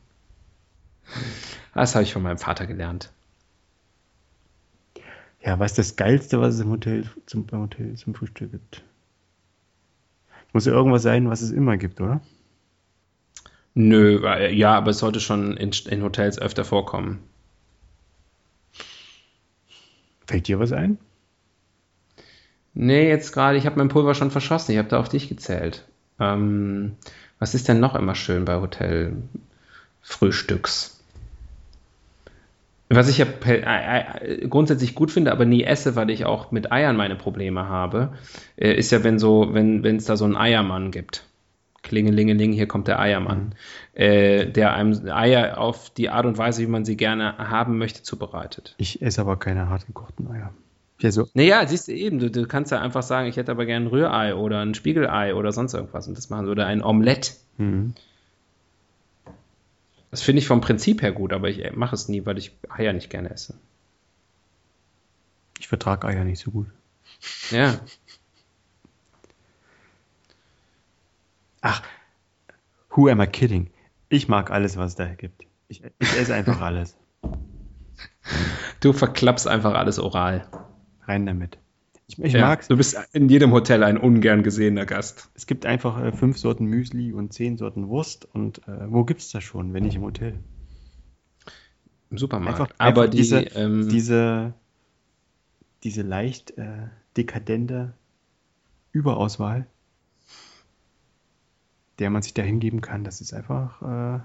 das 1.73 1.95
habe 1.95 2.03
ich 2.03 2.11
von 2.11 2.21
meinem 2.21 2.37
Vater 2.37 2.67
gelernt. 2.67 3.13
Ja, 5.41 5.57
was 5.59 5.71
ist 5.71 5.77
das 5.77 5.95
Geilste, 5.95 6.41
was 6.41 6.55
es 6.55 6.59
im 6.59 6.69
Hotel 6.69 7.09
zum, 7.25 7.45
beim 7.45 7.61
Hotel 7.61 7.95
zum 7.95 8.13
Frühstück 8.13 8.51
gibt? 8.51 8.83
Muss 10.57 10.65
ja 10.65 10.73
irgendwas 10.73 11.03
sein, 11.03 11.29
was 11.29 11.43
es 11.43 11.51
immer 11.51 11.77
gibt, 11.77 12.01
oder? 12.01 12.19
Nö, 13.75 14.27
ja, 14.49 14.75
aber 14.75 14.89
es 14.89 14.97
sollte 14.97 15.19
schon 15.19 15.55
in, 15.55 15.69
in 15.87 16.01
Hotels 16.01 16.39
öfter 16.39 16.65
vorkommen. 16.65 17.19
Fällt 20.25 20.47
dir 20.47 20.59
was 20.59 20.71
ein? 20.71 20.97
Nee, 22.73 23.07
jetzt 23.07 23.33
gerade, 23.33 23.59
ich 23.59 23.67
habe 23.67 23.77
mein 23.77 23.89
Pulver 23.89 24.15
schon 24.15 24.31
verschossen. 24.31 24.71
Ich 24.71 24.79
habe 24.79 24.89
da 24.89 24.99
auf 24.99 25.09
dich 25.09 25.29
gezählt. 25.29 25.87
Ähm, 26.19 26.95
was 27.37 27.53
ist 27.53 27.67
denn 27.67 27.79
noch 27.79 27.93
immer 27.93 28.15
schön 28.15 28.43
bei 28.43 28.59
Hotel-Frühstücks? 28.59 30.96
Was 32.89 33.09
ich 33.09 33.17
ja 33.17 33.25
äh, 33.45 34.43
äh, 34.43 34.47
grundsätzlich 34.47 34.95
gut 34.95 35.11
finde, 35.11 35.31
aber 35.31 35.45
nie 35.45 35.63
esse, 35.63 35.95
weil 35.95 36.09
ich 36.09 36.25
auch 36.25 36.51
mit 36.51 36.71
Eiern 36.71 36.95
meine 36.95 37.15
Probleme 37.15 37.67
habe, 37.67 38.13
äh, 38.55 38.73
ist 38.73 38.91
ja, 38.91 39.03
wenn 39.03 39.19
so, 39.19 39.49
wenn 39.51 39.83
wenn 39.83 39.97
es 39.97 40.05
da 40.05 40.15
so 40.15 40.25
einen 40.25 40.37
Eiermann 40.37 40.91
gibt. 40.91 41.25
Klingelingeling, 41.83 42.51
hier 42.51 42.67
kommt 42.67 42.87
der 42.87 42.99
Eiermann, 42.99 43.55
äh, 43.93 44.45
der 44.47 44.73
einem 44.73 45.09
Eier 45.09 45.57
auf 45.57 45.89
die 45.89 46.09
Art 46.09 46.25
und 46.25 46.37
Weise, 46.37 46.61
wie 46.61 46.67
man 46.67 46.83
sie 46.83 46.97
gerne 46.97 47.37
haben 47.37 47.77
möchte, 47.77 48.03
zubereitet. 48.03 48.75
Ich 48.77 49.01
esse 49.01 49.21
aber 49.21 49.37
keine 49.37 49.69
hart 49.69 49.87
gekochten 49.87 50.29
Eier. 50.29 50.51
Ja, 50.99 51.11
so, 51.11 51.27
Naja, 51.33 51.65
siehst 51.67 51.87
du 51.87 51.93
eben, 51.93 52.19
du, 52.19 52.31
du 52.31 52.45
kannst 52.45 52.71
ja 52.71 52.81
einfach 52.81 53.03
sagen, 53.03 53.27
ich 53.27 53.37
hätte 53.37 53.51
aber 53.51 53.65
gern 53.65 53.83
ein 53.83 53.87
Rührei 53.87 54.35
oder 54.35 54.61
ein 54.61 54.73
Spiegelei 54.73 55.35
oder 55.35 55.51
sonst 55.51 55.73
irgendwas 55.73 56.07
und 56.07 56.17
das 56.17 56.29
machen 56.29 56.49
oder 56.49 56.65
ein 56.65 56.83
Omelett. 56.83 57.35
mhm. 57.57 57.93
Das 60.17 60.23
finde 60.23 60.39
ich 60.39 60.47
vom 60.47 60.61
Prinzip 60.61 61.03
her 61.03 61.11
gut, 61.11 61.31
aber 61.31 61.47
ich 61.47 61.75
mache 61.75 61.93
es 61.93 62.09
nie, 62.09 62.25
weil 62.25 62.39
ich 62.39 62.57
Eier 62.69 62.91
nicht 62.91 63.11
gerne 63.11 63.29
esse. 63.29 63.53
ich 65.59 65.67
vertrage 65.67 66.07
Eier 66.07 66.23
nicht 66.23 66.39
so 66.39 66.49
gut. 66.49 66.65
Ja, 67.51 67.79
Ach, 71.61 71.83
who 72.89 73.09
am 73.09 73.21
I 73.21 73.27
kidding? 73.27 73.69
Ich 74.09 74.27
mag 74.27 74.49
alles, 74.49 74.75
was 74.75 74.93
es 74.93 74.95
da 74.95 75.05
gibt. 75.05 75.45
Ich, 75.67 75.83
ich 75.83 76.17
esse 76.17 76.33
einfach 76.33 76.61
alles. 76.61 76.97
Du 78.79 78.93
verklappst 78.93 79.47
einfach 79.47 79.75
alles 79.75 79.99
oral. 79.99 80.47
Rein 81.03 81.27
damit. 81.27 81.59
Ich, 82.07 82.17
ich 82.19 82.33
ja, 82.33 82.41
mag's. 82.41 82.69
Du 82.69 82.77
bist 82.77 82.97
in 83.11 83.27
jedem 83.27 83.51
Hotel 83.51 83.83
ein 83.83 83.97
ungern 83.97 84.41
gesehener 84.41 84.85
Gast. 84.85 85.29
Es 85.35 85.45
gibt 85.45 85.65
einfach 85.65 86.01
äh, 86.01 86.11
fünf 86.13 86.37
Sorten 86.37 86.65
Müsli 86.65 87.11
und 87.11 87.33
zehn 87.33 87.57
Sorten 87.57 87.89
Wurst. 87.89 88.25
Und 88.33 88.65
äh, 88.67 88.91
wo 88.91 89.03
gibt's 89.03 89.31
das 89.31 89.43
schon, 89.43 89.73
wenn 89.73 89.83
nicht 89.83 89.95
im 89.95 90.03
Hotel? 90.03 90.39
Im 92.09 92.17
Supermarkt. 92.17 92.61
Einfach, 92.61 92.75
Aber 92.77 93.01
einfach 93.01 93.11
die, 93.11 93.17
diese, 93.17 93.39
ähm, 93.39 93.89
diese, 93.89 94.53
diese 95.83 96.01
leicht 96.01 96.57
äh, 96.57 96.87
dekadente 97.17 97.93
Überauswahl, 98.93 99.67
der 101.99 102.09
man 102.09 102.21
sich 102.21 102.33
da 102.33 102.41
hingeben 102.41 102.79
kann, 102.79 103.03
das 103.03 103.19
ist 103.19 103.33
einfach 103.33 103.81
äh, 103.81 104.19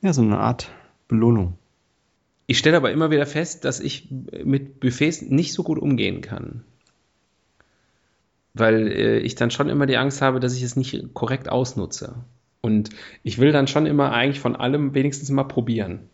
ja, 0.00 0.12
so 0.12 0.22
eine 0.22 0.38
Art 0.38 0.72
Belohnung. 1.06 1.56
Ich 2.50 2.56
stelle 2.56 2.78
aber 2.78 2.90
immer 2.90 3.10
wieder 3.10 3.26
fest, 3.26 3.66
dass 3.66 3.78
ich 3.78 4.08
mit 4.10 4.80
Buffets 4.80 5.20
nicht 5.20 5.52
so 5.52 5.62
gut 5.62 5.78
umgehen 5.78 6.22
kann. 6.22 6.64
Weil 8.54 8.88
äh, 8.88 9.18
ich 9.18 9.34
dann 9.34 9.50
schon 9.50 9.68
immer 9.68 9.84
die 9.84 9.98
Angst 9.98 10.22
habe, 10.22 10.40
dass 10.40 10.56
ich 10.56 10.62
es 10.62 10.74
nicht 10.74 11.12
korrekt 11.12 11.50
ausnutze. 11.50 12.24
Und 12.62 12.88
ich 13.22 13.36
will 13.36 13.52
dann 13.52 13.68
schon 13.68 13.84
immer 13.84 14.12
eigentlich 14.12 14.40
von 14.40 14.56
allem 14.56 14.94
wenigstens 14.94 15.28
mal 15.28 15.44
probieren. 15.44 16.08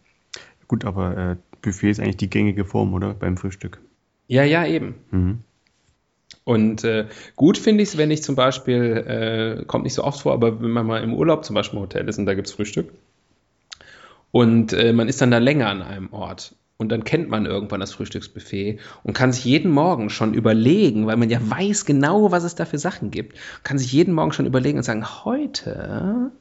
Gut, 0.66 0.84
aber 0.84 1.16
äh, 1.16 1.36
Buffet 1.62 1.90
ist 1.90 2.00
eigentlich 2.00 2.16
die 2.16 2.30
gängige 2.30 2.64
Form, 2.64 2.94
oder? 2.94 3.14
Beim 3.14 3.36
Frühstück. 3.36 3.80
Ja, 4.26 4.42
ja, 4.42 4.66
eben. 4.66 4.96
Mhm. 5.12 5.38
Und 6.42 6.82
äh, 6.82 7.06
gut 7.36 7.58
finde 7.58 7.84
ich 7.84 7.90
es, 7.90 7.96
wenn 7.96 8.10
ich 8.10 8.24
zum 8.24 8.34
Beispiel, 8.34 9.60
äh, 9.62 9.64
kommt 9.66 9.84
nicht 9.84 9.94
so 9.94 10.02
oft 10.02 10.22
vor, 10.22 10.32
aber 10.32 10.60
wenn 10.60 10.70
man 10.72 10.84
mal 10.84 11.04
im 11.04 11.14
Urlaub 11.14 11.44
zum 11.44 11.54
Beispiel 11.54 11.78
im 11.78 11.84
Hotel 11.84 12.08
ist 12.08 12.18
und 12.18 12.26
da 12.26 12.34
gibt 12.34 12.48
es 12.48 12.54
Frühstück 12.54 12.92
und 14.34 14.72
äh, 14.72 14.92
man 14.92 15.06
ist 15.06 15.20
dann 15.20 15.30
da 15.30 15.38
länger 15.38 15.68
an 15.68 15.80
einem 15.80 16.12
Ort. 16.12 16.56
Und 16.76 16.88
dann 16.88 17.04
kennt 17.04 17.28
man 17.28 17.46
irgendwann 17.46 17.78
das 17.78 17.92
Frühstücksbuffet 17.92 18.80
und 19.04 19.12
kann 19.12 19.32
sich 19.32 19.44
jeden 19.44 19.70
Morgen 19.70 20.10
schon 20.10 20.34
überlegen, 20.34 21.06
weil 21.06 21.16
man 21.16 21.30
ja 21.30 21.38
weiß 21.40 21.84
genau, 21.84 22.32
was 22.32 22.42
es 22.42 22.56
da 22.56 22.64
für 22.64 22.78
Sachen 22.78 23.12
gibt, 23.12 23.38
kann 23.62 23.78
sich 23.78 23.92
jeden 23.92 24.12
Morgen 24.12 24.32
schon 24.32 24.46
überlegen 24.46 24.78
und 24.78 24.82
sagen, 24.82 25.06
heute 25.24 26.32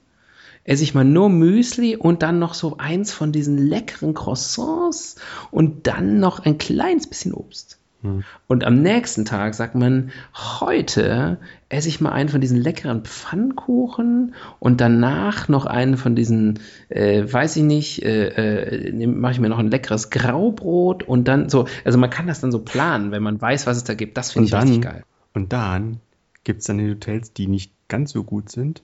esse 0.64 0.82
ich 0.82 0.96
mal 0.96 1.06
nur 1.06 1.30
Müsli 1.30 1.96
und 1.96 2.24
dann 2.24 2.40
noch 2.40 2.56
so 2.56 2.78
eins 2.80 3.14
von 3.14 3.32
diesen 3.32 3.60
leckeren 3.60 4.16
Croissants 4.16 5.18
und 5.52 5.86
dann 5.86 6.20
noch 6.20 6.40
ein 6.40 6.58
kleines 6.58 7.06
bisschen 7.06 7.32
Obst. 7.32 7.78
Hm. 8.04 8.24
Und 8.48 8.66
am 8.66 8.82
nächsten 8.82 9.24
Tag 9.24 9.56
sagt 9.56 9.76
man, 9.76 10.12
heute 10.60 11.40
esse 11.70 11.88
ich 11.88 12.02
mal 12.02 12.12
einen 12.12 12.30
von 12.30 12.42
diesen 12.42 12.62
leckeren 12.62 13.04
Pfannkuchen 13.04 14.36
und 14.60 14.82
danach 14.82 15.48
noch 15.48 15.66
einen 15.66 15.96
von 15.96 16.16
diesen, 16.16 16.60
äh, 16.90 17.24
weiß 17.24 17.56
ich 17.56 17.64
nicht, 17.64 18.04
äh, 18.04 18.90
äh, 18.90 19.08
mache 19.08 19.32
ich 19.32 19.40
mir 19.40 19.50
noch 19.50 19.58
ein 19.58 19.72
leckeres 19.72 20.10
Graubrot 20.10 21.04
und 21.04 21.28
dann 21.30 21.50
so, 21.50 21.66
also 21.86 21.98
man 21.98 22.10
kann 22.10 22.28
das 22.28 22.42
dann 22.42 22.52
so 22.52 22.60
planen, 22.60 23.12
wenn 23.12 23.24
man 23.24 23.42
weiß, 23.42 23.66
was 23.68 23.78
es 23.78 23.86
da 23.86 23.94
gibt. 23.94 24.18
Das 24.18 24.34
finde 24.34 24.46
ich 24.46 24.52
dann, 24.52 24.68
richtig 24.68 24.84
geil. 24.84 25.04
Und 25.34 25.54
dann 25.54 26.02
gibt 26.44 26.60
es 26.60 26.68
dann 26.68 26.78
die 26.78 26.92
Hotels, 26.92 27.34
die 27.34 27.48
nicht 27.48 27.72
ganz 27.88 28.12
so 28.12 28.24
gut 28.26 28.50
sind 28.50 28.84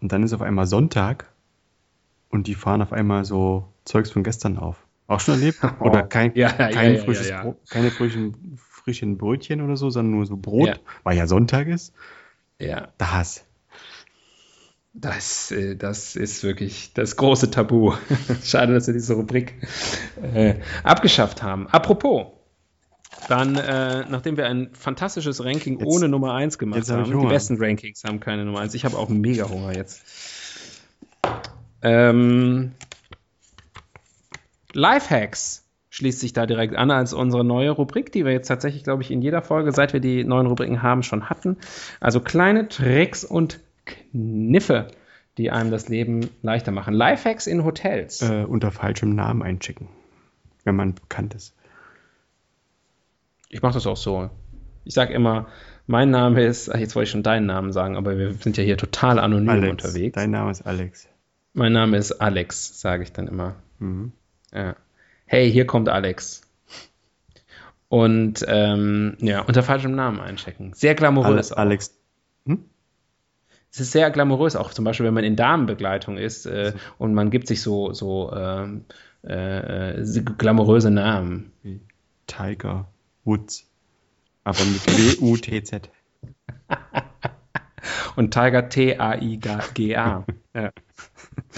und 0.00 0.12
dann 0.12 0.22
ist 0.22 0.34
auf 0.34 0.42
einmal 0.42 0.66
Sonntag 0.66 1.32
und 2.28 2.46
die 2.46 2.54
fahren 2.54 2.82
auf 2.82 2.92
einmal 2.92 3.24
so 3.24 3.64
Zeugs 3.84 4.10
von 4.10 4.22
gestern 4.22 4.58
auf. 4.58 4.87
Auch 5.08 5.20
schon 5.20 5.34
erlebt? 5.34 5.58
Oder 5.80 6.04
kein, 6.04 6.34
ja, 6.36 6.50
kein 6.52 6.94
ja, 6.94 7.02
frisches 7.02 7.28
ja, 7.28 7.54
keine 7.70 7.90
frischen, 7.90 8.58
frischen 8.58 9.18
Brötchen 9.18 9.60
oder 9.60 9.76
so, 9.76 9.90
sondern 9.90 10.14
nur 10.14 10.26
so 10.26 10.36
Brot, 10.36 10.80
weil 11.02 11.16
ja 11.16 11.26
Sonntag 11.26 11.66
ist. 11.66 11.92
Ja. 12.60 12.88
Das. 12.98 13.44
Das, 14.92 15.50
äh, 15.50 15.76
das 15.76 16.16
ist 16.16 16.42
wirklich 16.42 16.92
das 16.92 17.16
große 17.16 17.50
Tabu. 17.50 17.94
Schade, 18.44 18.74
dass 18.74 18.86
wir 18.86 18.94
diese 18.94 19.14
Rubrik 19.14 19.54
äh, 20.22 20.56
abgeschafft 20.82 21.42
haben. 21.42 21.68
Apropos, 21.68 22.26
dann, 23.28 23.56
äh, 23.56 24.04
nachdem 24.08 24.36
wir 24.36 24.46
ein 24.46 24.70
fantastisches 24.74 25.42
Ranking 25.44 25.78
jetzt, 25.78 25.86
ohne 25.86 26.08
Nummer 26.08 26.34
1 26.34 26.58
gemacht 26.58 26.88
haben, 26.90 27.20
die 27.20 27.26
besten 27.26 27.56
Rankings 27.58 28.04
haben 28.04 28.20
keine 28.20 28.44
Nummer 28.44 28.60
1. 28.60 28.74
Ich 28.74 28.84
habe 28.84 28.96
auch 28.98 29.08
mega 29.08 29.48
Hunger 29.48 29.74
jetzt. 29.74 30.02
Ähm, 31.82 32.72
Lifehacks 34.78 35.68
schließt 35.90 36.20
sich 36.20 36.32
da 36.32 36.46
direkt 36.46 36.76
an 36.76 36.90
als 36.90 37.12
unsere 37.12 37.44
neue 37.44 37.70
Rubrik, 37.70 38.12
die 38.12 38.24
wir 38.24 38.32
jetzt 38.32 38.48
tatsächlich, 38.48 38.84
glaube 38.84 39.02
ich, 39.02 39.10
in 39.10 39.22
jeder 39.22 39.42
Folge, 39.42 39.72
seit 39.72 39.92
wir 39.92 40.00
die 40.00 40.22
neuen 40.24 40.46
Rubriken 40.46 40.82
haben, 40.82 41.02
schon 41.02 41.28
hatten. 41.28 41.56
Also 42.00 42.20
kleine 42.20 42.68
Tricks 42.68 43.24
und 43.24 43.60
Kniffe, 43.84 44.88
die 45.38 45.50
einem 45.50 45.70
das 45.70 45.88
Leben 45.88 46.28
leichter 46.42 46.72
machen. 46.72 46.94
Lifehacks 46.94 47.46
in 47.46 47.64
Hotels. 47.64 48.22
Äh, 48.22 48.44
unter 48.44 48.70
falschem 48.70 49.14
Namen 49.14 49.42
einchecken, 49.42 49.88
wenn 50.64 50.76
man 50.76 50.94
bekannt 50.94 51.34
ist. 51.34 51.54
Ich 53.48 53.62
mache 53.62 53.74
das 53.74 53.86
auch 53.86 53.96
so. 53.96 54.30
Ich 54.84 54.94
sage 54.94 55.14
immer, 55.14 55.48
mein 55.86 56.10
Name 56.10 56.44
ist, 56.44 56.70
ach, 56.72 56.78
jetzt 56.78 56.94
wollte 56.94 57.04
ich 57.04 57.10
schon 57.10 57.22
deinen 57.22 57.46
Namen 57.46 57.72
sagen, 57.72 57.96
aber 57.96 58.18
wir 58.18 58.34
sind 58.34 58.56
ja 58.58 58.62
hier 58.62 58.76
total 58.76 59.18
anonym 59.18 59.48
Alex. 59.48 59.70
unterwegs. 59.70 60.14
Dein 60.14 60.30
Name 60.30 60.50
ist 60.50 60.62
Alex. 60.62 61.08
Mein 61.54 61.72
Name 61.72 61.96
ist 61.96 62.12
Alex, 62.12 62.78
sage 62.80 63.02
ich 63.02 63.12
dann 63.12 63.26
immer. 63.26 63.56
Mhm. 63.78 64.12
Ja. 64.52 64.76
Hey, 65.26 65.50
hier 65.50 65.66
kommt 65.66 65.88
Alex. 65.88 66.42
Und 67.88 68.44
ähm, 68.46 69.16
ja, 69.20 69.42
unter 69.42 69.62
falschem 69.62 69.94
Namen 69.94 70.20
einchecken. 70.20 70.72
Sehr 70.74 70.94
glamourös. 70.94 71.52
Ale 71.52 71.60
Alex. 71.68 71.94
Hm? 72.46 72.64
Es 73.70 73.80
ist 73.80 73.92
sehr 73.92 74.10
glamourös, 74.10 74.56
auch 74.56 74.72
zum 74.72 74.84
Beispiel, 74.84 75.06
wenn 75.06 75.14
man 75.14 75.24
in 75.24 75.36
Damenbegleitung 75.36 76.16
ist 76.16 76.46
äh, 76.46 76.72
so. 76.72 76.78
und 76.98 77.14
man 77.14 77.30
gibt 77.30 77.48
sich 77.48 77.62
so, 77.62 77.92
so 77.92 78.32
ähm, 78.34 78.84
äh, 79.24 80.00
äh, 80.00 80.22
glamouröse 80.38 80.90
Namen. 80.90 81.52
Wie 81.62 81.80
Tiger 82.26 82.88
Woods. 83.24 83.66
Aber 84.44 84.64
mit 84.64 84.86
W-U-T-Z. 84.86 85.90
und 88.16 88.32
Tiger 88.32 88.68
T-A-I-G-A. 88.68 90.24
ja. 90.54 90.72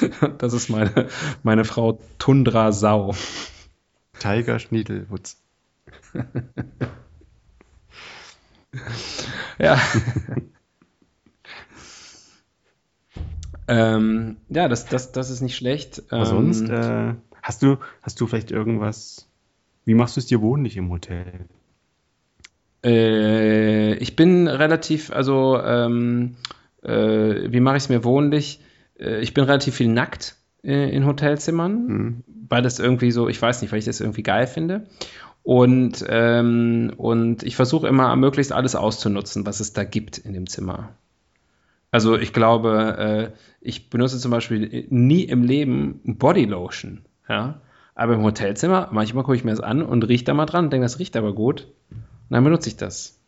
Das 0.38 0.52
ist 0.52 0.68
meine, 0.68 1.08
meine 1.42 1.64
Frau 1.64 1.98
Tundra 2.18 2.72
Sau. 2.72 3.14
Tiger 4.18 4.58
Schniedelwutz. 4.58 5.40
ja. 9.58 9.78
ähm, 13.68 14.36
ja, 14.48 14.68
das, 14.68 14.86
das, 14.86 15.12
das 15.12 15.30
ist 15.30 15.40
nicht 15.40 15.56
schlecht. 15.56 16.02
Aber 16.10 16.22
ähm, 16.22 16.52
sonst, 16.52 16.68
äh, 16.68 17.14
hast, 17.42 17.62
du, 17.62 17.78
hast 18.02 18.20
du 18.20 18.26
vielleicht 18.26 18.50
irgendwas, 18.50 19.28
wie 19.84 19.94
machst 19.94 20.16
du 20.16 20.20
es 20.20 20.26
dir 20.26 20.42
wohnlich 20.42 20.76
im 20.76 20.90
Hotel? 20.90 21.46
Äh, 22.84 23.94
ich 23.94 24.16
bin 24.16 24.48
relativ, 24.48 25.10
also, 25.12 25.60
ähm, 25.62 26.36
äh, 26.82 27.52
wie 27.52 27.60
mache 27.60 27.76
ich 27.76 27.84
es 27.84 27.88
mir 27.88 28.04
wohnlich? 28.04 28.60
Äh, 29.00 29.20
ich 29.20 29.34
bin 29.34 29.44
relativ 29.44 29.74
viel 29.74 29.88
nackt 29.88 30.36
äh, 30.62 30.94
in 30.94 31.06
Hotelzimmern, 31.06 31.86
mhm. 31.86 32.24
weil 32.48 32.62
das 32.62 32.78
irgendwie 32.78 33.10
so, 33.10 33.28
ich 33.28 33.40
weiß 33.40 33.62
nicht, 33.62 33.72
weil 33.72 33.78
ich 33.78 33.84
das 33.84 34.00
irgendwie 34.00 34.22
geil 34.22 34.46
finde. 34.46 34.86
Und, 35.42 36.04
ähm, 36.08 36.92
und 36.96 37.42
ich 37.42 37.56
versuche 37.56 37.88
immer 37.88 38.14
möglichst 38.16 38.52
alles 38.52 38.76
auszunutzen, 38.76 39.46
was 39.46 39.60
es 39.60 39.72
da 39.72 39.84
gibt 39.84 40.18
in 40.18 40.34
dem 40.34 40.46
Zimmer. 40.46 40.90
Also 41.90 42.16
ich 42.16 42.32
glaube, 42.32 43.32
äh, 43.32 43.38
ich 43.60 43.90
benutze 43.90 44.18
zum 44.18 44.30
Beispiel 44.30 44.86
nie 44.90 45.24
im 45.24 45.42
Leben 45.42 46.00
Bodylotion. 46.04 47.02
Ja? 47.28 47.62
Aber 47.94 48.14
im 48.14 48.22
Hotelzimmer, 48.22 48.88
manchmal 48.92 49.24
gucke 49.24 49.36
ich 49.36 49.44
mir 49.44 49.50
das 49.50 49.60
an 49.60 49.82
und 49.82 50.06
rieche 50.06 50.24
da 50.24 50.34
mal 50.34 50.46
dran 50.46 50.66
und 50.66 50.72
denke, 50.72 50.84
das 50.84 50.98
riecht 50.98 51.16
aber 51.16 51.34
gut. 51.34 51.66
Und 51.90 52.00
dann 52.30 52.44
benutze 52.44 52.68
ich 52.68 52.76
das. 52.76 53.19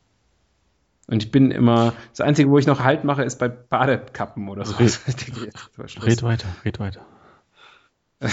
Und 1.12 1.22
ich 1.22 1.30
bin 1.30 1.50
immer, 1.50 1.92
das 2.08 2.22
Einzige, 2.22 2.48
wo 2.48 2.56
ich 2.56 2.66
noch 2.66 2.80
Halt 2.80 3.04
mache, 3.04 3.22
ist 3.22 3.38
bei 3.38 3.48
Badekappen 3.48 4.48
oder 4.48 4.64
so. 4.64 4.76
Red, 4.76 4.98
red 6.06 6.22
weiter, 6.22 6.48
red 6.64 6.80
weiter. 6.80 7.04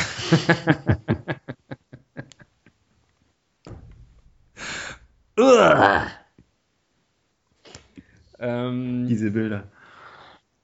ähm, 8.39 9.07
Diese 9.09 9.31
Bilder. 9.31 9.65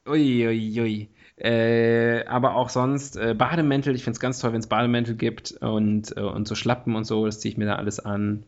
Uiuiui. 0.07 0.79
Ui, 0.79 0.79
ui. 0.79 1.09
Äh, 1.35 2.25
aber 2.27 2.55
auch 2.55 2.69
sonst 2.69 3.17
äh, 3.17 3.33
Bademäntel. 3.33 3.93
Ich 3.93 4.05
finde 4.05 4.15
es 4.15 4.21
ganz 4.21 4.39
toll, 4.39 4.53
wenn 4.53 4.61
es 4.61 4.67
Bademäntel 4.67 5.15
gibt 5.15 5.51
und, 5.51 6.15
äh, 6.15 6.21
und 6.21 6.47
so 6.47 6.55
Schlappen 6.55 6.95
und 6.95 7.03
so. 7.03 7.25
Das 7.25 7.41
ziehe 7.41 7.51
ich 7.51 7.57
mir 7.57 7.65
da 7.65 7.75
alles 7.75 7.99
an. 7.99 8.45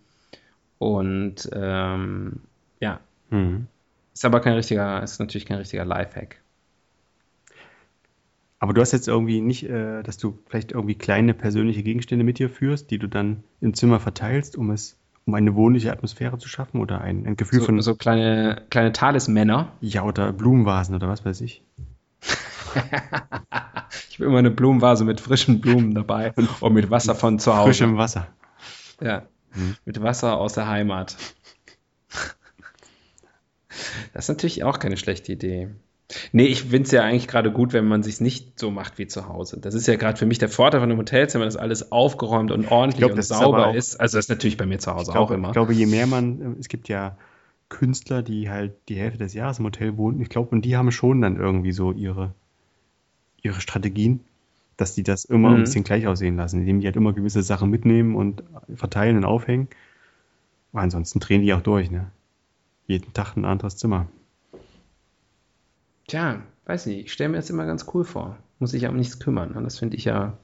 Und 0.77 1.49
ähm, 1.51 2.39
ja. 2.79 3.01
Mhm. 3.29 3.67
Ist 4.13 4.25
aber 4.25 4.39
kein 4.39 4.53
richtiger, 4.53 5.03
ist 5.03 5.19
natürlich 5.19 5.45
kein 5.45 5.57
richtiger 5.57 5.85
Lifehack. 5.85 6.41
Aber 8.59 8.73
du 8.73 8.81
hast 8.81 8.91
jetzt 8.91 9.07
irgendwie 9.07 9.41
nicht, 9.41 9.63
äh, 9.63 10.01
dass 10.01 10.17
du 10.17 10.39
vielleicht 10.47 10.71
irgendwie 10.71 10.95
kleine 10.95 11.33
persönliche 11.33 11.83
Gegenstände 11.83 12.25
mit 12.25 12.39
dir 12.39 12.49
führst, 12.49 12.89
die 12.89 12.97
du 12.97 13.07
dann 13.07 13.43
im 13.61 13.73
Zimmer 13.75 13.99
verteilst, 13.99 14.55
um 14.55 14.71
es, 14.71 14.97
um 15.25 15.35
eine 15.35 15.55
wohnliche 15.55 15.91
Atmosphäre 15.91 16.39
zu 16.39 16.49
schaffen 16.49 16.81
oder 16.81 17.01
ein, 17.01 17.27
ein 17.27 17.35
Gefühl 17.35 17.59
so, 17.59 17.65
von. 17.67 17.81
So 17.81 17.95
kleine, 17.95 18.63
kleine 18.71 18.93
Talismänner. 18.93 19.73
Ja, 19.81 20.03
oder 20.03 20.33
Blumenvasen 20.33 20.95
oder 20.95 21.07
was 21.07 21.23
weiß 21.23 21.41
ich. 21.41 21.61
ich 24.09 24.15
habe 24.19 24.25
immer 24.25 24.39
eine 24.39 24.51
Blumenvase 24.51 25.05
mit 25.05 25.21
frischen 25.21 25.61
Blumen 25.61 25.93
dabei 25.93 26.33
und 26.59 26.73
mit 26.73 26.89
Wasser 26.89 27.13
von 27.13 27.37
zu 27.37 27.55
Hause. 27.55 27.67
Frischem 27.67 27.97
Wasser. 27.97 28.27
Ja, 28.99 29.27
hm. 29.51 29.75
mit 29.85 30.01
Wasser 30.01 30.37
aus 30.37 30.53
der 30.53 30.67
Heimat. 30.67 31.15
Das 34.13 34.25
ist 34.25 34.29
natürlich 34.29 34.63
auch 34.63 34.79
keine 34.79 34.97
schlechte 34.97 35.31
Idee. 35.31 35.69
Nee, 36.31 36.45
ich 36.45 36.61
finde 36.63 36.83
es 36.83 36.91
ja 36.91 37.03
eigentlich 37.03 37.27
gerade 37.27 37.51
gut, 37.51 37.73
wenn 37.73 37.85
man 37.85 38.01
sich 38.01 38.21
nicht 38.21 38.57
so 38.57 38.71
macht 38.71 38.97
wie 38.97 39.07
zu 39.07 39.27
Hause. 39.27 39.59
Das 39.59 39.73
ist 39.73 39.87
ja 39.87 39.97
gerade 39.97 40.17
für 40.17 40.25
mich 40.25 40.37
der 40.37 40.47
Vorteil 40.47 40.79
von 40.79 40.89
einem 40.89 40.99
Hotelzimmer, 40.99 41.43
dass 41.43 41.57
alles 41.57 41.91
aufgeräumt 41.91 42.51
und 42.51 42.71
ordentlich 42.71 42.99
glaub, 42.99 43.11
und 43.11 43.21
sauber 43.21 43.75
ist, 43.75 43.89
ist, 43.89 43.99
Also 43.99 44.17
das 44.17 44.25
ist 44.25 44.29
natürlich 44.29 44.55
bei 44.55 44.65
mir 44.65 44.79
zu 44.79 44.93
Hause 44.93 45.11
glaub, 45.11 45.29
auch 45.29 45.31
immer. 45.31 45.49
Ich 45.49 45.53
glaube, 45.53 45.73
je 45.73 45.85
mehr 45.85 46.07
man, 46.07 46.55
es 46.59 46.69
gibt 46.69 46.87
ja 46.87 47.17
Künstler, 47.67 48.23
die 48.23 48.49
halt 48.49 48.73
die 48.87 48.95
Hälfte 48.95 49.19
des 49.19 49.33
Jahres 49.33 49.59
im 49.59 49.65
Hotel 49.65 49.97
wohnen. 49.97 50.21
Ich 50.21 50.29
glaube, 50.29 50.51
und 50.51 50.63
die 50.63 50.77
haben 50.77 50.91
schon 50.91 51.21
dann 51.21 51.35
irgendwie 51.35 51.73
so 51.73 51.91
ihre, 51.91 52.33
ihre 53.41 53.59
Strategien, 53.59 54.21
dass 54.77 54.95
die 54.95 55.03
das 55.03 55.25
immer 55.25 55.49
mhm. 55.49 55.55
ein 55.55 55.61
bisschen 55.63 55.83
gleich 55.83 56.07
aussehen 56.07 56.37
lassen, 56.37 56.61
indem 56.61 56.79
die 56.79 56.85
halt 56.85 56.95
immer 56.95 57.11
gewisse 57.11 57.43
Sachen 57.43 57.69
mitnehmen 57.69 58.15
und 58.15 58.43
verteilen 58.73 59.17
und 59.17 59.25
aufhängen. 59.25 59.67
Aber 60.71 60.83
ansonsten 60.83 61.19
drehen 61.19 61.41
die 61.41 61.53
auch 61.53 61.61
durch, 61.61 61.91
ne? 61.91 62.11
Jeden 62.87 63.13
Tag 63.13 63.35
ein 63.35 63.45
anderes 63.45 63.77
Zimmer. 63.77 64.07
Tja, 66.07 66.41
weiß 66.65 66.85
nicht, 66.85 67.05
ich 67.05 67.13
stelle 67.13 67.29
mir 67.29 67.37
das 67.37 67.49
immer 67.49 67.65
ganz 67.65 67.85
cool 67.93 68.05
vor. 68.05 68.37
Muss 68.59 68.71
sich 68.71 68.83
ja 68.83 68.89
um 68.89 68.95
nichts 68.95 69.19
kümmern. 69.19 69.51
Und 69.51 69.65
das 69.65 69.77
finde 69.77 69.97
ich 69.97 70.05
ja, 70.05 70.37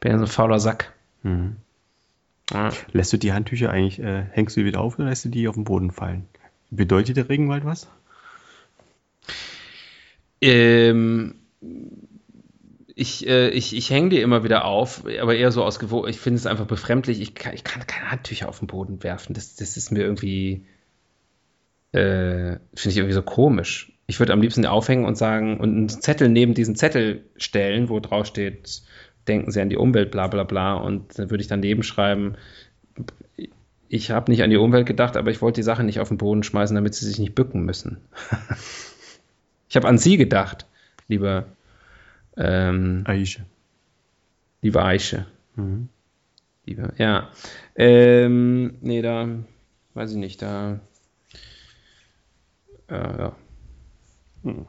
bin 0.00 0.12
ja 0.12 0.18
so 0.18 0.24
ein 0.24 0.30
fauler 0.30 0.60
Sack. 0.60 0.92
Mhm. 1.22 1.56
Ja. 2.52 2.70
Lässt 2.92 3.12
du 3.12 3.16
die 3.16 3.32
Handtücher 3.32 3.70
eigentlich, 3.70 3.98
äh, 3.98 4.24
hängst 4.30 4.56
du 4.56 4.60
die 4.60 4.66
wieder 4.66 4.80
auf 4.80 4.98
oder 4.98 5.08
lässt 5.08 5.24
du 5.24 5.30
die 5.30 5.48
auf 5.48 5.54
den 5.54 5.64
Boden 5.64 5.90
fallen? 5.90 6.26
Bedeutet 6.70 7.16
der 7.16 7.28
Regenwald 7.28 7.64
was? 7.64 7.88
Ähm, 10.40 11.36
ich, 12.94 13.26
äh, 13.26 13.48
ich, 13.48 13.74
ich 13.74 13.90
hänge 13.90 14.10
die 14.10 14.20
immer 14.20 14.44
wieder 14.44 14.64
auf, 14.64 15.04
aber 15.20 15.34
eher 15.34 15.50
so 15.50 15.64
aus 15.64 15.78
Gewohnheit. 15.78 16.14
Ich 16.14 16.20
finde 16.20 16.38
es 16.38 16.46
einfach 16.46 16.66
befremdlich. 16.66 17.20
Ich 17.20 17.34
kann, 17.34 17.54
ich 17.54 17.64
kann 17.64 17.86
keine 17.86 18.10
Handtücher 18.10 18.48
auf 18.48 18.58
den 18.58 18.68
Boden 18.68 19.02
werfen. 19.02 19.34
Das, 19.34 19.56
das 19.56 19.76
ist 19.76 19.90
mir 19.90 20.02
irgendwie, 20.02 20.66
äh, 21.94 22.58
finde 22.74 22.90
ich 22.90 22.96
irgendwie 22.96 23.14
so 23.14 23.22
komisch. 23.22 23.92
Ich 24.06 24.18
würde 24.18 24.32
am 24.32 24.42
liebsten 24.42 24.66
aufhängen 24.66 25.04
und 25.04 25.16
sagen 25.16 25.58
und 25.60 25.76
einen 25.76 25.88
Zettel 25.88 26.28
neben 26.28 26.54
diesen 26.54 26.76
Zettel 26.76 27.24
stellen, 27.36 27.88
wo 27.88 28.00
drauf 28.00 28.26
steht, 28.26 28.82
denken 29.28 29.50
Sie 29.50 29.60
an 29.60 29.70
die 29.70 29.76
Umwelt, 29.76 30.10
bla 30.10 30.26
bla 30.26 30.44
bla. 30.44 30.74
Und 30.74 31.18
dann 31.18 31.30
würde 31.30 31.40
ich 31.40 31.48
daneben 31.48 31.82
schreiben, 31.82 32.34
ich 33.88 34.10
habe 34.10 34.30
nicht 34.30 34.42
an 34.42 34.50
die 34.50 34.56
Umwelt 34.56 34.86
gedacht, 34.86 35.16
aber 35.16 35.30
ich 35.30 35.40
wollte 35.40 35.60
die 35.60 35.64
Sache 35.64 35.84
nicht 35.84 36.00
auf 36.00 36.08
den 36.08 36.18
Boden 36.18 36.42
schmeißen, 36.42 36.74
damit 36.74 36.94
sie 36.94 37.06
sich 37.06 37.18
nicht 37.18 37.34
bücken 37.34 37.64
müssen. 37.64 37.98
ich 39.68 39.76
habe 39.76 39.86
an 39.88 39.98
Sie 39.98 40.16
gedacht, 40.16 40.66
lieber 41.06 41.46
ähm, 42.36 43.04
Aische. 43.06 43.44
Liebe 44.62 44.82
Aische. 44.82 45.26
Mhm. 45.54 45.88
Liebe, 46.66 46.92
ja. 46.98 47.30
Ähm, 47.76 48.78
nee, 48.80 49.00
da 49.00 49.28
weiß 49.94 50.10
ich 50.10 50.16
nicht, 50.16 50.42
da 50.42 50.80
ja. 52.96 53.36
Hm. 54.42 54.66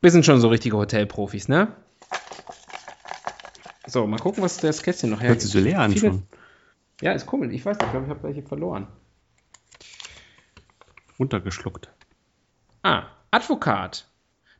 Wir 0.00 0.10
sind 0.10 0.26
schon 0.26 0.40
so 0.40 0.48
richtige 0.48 0.76
Hotelprofis, 0.76 1.48
ne? 1.48 1.74
So, 3.86 4.06
mal 4.06 4.18
gucken, 4.18 4.42
was 4.42 4.58
das 4.58 4.82
Kästchen 4.82 5.10
noch 5.10 5.20
hergibt. 5.20 5.30
Hört 5.36 5.40
sich 5.42 5.50
so 5.50 5.58
leer 5.60 5.80
an 5.80 5.96
schon. 5.96 6.22
Ja, 7.00 7.12
ist 7.12 7.26
komisch. 7.26 7.52
Ich 7.52 7.64
weiß 7.64 7.78
nicht, 7.78 7.86
ich 7.86 7.90
glaube, 7.90 8.06
ich 8.06 8.10
habe 8.10 8.22
welche 8.22 8.42
verloren. 8.42 8.86
Runtergeschluckt. 11.18 11.90
Ah, 12.82 13.04
Advokat. 13.30 14.08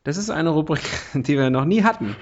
Das 0.02 0.16
ist 0.18 0.30
eine 0.30 0.50
Rubrik, 0.50 0.82
die 1.14 1.36
wir 1.36 1.50
noch 1.50 1.64
nie 1.64 1.82
hatten, 1.82 2.16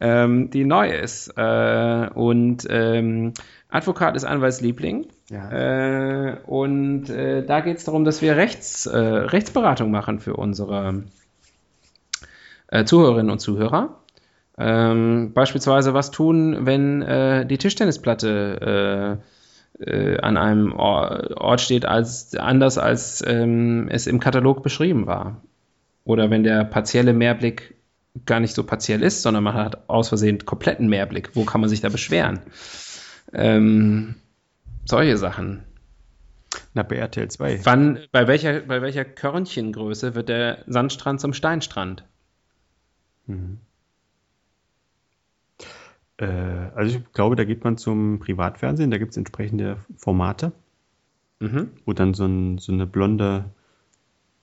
ähm, 0.00 0.50
die 0.50 0.64
neu 0.64 0.90
ist. 0.90 1.32
Äh, 1.36 2.08
und 2.14 2.66
ähm, 2.68 3.32
Advokat 3.68 4.16
ist 4.16 4.24
Anwaltsliebling. 4.24 5.06
Ja. 5.30 5.50
Äh, 5.50 6.36
und 6.46 7.10
äh, 7.10 7.44
da 7.44 7.60
geht 7.60 7.78
es 7.78 7.84
darum, 7.84 8.04
dass 8.04 8.22
wir 8.22 8.36
Rechts, 8.36 8.86
äh, 8.86 8.96
Rechtsberatung 8.98 9.90
machen 9.90 10.20
für 10.20 10.36
unsere 10.36 11.04
äh, 12.68 12.84
Zuhörerinnen 12.84 13.30
und 13.30 13.40
Zuhörer. 13.40 14.00
Ähm, 14.56 15.32
beispielsweise, 15.34 15.94
was 15.94 16.10
tun, 16.10 16.66
wenn 16.66 17.02
äh, 17.02 17.46
die 17.46 17.58
Tischtennisplatte 17.58 19.20
an 19.76 20.36
einem 20.36 20.72
Ort 20.72 21.60
steht, 21.60 21.84
als 21.84 22.36
anders 22.36 22.78
als 22.78 23.24
ähm, 23.26 23.88
es 23.90 24.06
im 24.06 24.20
Katalog 24.20 24.62
beschrieben 24.62 25.08
war. 25.08 25.42
Oder 26.04 26.30
wenn 26.30 26.44
der 26.44 26.62
partielle 26.64 27.12
Mehrblick 27.12 27.74
gar 28.26 28.40
nicht 28.40 28.54
so 28.54 28.64
partiell 28.64 29.02
ist, 29.02 29.22
sondern 29.22 29.44
man 29.44 29.54
hat 29.54 29.88
aus 29.88 30.08
Versehen 30.08 30.44
kompletten 30.44 30.88
Mehrblick. 30.88 31.34
Wo 31.34 31.44
kann 31.44 31.60
man 31.60 31.70
sich 31.70 31.80
da 31.80 31.88
beschweren? 31.88 32.40
Ähm, 33.32 34.16
solche 34.84 35.16
Sachen. 35.16 35.64
Na, 36.74 36.82
bei 36.82 36.96
RTL 36.96 37.28
2. 37.28 37.64
Wann, 37.64 37.98
bei 38.12 38.28
welcher, 38.28 38.60
bei 38.60 38.80
welcher 38.80 39.04
Körnchengröße 39.04 40.14
wird 40.14 40.28
der 40.28 40.64
Sandstrand 40.66 41.20
zum 41.20 41.32
Steinstrand? 41.32 42.04
Mhm. 43.26 43.58
Äh, 46.18 46.26
also 46.26 46.98
ich 46.98 47.12
glaube, 47.12 47.36
da 47.36 47.44
geht 47.44 47.64
man 47.64 47.76
zum 47.76 48.20
Privatfernsehen, 48.20 48.90
da 48.90 48.98
gibt 48.98 49.12
es 49.12 49.16
entsprechende 49.16 49.78
Formate, 49.96 50.52
mhm. 51.40 51.70
wo 51.84 51.92
dann 51.92 52.14
so, 52.14 52.26
ein, 52.26 52.58
so 52.58 52.72
eine 52.72 52.86
blonde 52.86 53.46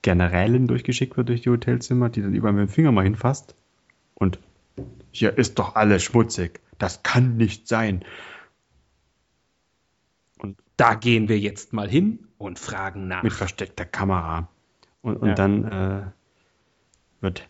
Generälin 0.02 0.66
durchgeschickt 0.66 1.16
wird 1.16 1.28
durch 1.28 1.42
die 1.42 1.50
Hotelzimmer, 1.50 2.10
die 2.10 2.20
dann 2.20 2.34
überall 2.34 2.52
mit 2.52 2.68
dem 2.68 2.72
Finger 2.72 2.92
mal 2.92 3.04
hinfasst. 3.04 3.54
Und 4.22 4.38
hier 5.10 5.36
ist 5.36 5.58
doch 5.58 5.74
alles 5.74 6.04
schmutzig. 6.04 6.60
Das 6.78 7.02
kann 7.02 7.36
nicht 7.36 7.66
sein. 7.66 8.04
Und 10.38 10.56
da 10.76 10.94
gehen 10.94 11.28
wir 11.28 11.40
jetzt 11.40 11.72
mal 11.72 11.88
hin 11.88 12.28
und 12.38 12.60
fragen 12.60 13.08
nach. 13.08 13.24
Mit 13.24 13.32
versteckter 13.32 13.84
Kamera. 13.84 14.48
Und, 15.02 15.16
und 15.16 15.30
ja. 15.30 15.34
dann 15.34 15.64
äh, 15.64 16.02
wird, 17.20 17.48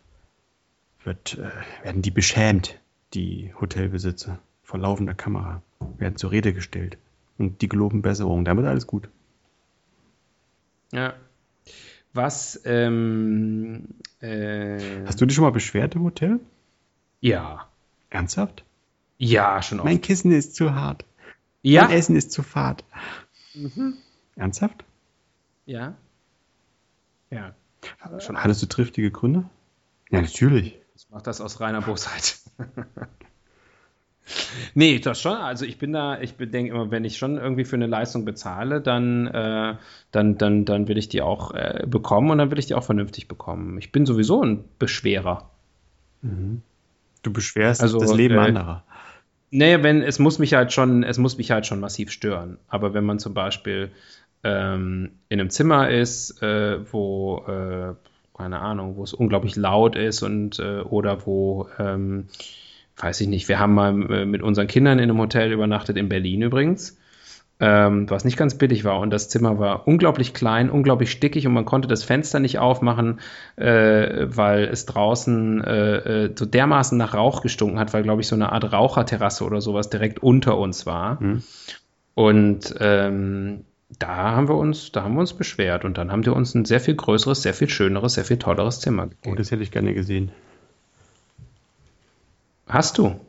wird, 1.04 1.36
äh, 1.36 1.84
werden 1.84 2.00
die 2.00 2.10
beschämt, 2.10 2.80
die 3.12 3.52
Hotelbesitzer, 3.60 4.38
vor 4.62 4.80
laufender 4.80 5.12
Kamera. 5.12 5.60
Werden 5.98 6.16
zur 6.16 6.30
Rede 6.30 6.54
gestellt. 6.54 6.96
Und 7.36 7.60
die 7.60 7.68
geloben 7.68 8.00
Besserung. 8.00 8.46
Damit 8.46 8.64
alles 8.64 8.86
gut. 8.86 9.10
Ja, 10.90 11.12
was. 12.14 12.62
Ähm, 12.64 13.88
äh, 14.20 15.04
Hast 15.04 15.20
du 15.20 15.26
dich 15.26 15.34
schon 15.34 15.44
mal 15.44 15.52
beschwert 15.52 15.94
im 15.96 16.04
Hotel? 16.04 16.40
Ja. 17.22 17.68
Ernsthaft? 18.10 18.64
Ja, 19.16 19.62
schon 19.62 19.78
oft. 19.78 19.86
Mein 19.86 20.00
Kissen 20.00 20.32
ist 20.32 20.54
zu 20.56 20.74
hart. 20.74 21.04
Ja. 21.62 21.84
Mein 21.84 21.92
Essen 21.92 22.16
ist 22.16 22.32
zu 22.32 22.42
fad. 22.42 22.84
Mhm. 23.54 23.94
Ernsthaft? 24.36 24.84
Ja. 25.64 25.94
Ja. 27.30 27.54
Schon 28.18 28.36
Hattest 28.36 28.62
du 28.62 28.66
triftige 28.66 29.10
Gründe? 29.10 29.48
Ja, 30.10 30.20
natürlich. 30.20 30.78
Ich 30.96 31.08
mache 31.10 31.22
das 31.22 31.40
aus 31.40 31.60
reiner 31.60 31.80
Bosheit. 31.80 32.38
Nee, 34.74 35.00
das 35.00 35.20
schon. 35.20 35.36
Also 35.36 35.64
ich 35.64 35.78
bin 35.78 35.92
da, 35.92 36.20
ich 36.20 36.36
denke 36.36 36.72
immer, 36.72 36.90
wenn 36.92 37.04
ich 37.04 37.18
schon 37.18 37.38
irgendwie 37.38 37.64
für 37.64 37.74
eine 37.74 37.88
Leistung 37.88 38.24
bezahle, 38.24 38.80
dann, 38.80 39.26
äh, 39.26 39.76
dann, 40.12 40.38
dann, 40.38 40.64
dann 40.64 40.86
will 40.86 40.96
ich 40.96 41.08
die 41.08 41.22
auch 41.22 41.52
äh, 41.54 41.84
bekommen 41.86 42.30
und 42.30 42.38
dann 42.38 42.50
will 42.50 42.58
ich 42.58 42.66
die 42.66 42.74
auch 42.74 42.84
vernünftig 42.84 43.26
bekommen. 43.26 43.78
Ich 43.78 43.90
bin 43.90 44.06
sowieso 44.06 44.40
ein 44.42 44.64
Beschwerer. 44.78 45.50
Mhm. 46.22 46.62
Du 47.22 47.32
beschwerst 47.32 47.82
also, 47.82 47.98
das 47.98 48.14
Leben 48.14 48.34
äh, 48.36 48.38
anderer. 48.38 48.84
Nee, 49.50 49.82
wenn, 49.82 50.02
es 50.02 50.18
muss 50.18 50.38
mich 50.38 50.54
halt 50.54 50.72
schon, 50.72 51.02
es 51.02 51.18
muss 51.18 51.36
mich 51.36 51.50
halt 51.50 51.66
schon 51.66 51.80
massiv 51.80 52.10
stören. 52.10 52.58
Aber 52.68 52.94
wenn 52.94 53.04
man 53.04 53.18
zum 53.18 53.34
Beispiel 53.34 53.90
ähm, 54.44 55.10
in 55.28 55.40
einem 55.40 55.50
Zimmer 55.50 55.90
ist, 55.90 56.42
äh, 56.42 56.80
wo, 56.90 57.44
äh, 57.46 57.94
keine 58.36 58.60
Ahnung, 58.60 58.96
wo 58.96 59.04
es 59.04 59.12
unglaublich 59.12 59.56
laut 59.56 59.94
ist 59.94 60.22
und 60.22 60.58
äh, 60.58 60.80
oder 60.80 61.26
wo 61.26 61.68
ähm, 61.78 62.28
weiß 62.96 63.20
ich 63.20 63.28
nicht, 63.28 63.48
wir 63.48 63.58
haben 63.58 63.74
mal 63.74 64.10
äh, 64.10 64.24
mit 64.24 64.42
unseren 64.42 64.66
Kindern 64.66 64.98
in 64.98 65.10
einem 65.10 65.18
Hotel 65.18 65.52
übernachtet, 65.52 65.96
in 65.96 66.08
Berlin 66.08 66.42
übrigens, 66.42 66.98
ähm, 67.62 68.10
was 68.10 68.24
nicht 68.24 68.36
ganz 68.36 68.56
billig 68.58 68.82
war. 68.82 68.98
Und 68.98 69.10
das 69.10 69.28
Zimmer 69.28 69.56
war 69.56 69.86
unglaublich 69.86 70.34
klein, 70.34 70.68
unglaublich 70.68 71.12
stickig 71.12 71.46
und 71.46 71.52
man 71.52 71.64
konnte 71.64 71.86
das 71.86 72.02
Fenster 72.02 72.40
nicht 72.40 72.58
aufmachen, 72.58 73.20
äh, 73.54 74.26
weil 74.26 74.64
es 74.64 74.84
draußen 74.84 75.62
äh, 75.62 76.24
äh 76.24 76.32
so 76.34 76.44
dermaßen 76.44 76.98
nach 76.98 77.14
Rauch 77.14 77.40
gestunken 77.40 77.78
hat, 77.78 77.94
weil, 77.94 78.02
glaube 78.02 78.20
ich, 78.20 78.26
so 78.26 78.34
eine 78.34 78.50
Art 78.50 78.72
Raucherterrasse 78.72 79.44
oder 79.44 79.60
sowas 79.60 79.90
direkt 79.90 80.20
unter 80.20 80.58
uns 80.58 80.86
war. 80.86 81.22
Mhm. 81.22 81.44
Und 82.14 82.74
ähm, 82.80 83.64
da 83.96 84.32
haben 84.32 84.48
wir 84.48 84.56
uns, 84.56 84.90
da 84.90 85.04
haben 85.04 85.14
wir 85.14 85.20
uns 85.20 85.32
beschwert 85.32 85.84
und 85.84 85.98
dann 85.98 86.10
haben 86.10 86.22
die 86.22 86.30
uns 86.30 86.56
ein 86.56 86.64
sehr 86.64 86.80
viel 86.80 86.96
größeres, 86.96 87.42
sehr 87.42 87.54
viel 87.54 87.68
schöneres, 87.68 88.14
sehr 88.14 88.24
viel 88.24 88.38
tolleres 88.38 88.80
Zimmer 88.80 89.06
gegeben. 89.06 89.34
Oh, 89.34 89.36
das 89.36 89.52
hätte 89.52 89.62
ich 89.62 89.70
gerne 89.70 89.94
gesehen. 89.94 90.32
Hast 92.66 92.98
du? 92.98 93.20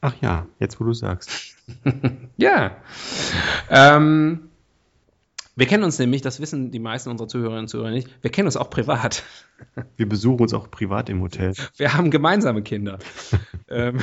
Ach 0.00 0.14
ja, 0.22 0.46
jetzt 0.58 0.80
wo 0.80 0.84
du 0.84 0.92
sagst. 0.92 1.56
ja. 2.36 2.76
Ähm, 3.68 4.48
Wir 5.56 5.66
kennen 5.66 5.84
uns 5.84 5.98
nämlich, 5.98 6.22
das 6.22 6.40
wissen 6.40 6.70
die 6.70 6.78
meisten 6.78 7.10
unserer 7.10 7.28
Zuhörerinnen 7.28 7.64
und 7.64 7.68
Zuhörer 7.68 7.90
nicht, 7.90 8.08
wir 8.22 8.30
kennen 8.30 8.46
uns 8.46 8.56
auch 8.56 8.70
privat. 8.70 9.24
Wir 9.98 10.08
besuchen 10.08 10.40
uns 10.40 10.54
auch 10.54 10.70
privat 10.70 11.10
im 11.10 11.20
Hotel. 11.20 11.52
Wir 11.76 11.92
haben 11.92 12.10
gemeinsame 12.10 12.62
Kinder. 12.62 12.98
ähm, 13.68 13.98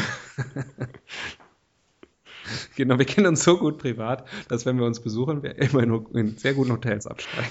genau, 2.76 3.00
wir 3.00 3.06
kennen 3.06 3.26
uns 3.26 3.44
so 3.44 3.58
gut 3.58 3.80
privat, 3.80 4.28
dass 4.50 4.68
wenn 4.68 4.78
wir 4.78 4.86
uns 4.86 5.00
besuchen, 5.00 5.42
wir 5.42 5.58
immer 5.58 5.82
in, 5.82 6.06
in 6.14 6.38
sehr 6.38 6.54
guten 6.54 6.72
Hotels 6.72 7.08
absteigen. 7.08 7.50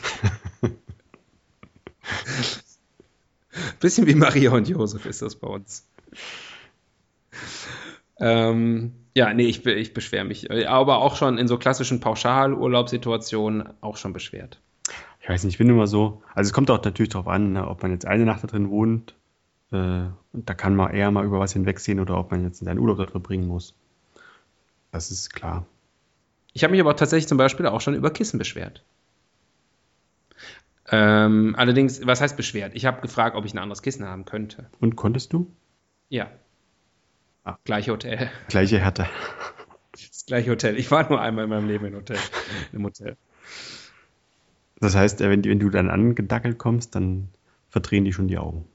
Bisschen 3.80 4.06
wie 4.06 4.14
Maria 4.14 4.52
und 4.52 4.68
Josef 4.68 5.04
ist 5.06 5.22
das 5.22 5.34
bei 5.34 5.48
uns. 5.48 5.84
Ähm, 8.18 8.92
ja, 9.14 9.32
nee, 9.32 9.46
ich, 9.46 9.64
ich 9.64 9.94
beschwere 9.94 10.24
mich. 10.24 10.50
Aber 10.68 10.98
auch 10.98 11.16
schon 11.16 11.38
in 11.38 11.48
so 11.48 11.58
klassischen 11.58 12.00
Pauschalurlaubssituationen 12.00 13.70
auch 13.80 13.96
schon 13.96 14.12
beschwert. 14.12 14.60
Ich 15.20 15.28
weiß 15.28 15.44
nicht, 15.44 15.54
ich 15.54 15.58
bin 15.58 15.68
immer 15.68 15.86
so. 15.86 16.22
Also 16.34 16.48
es 16.48 16.52
kommt 16.52 16.70
auch 16.70 16.82
natürlich 16.84 17.10
darauf 17.10 17.26
an, 17.26 17.52
ne, 17.52 17.66
ob 17.66 17.82
man 17.82 17.90
jetzt 17.90 18.06
eine 18.06 18.24
Nacht 18.24 18.42
da 18.42 18.46
drin 18.46 18.70
wohnt. 18.70 19.14
Äh, 19.72 20.04
da 20.32 20.54
kann 20.54 20.76
man 20.76 20.94
eher 20.94 21.10
mal 21.10 21.24
über 21.24 21.40
was 21.40 21.52
hinwegsehen 21.52 21.98
oder 21.98 22.18
ob 22.18 22.30
man 22.30 22.44
jetzt 22.44 22.58
seinen 22.58 22.78
Urlaub 22.78 22.98
da 22.98 23.06
verbringen 23.06 23.48
muss. 23.48 23.74
Das 24.92 25.10
ist 25.10 25.34
klar. 25.34 25.66
Ich 26.52 26.62
habe 26.62 26.70
mich 26.70 26.80
aber 26.80 26.96
tatsächlich 26.96 27.28
zum 27.28 27.38
Beispiel 27.38 27.66
auch 27.66 27.80
schon 27.80 27.94
über 27.94 28.10
Kissen 28.10 28.38
beschwert. 28.38 28.82
Ähm, 30.88 31.54
allerdings, 31.58 32.06
was 32.06 32.20
heißt 32.20 32.36
beschwert? 32.36 32.72
Ich 32.74 32.86
habe 32.86 33.00
gefragt, 33.00 33.34
ob 33.34 33.44
ich 33.44 33.52
ein 33.52 33.58
anderes 33.58 33.82
Kissen 33.82 34.06
haben 34.06 34.24
könnte. 34.24 34.70
Und 34.78 34.94
konntest 34.96 35.32
du? 35.32 35.50
Ja. 36.08 36.30
Ah. 37.46 37.58
Gleiche 37.64 37.92
Hotel. 37.92 38.28
Gleiche 38.48 38.80
Härte. 38.80 39.06
Das 39.92 40.26
gleiche 40.26 40.50
Hotel. 40.50 40.76
Ich 40.76 40.90
war 40.90 41.08
nur 41.08 41.20
einmal 41.20 41.44
in 41.44 41.50
meinem 41.50 41.68
Leben 41.68 41.86
im 41.86 41.94
Hotel. 41.94 42.18
Im 42.72 42.84
Hotel. 42.84 43.16
Das 44.80 44.96
heißt, 44.96 45.20
wenn, 45.20 45.44
wenn 45.44 45.60
du 45.60 45.70
dann 45.70 45.88
angedackelt 45.88 46.58
kommst, 46.58 46.96
dann 46.96 47.28
verdrehen 47.68 48.04
die 48.04 48.12
schon 48.12 48.26
die 48.26 48.36
Augen. 48.36 48.66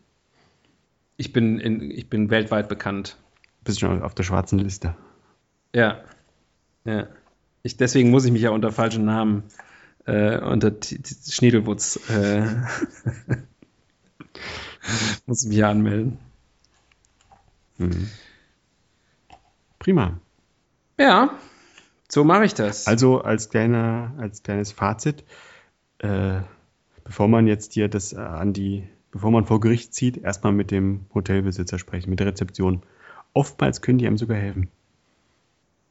Ich 1.17 1.34
bin, 1.34 1.59
in, 1.59 1.91
ich 1.91 2.09
bin 2.09 2.30
weltweit 2.30 2.69
bekannt. 2.69 3.17
Bist 3.65 3.82
schon 3.82 4.01
auf 4.01 4.15
der 4.15 4.24
schwarzen 4.24 4.57
Liste. 4.57 4.95
Ja. 5.76 6.05
Ja. 6.86 7.09
Ich, 7.63 7.76
deswegen 7.76 8.09
muss 8.09 8.24
ich 8.24 8.32
mich 8.32 8.41
ja 8.41 8.51
unter 8.51 8.72
falschen 8.72 9.03
Namen 9.03 9.43
äh, 10.05 10.39
unter 10.39 10.72
Schniedelwutz 11.30 11.99
äh, 12.09 12.41
muss 15.26 15.43
ich 15.43 15.49
mich 15.49 15.57
ja 15.57 15.69
anmelden. 15.69 16.17
Mhm. 17.78 18.09
Prima. 19.82 20.20
Ja, 21.00 21.32
so 22.08 22.24
mache 22.24 22.46
ich 22.46 22.54
das. 22.54 22.86
Also 22.86 23.22
als, 23.22 23.50
kleiner, 23.50 24.14
als 24.20 24.44
kleines 24.44 24.72
Fazit, 24.72 25.24
äh, 25.98 26.42
bevor 27.04 27.28
man 27.28 27.48
jetzt 27.48 27.74
hier 27.74 27.88
das 27.88 28.14
äh, 28.14 28.18
an 28.18 28.54
die, 28.54 28.88
bevor 29.10 29.32
man 29.32 29.46
vor 29.46 29.60
Gericht 29.60 29.96
zieht, 29.96 30.18
erstmal 30.18 30.54
mit 30.54 30.70
dem 30.70 31.08
Hotelbesitzer 31.16 31.80
sprechen, 31.80 32.12
mit 32.12 32.20
der 32.20 32.28
Rezeption. 32.28 32.84
Oftmals 33.34 33.82
können 33.82 33.98
die 33.98 34.06
einem 34.06 34.20
sogar 34.20 34.38
helfen. 34.38 34.70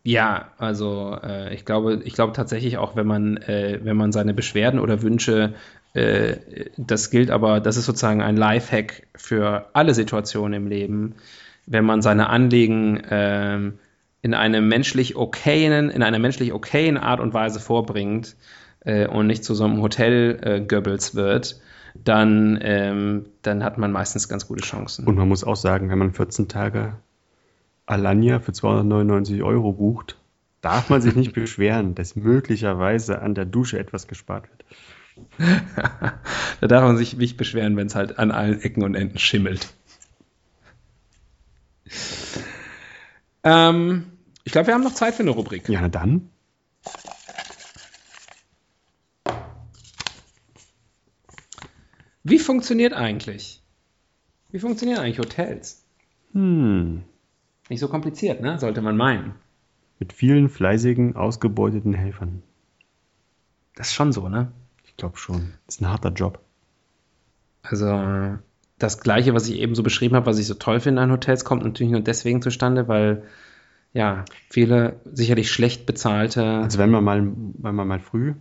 Ja, 0.04 0.52
also 0.56 1.18
äh, 1.20 1.52
ich 1.52 1.64
glaube, 1.64 2.00
ich 2.04 2.14
glaube 2.14 2.32
tatsächlich 2.32 2.78
auch, 2.78 2.94
wenn 2.94 3.08
man, 3.08 3.38
äh, 3.38 3.80
wenn 3.82 3.96
man 3.96 4.12
seine 4.12 4.34
Beschwerden 4.34 4.78
oder 4.78 5.02
Wünsche, 5.02 5.54
äh, 5.94 6.36
das 6.76 7.10
gilt 7.10 7.32
aber, 7.32 7.58
das 7.58 7.76
ist 7.76 7.86
sozusagen 7.86 8.22
ein 8.22 8.36
Lifehack 8.36 9.08
für 9.16 9.68
alle 9.72 9.94
Situationen 9.94 10.62
im 10.62 10.68
Leben 10.68 11.16
wenn 11.70 11.84
man 11.84 12.02
seine 12.02 12.28
Anliegen 12.28 13.00
ähm, 13.10 13.78
in 14.22 14.34
einem 14.34 14.66
menschlich 14.66 15.16
okayen, 15.16 15.88
in 15.88 16.02
einer 16.02 16.18
menschlich 16.18 16.52
okayen 16.52 16.98
Art 16.98 17.20
und 17.20 17.32
Weise 17.32 17.60
vorbringt 17.60 18.36
äh, 18.80 19.06
und 19.06 19.28
nicht 19.28 19.44
zu 19.44 19.54
so 19.54 19.64
einem 19.64 19.80
Hotel 19.80 20.40
äh, 20.42 21.14
wird, 21.14 21.60
dann, 21.94 22.58
ähm, 22.60 23.26
dann 23.42 23.62
hat 23.62 23.78
man 23.78 23.92
meistens 23.92 24.28
ganz 24.28 24.48
gute 24.48 24.62
Chancen. 24.62 25.06
Und 25.06 25.14
man 25.16 25.28
muss 25.28 25.44
auch 25.44 25.54
sagen, 25.54 25.90
wenn 25.90 25.98
man 25.98 26.12
14 26.12 26.48
Tage 26.48 26.96
Alanya 27.86 28.40
für 28.40 28.52
299 28.52 29.42
Euro 29.44 29.72
bucht, 29.72 30.18
darf 30.62 30.90
man 30.90 31.00
sich 31.00 31.14
nicht 31.14 31.32
beschweren, 31.34 31.94
dass 31.94 32.16
möglicherweise 32.16 33.22
an 33.22 33.36
der 33.36 33.44
Dusche 33.44 33.78
etwas 33.78 34.08
gespart 34.08 34.48
wird. 34.50 34.64
da 36.60 36.66
darf 36.66 36.82
man 36.82 36.96
sich 36.96 37.16
nicht 37.16 37.36
beschweren, 37.36 37.76
wenn 37.76 37.86
es 37.86 37.94
halt 37.94 38.18
an 38.18 38.32
allen 38.32 38.60
Ecken 38.60 38.82
und 38.82 38.96
Enden 38.96 39.18
schimmelt. 39.18 39.72
Ähm, 43.42 44.12
ich 44.44 44.52
glaube, 44.52 44.68
wir 44.68 44.74
haben 44.74 44.84
noch 44.84 44.94
Zeit 44.94 45.14
für 45.14 45.22
eine 45.22 45.30
Rubrik. 45.30 45.68
Ja, 45.68 45.88
dann. 45.88 46.30
Wie 52.22 52.38
funktioniert 52.38 52.92
eigentlich? 52.92 53.62
Wie 54.50 54.58
funktionieren 54.58 55.00
eigentlich 55.00 55.18
Hotels? 55.18 55.84
Hm. 56.32 57.02
Nicht 57.68 57.80
so 57.80 57.88
kompliziert, 57.88 58.40
ne? 58.40 58.58
Sollte 58.58 58.82
man 58.82 58.96
meinen. 58.96 59.34
Mit 59.98 60.12
vielen 60.12 60.48
fleißigen, 60.48 61.16
ausgebeuteten 61.16 61.94
Helfern. 61.94 62.42
Das 63.74 63.88
ist 63.88 63.94
schon 63.94 64.12
so, 64.12 64.28
ne? 64.28 64.52
Ich 64.84 64.96
glaube 64.96 65.16
schon. 65.16 65.54
Das 65.66 65.76
ist 65.76 65.80
ein 65.80 65.88
harter 65.88 66.10
Job. 66.10 66.40
Also, 67.62 68.38
das 68.80 68.98
Gleiche, 68.98 69.34
was 69.34 69.48
ich 69.48 69.60
eben 69.60 69.74
so 69.74 69.82
beschrieben 69.82 70.16
habe, 70.16 70.26
was 70.26 70.38
ich 70.38 70.46
so 70.46 70.54
toll 70.54 70.80
finde 70.80 71.02
an 71.02 71.12
Hotels, 71.12 71.44
kommt 71.44 71.62
natürlich 71.62 71.92
nur 71.92 72.00
deswegen 72.00 72.42
zustande, 72.42 72.88
weil 72.88 73.22
ja, 73.92 74.24
viele 74.48 75.00
sicherlich 75.12 75.50
schlecht 75.50 75.84
bezahlte. 75.86 76.44
Also 76.44 76.78
wenn 76.78 76.90
man 76.90 77.04
mal, 77.04 77.32
wenn 77.58 77.74
man 77.74 77.86
mal 77.86 78.00
früh, 78.00 78.34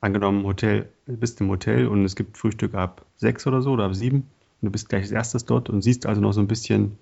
angenommen, 0.00 0.44
Hotel, 0.44 0.88
bist 1.06 1.40
im 1.40 1.48
Hotel 1.48 1.86
und 1.86 2.04
es 2.04 2.16
gibt 2.16 2.36
Frühstück 2.36 2.74
ab 2.74 3.04
sechs 3.16 3.46
oder 3.46 3.62
so 3.62 3.70
oder 3.72 3.84
ab 3.84 3.94
sieben 3.94 4.26
und 4.60 4.66
du 4.66 4.70
bist 4.70 4.88
gleich 4.88 5.02
als 5.02 5.12
erstes 5.12 5.44
dort 5.44 5.70
und 5.70 5.82
siehst 5.82 6.06
also 6.06 6.20
noch 6.20 6.32
so 6.32 6.40
ein 6.40 6.48
bisschen, 6.48 6.98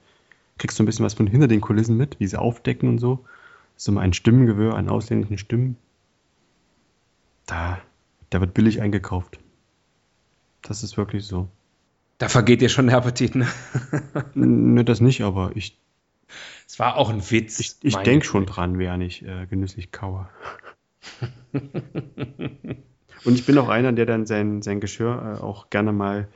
kriegst 0.59 0.77
so 0.77 0.83
ein 0.83 0.87
bisschen 0.87 1.07
was 1.07 1.15
von 1.15 1.27
hinter 1.27 1.49
den 1.49 1.61
Kulissen 1.61 1.97
mit, 1.97 2.21
wie 2.21 2.27
sie 2.27 2.39
aufdecken 2.39 2.89
und 2.89 2.99
so. 2.99 3.25
Das 3.75 3.85
ist 3.85 3.89
immer 3.89 4.03
ein 4.03 4.13
Stimmengewirr 4.13 4.75
an 4.75 4.89
ausländischen 4.89 5.39
Stimmen. 5.39 5.77
Da, 7.47 7.79
da 8.29 8.41
wird 8.41 8.53
billig 8.53 8.83
eingekauft. 8.83 9.39
Das 10.61 10.83
ist 10.83 10.97
wirklich 10.99 11.25
so. 11.25 11.49
Da 12.19 12.29
vergeht 12.29 12.61
dir 12.61 12.69
schon 12.69 12.89
der 12.89 12.97
Appetit, 12.97 13.37
ne? 13.37 13.47
ne, 14.35 14.85
das 14.85 15.01
nicht, 15.01 15.23
aber 15.23 15.53
ich. 15.55 15.79
Es 16.67 16.79
war 16.79 16.97
auch 16.97 17.11
ein 17.11 17.23
Witz. 17.31 17.61
Ich, 17.61 17.77
ich 17.83 17.97
denke 17.97 18.27
schon 18.27 18.45
dran, 18.45 18.79
während 18.79 19.03
ich 19.05 19.25
äh, 19.25 19.47
genüsslich 19.47 19.93
kaue. 19.93 20.29
und 23.25 23.35
ich 23.35 23.47
bin 23.47 23.57
auch 23.57 23.69
einer, 23.69 23.93
der 23.93 24.05
dann 24.05 24.27
sein, 24.27 24.63
sein 24.63 24.81
Geschirr 24.81 25.39
äh, 25.39 25.43
auch 25.43 25.71
gerne 25.71 25.93
mal 25.93 26.29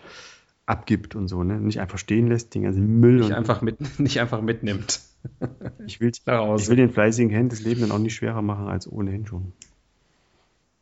abgibt 0.66 1.16
und 1.16 1.28
so, 1.28 1.42
ne? 1.42 1.60
Nicht 1.60 1.80
einfach 1.80 1.98
stehen 1.98 2.28
lässt, 2.28 2.54
den 2.54 2.62
ganzen 2.62 3.00
Müll. 3.00 3.16
Nicht, 3.16 3.32
einfach, 3.32 3.60
mit, 3.60 3.76
nicht 3.98 4.20
einfach 4.20 4.40
mitnimmt. 4.40 5.00
ich, 5.86 6.00
will, 6.00 6.10
ich 6.56 6.68
will 6.68 6.76
den 6.76 6.90
fleißigen 6.90 7.30
Händen 7.30 7.50
das 7.50 7.60
Leben 7.60 7.80
dann 7.80 7.90
auch 7.90 7.98
nicht 7.98 8.14
schwerer 8.14 8.40
machen 8.40 8.68
als 8.68 8.90
ohnehin 8.90 9.26
schon. 9.26 9.52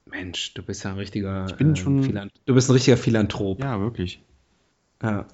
Mensch, 0.05 0.55
du 0.55 0.63
bist 0.63 0.85
ja 0.85 0.91
ein 0.91 0.97
richtiger. 0.97 1.47
Ich 1.49 1.57
bin 1.57 1.73
äh, 1.73 1.77
schon. 1.77 2.31
Du 2.45 2.55
bist 2.55 2.69
ein 2.69 2.75
richtiger 2.75 2.97
Philanthrop. 2.97 3.61
Ja, 3.61 3.81
wirklich. 3.81 4.23
Ja. 5.03 5.27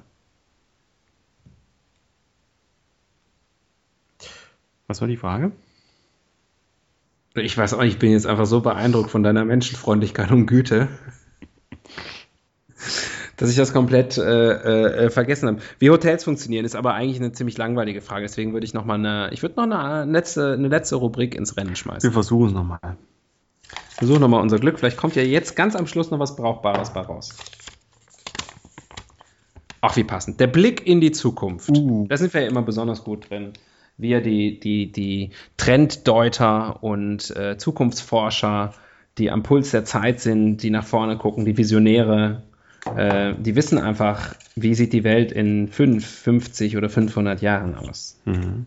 Was 4.86 5.00
war 5.00 5.08
die 5.08 5.16
Frage? 5.16 5.52
Ich 7.34 7.58
weiß 7.58 7.74
auch 7.74 7.82
ich 7.82 7.98
bin 7.98 8.12
jetzt 8.12 8.26
einfach 8.26 8.46
so 8.46 8.60
beeindruckt 8.60 9.10
von 9.10 9.22
deiner 9.22 9.44
Menschenfreundlichkeit 9.44 10.30
und 10.30 10.46
Güte, 10.46 10.88
dass 13.36 13.50
ich 13.50 13.56
das 13.56 13.72
komplett 13.72 14.16
äh, 14.16 15.04
äh, 15.04 15.10
vergessen 15.10 15.48
habe. 15.48 15.58
Wie 15.78 15.90
Hotels 15.90 16.24
funktionieren, 16.24 16.64
ist 16.64 16.76
aber 16.76 16.94
eigentlich 16.94 17.20
eine 17.20 17.32
ziemlich 17.32 17.58
langweilige 17.58 18.00
Frage. 18.00 18.22
Deswegen 18.22 18.52
würde 18.52 18.64
ich 18.64 18.72
noch 18.72 18.84
mal 18.86 18.94
eine, 18.94 19.30
ich 19.32 19.42
würde 19.42 19.56
noch 19.56 19.64
eine 19.64 20.10
letzte, 20.10 20.54
eine 20.54 20.68
letzte 20.68 20.96
Rubrik 20.96 21.34
ins 21.34 21.56
Rennen 21.56 21.76
schmeißen. 21.76 22.08
Wir 22.08 22.12
versuchen 22.12 22.48
es 22.48 22.52
nochmal. 22.54 22.96
Versuchen 23.90 24.20
nochmal 24.20 24.40
unser 24.40 24.58
Glück. 24.58 24.78
Vielleicht 24.78 24.96
kommt 24.96 25.16
ja 25.16 25.22
jetzt 25.22 25.56
ganz 25.56 25.76
am 25.76 25.86
Schluss 25.86 26.10
noch 26.10 26.18
was 26.18 26.36
Brauchbares 26.36 26.92
bei 26.92 27.00
raus. 27.00 27.36
Ach, 29.89 29.95
wie 29.95 30.03
passend. 30.03 30.41
Der 30.41 30.49
Blick 30.49 30.84
in 30.84 31.01
die 31.01 31.12
Zukunft. 31.12 31.70
Uh. 31.70 32.07
Da 32.09 32.16
sind 32.16 32.34
wir 32.34 32.43
ja 32.43 32.49
immer 32.49 32.62
besonders 32.62 33.05
gut 33.05 33.30
drin. 33.30 33.53
Wir, 33.97 34.20
die, 34.20 34.59
die, 34.59 34.91
die 34.91 35.30
Trenddeuter 35.57 36.82
und 36.82 37.34
äh, 37.37 37.57
Zukunftsforscher, 37.57 38.74
die 39.16 39.30
am 39.30 39.45
Puls 39.45 39.70
der 39.70 39.84
Zeit 39.84 40.20
sind, 40.20 40.59
die 40.59 40.70
nach 40.70 40.84
vorne 40.84 41.16
gucken, 41.16 41.45
die 41.45 41.57
Visionäre, 41.57 42.43
äh, 42.97 43.34
die 43.39 43.55
wissen 43.55 43.78
einfach, 43.78 44.34
wie 44.57 44.74
sieht 44.74 44.93
die 44.93 45.05
Welt 45.05 45.30
in 45.30 45.68
5, 45.68 46.05
50 46.05 46.76
oder 46.76 46.89
500 46.89 47.41
Jahren 47.41 47.76
aus. 47.76 48.20
Mhm. 48.24 48.66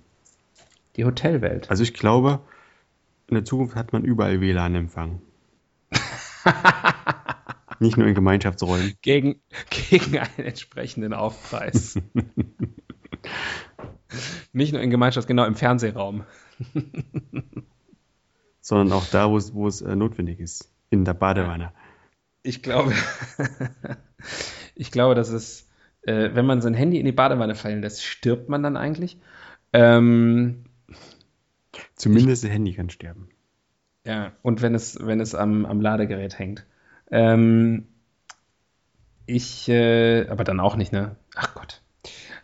Die 0.95 1.03
Hotelwelt. 1.03 1.69
Also 1.69 1.83
ich 1.83 1.93
glaube, 1.93 2.39
in 3.27 3.35
der 3.35 3.43
Zukunft 3.43 3.75
hat 3.75 3.91
man 3.91 4.05
überall 4.05 4.39
WLAN-Empfang. 4.39 5.21
Nicht 7.79 7.97
nur 7.97 8.07
in 8.07 8.15
Gemeinschaftsräumen. 8.15 8.93
Gegen, 9.01 9.41
gegen 9.89 10.17
einen 10.17 10.39
entsprechenden 10.39 11.13
Aufpreis. 11.13 11.99
Nicht 14.53 14.73
nur 14.73 14.81
in 14.81 14.89
Gemeinschafts-, 14.91 15.27
genau, 15.27 15.45
im 15.45 15.55
Fernsehraum. 15.55 16.23
Sondern 18.61 18.91
auch 18.91 19.05
da, 19.05 19.29
wo 19.29 19.37
es, 19.37 19.53
wo 19.53 19.67
es 19.67 19.81
äh, 19.81 19.95
notwendig 19.95 20.39
ist. 20.39 20.71
In 20.89 21.05
der 21.05 21.13
Badewanne. 21.13 21.71
Ich 22.41 22.63
glaube, 22.63 22.93
ich 24.75 24.91
glaube, 24.91 25.13
dass 25.15 25.29
es, 25.29 25.69
äh, 26.01 26.31
wenn 26.33 26.45
man 26.45 26.61
sein 26.61 26.73
Handy 26.73 26.99
in 26.99 27.05
die 27.05 27.11
Badewanne 27.11 27.55
fallen 27.55 27.81
lässt, 27.81 28.03
stirbt 28.03 28.49
man 28.49 28.63
dann 28.63 28.75
eigentlich. 28.75 29.19
Ähm, 29.73 30.65
Zumindest 31.95 32.43
das 32.43 32.51
Handy 32.51 32.73
kann 32.73 32.89
sterben. 32.89 33.29
Ja, 34.05 34.31
und 34.41 34.61
wenn 34.61 34.73
es, 34.73 34.97
wenn 35.05 35.19
es 35.19 35.35
am, 35.35 35.65
am 35.65 35.81
Ladegerät 35.81 36.39
hängt. 36.39 36.65
Ähm, 37.11 37.87
ich, 39.25 39.69
äh, 39.69 40.27
aber 40.27 40.43
dann 40.43 40.59
auch 40.59 40.75
nicht, 40.75 40.91
ne? 40.91 41.15
Ach 41.35 41.53
Gott. 41.53 41.81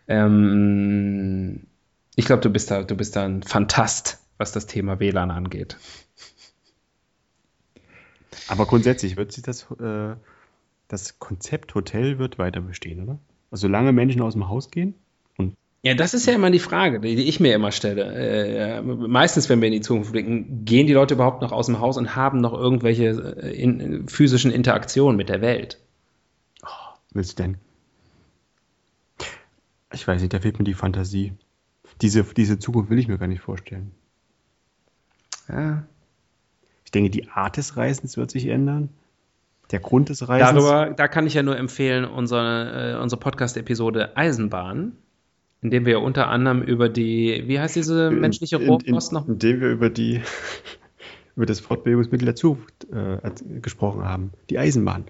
Ähm, 0.07 1.67
ich 2.15 2.25
glaube, 2.25 2.41
du 2.41 2.49
bist 2.49 2.71
da, 2.71 2.83
du 2.83 2.95
bist 2.95 3.15
da 3.15 3.25
ein 3.25 3.43
Fantast, 3.43 4.19
was 4.37 4.51
das 4.51 4.67
Thema 4.67 4.99
WLAN 4.99 5.31
angeht. 5.31 5.77
Aber 8.47 8.65
grundsätzlich 8.65 9.17
wird 9.17 9.31
sich 9.31 9.43
das, 9.43 9.67
äh, 9.79 10.15
das 10.87 11.19
Konzept 11.19 11.73
Hotel 11.73 12.19
wird 12.19 12.37
weiter 12.37 12.61
bestehen, 12.61 13.01
oder? 13.01 13.19
Also 13.49 13.67
solange 13.67 13.91
Menschen 13.91 14.21
aus 14.21 14.33
dem 14.33 14.47
Haus 14.47 14.69
gehen 14.69 14.95
ja, 15.85 15.93
das 15.93 16.15
ist 16.15 16.25
ja 16.25 16.33
immer 16.33 16.49
die 16.49 16.57
Frage, 16.57 16.99
die, 16.99 17.13
ich 17.13 17.39
mir 17.39 17.53
immer 17.53 17.71
stelle. 17.71 18.05
Äh, 18.15 18.81
meistens, 18.81 19.49
wenn 19.49 19.61
wir 19.61 19.67
in 19.67 19.73
die 19.75 19.81
Zukunft 19.81 20.13
blicken, 20.13 20.65
gehen 20.65 20.87
die 20.87 20.93
Leute 20.93 21.13
überhaupt 21.13 21.43
noch 21.43 21.51
aus 21.51 21.67
dem 21.67 21.79
Haus 21.79 21.95
und 21.97 22.15
haben 22.15 22.41
noch 22.41 22.53
irgendwelche 22.53 23.09
äh, 23.39 23.55
in, 23.55 24.07
physischen 24.09 24.49
Interaktionen 24.49 25.15
mit 25.15 25.29
der 25.29 25.41
Welt? 25.41 25.79
Oh, 26.63 26.95
willst 27.11 27.37
du 27.37 27.43
denn? 27.43 27.57
Ich 29.93 30.07
weiß 30.07 30.21
nicht, 30.21 30.33
da 30.33 30.39
fehlt 30.39 30.57
mir 30.57 30.65
die 30.65 30.73
Fantasie. 30.73 31.33
Diese, 32.01 32.23
diese 32.23 32.57
Zukunft 32.57 32.89
will 32.89 32.97
ich 32.97 33.07
mir 33.07 33.19
gar 33.19 33.27
nicht 33.27 33.41
vorstellen. 33.41 33.91
Ja. 35.47 35.83
Ich 36.83 36.89
denke, 36.89 37.11
die 37.11 37.29
Art 37.29 37.57
des 37.57 37.77
Reisens 37.77 38.17
wird 38.17 38.31
sich 38.31 38.47
ändern. 38.47 38.89
Der 39.69 39.81
Grund 39.81 40.09
des 40.09 40.27
Reisens. 40.27 40.49
Darüber, 40.49 40.95
da 40.95 41.07
kann 41.07 41.27
ich 41.27 41.35
ja 41.35 41.43
nur 41.43 41.59
empfehlen, 41.59 42.05
unsere, 42.05 42.95
äh, 42.95 42.99
unsere 42.99 43.19
Podcast-Episode 43.19 44.17
Eisenbahn, 44.17 44.93
in 45.65 45.71
dem 45.71 45.87
wir 45.87 45.99
unter 46.01 46.27
anderem 46.27 46.61
über 46.61 46.89
die, 46.89 47.43
wie 47.47 47.59
heißt 47.59 47.75
diese 47.75 48.11
menschliche 48.11 48.57
Rohkost 48.57 49.11
noch? 49.11 49.27
In 49.27 49.39
dem 49.39 49.61
wir 49.61 49.69
über 49.69 49.89
die, 49.89 50.21
über 51.35 51.47
das 51.47 51.59
Fortbewegungsmittel 51.59 52.27
der 52.27 52.35
Zukunft 52.35 52.85
äh, 52.93 53.17
gesprochen 53.61 54.03
haben. 54.03 54.29
Die 54.51 54.59
Eisenbahn. 54.59 55.05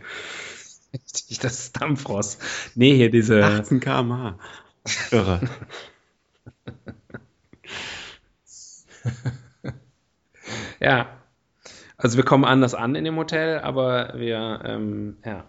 Richtig, 0.93 1.39
das 1.41 1.59
ist 1.59 1.81
Dampfross. 1.81 2.37
Nee, 2.73 2.95
hier 2.95 3.11
diese. 3.11 3.43
18 3.43 3.81
km/h. 3.81 4.39
Irre. 5.11 5.41
ja. 10.79 11.09
Also 11.97 12.15
wir 12.15 12.23
kommen 12.23 12.45
anders 12.45 12.75
an 12.75 12.95
in 12.95 13.03
dem 13.03 13.17
Hotel, 13.17 13.59
aber 13.59 14.13
wir, 14.15 14.61
ähm, 14.63 15.17
ja. 15.25 15.43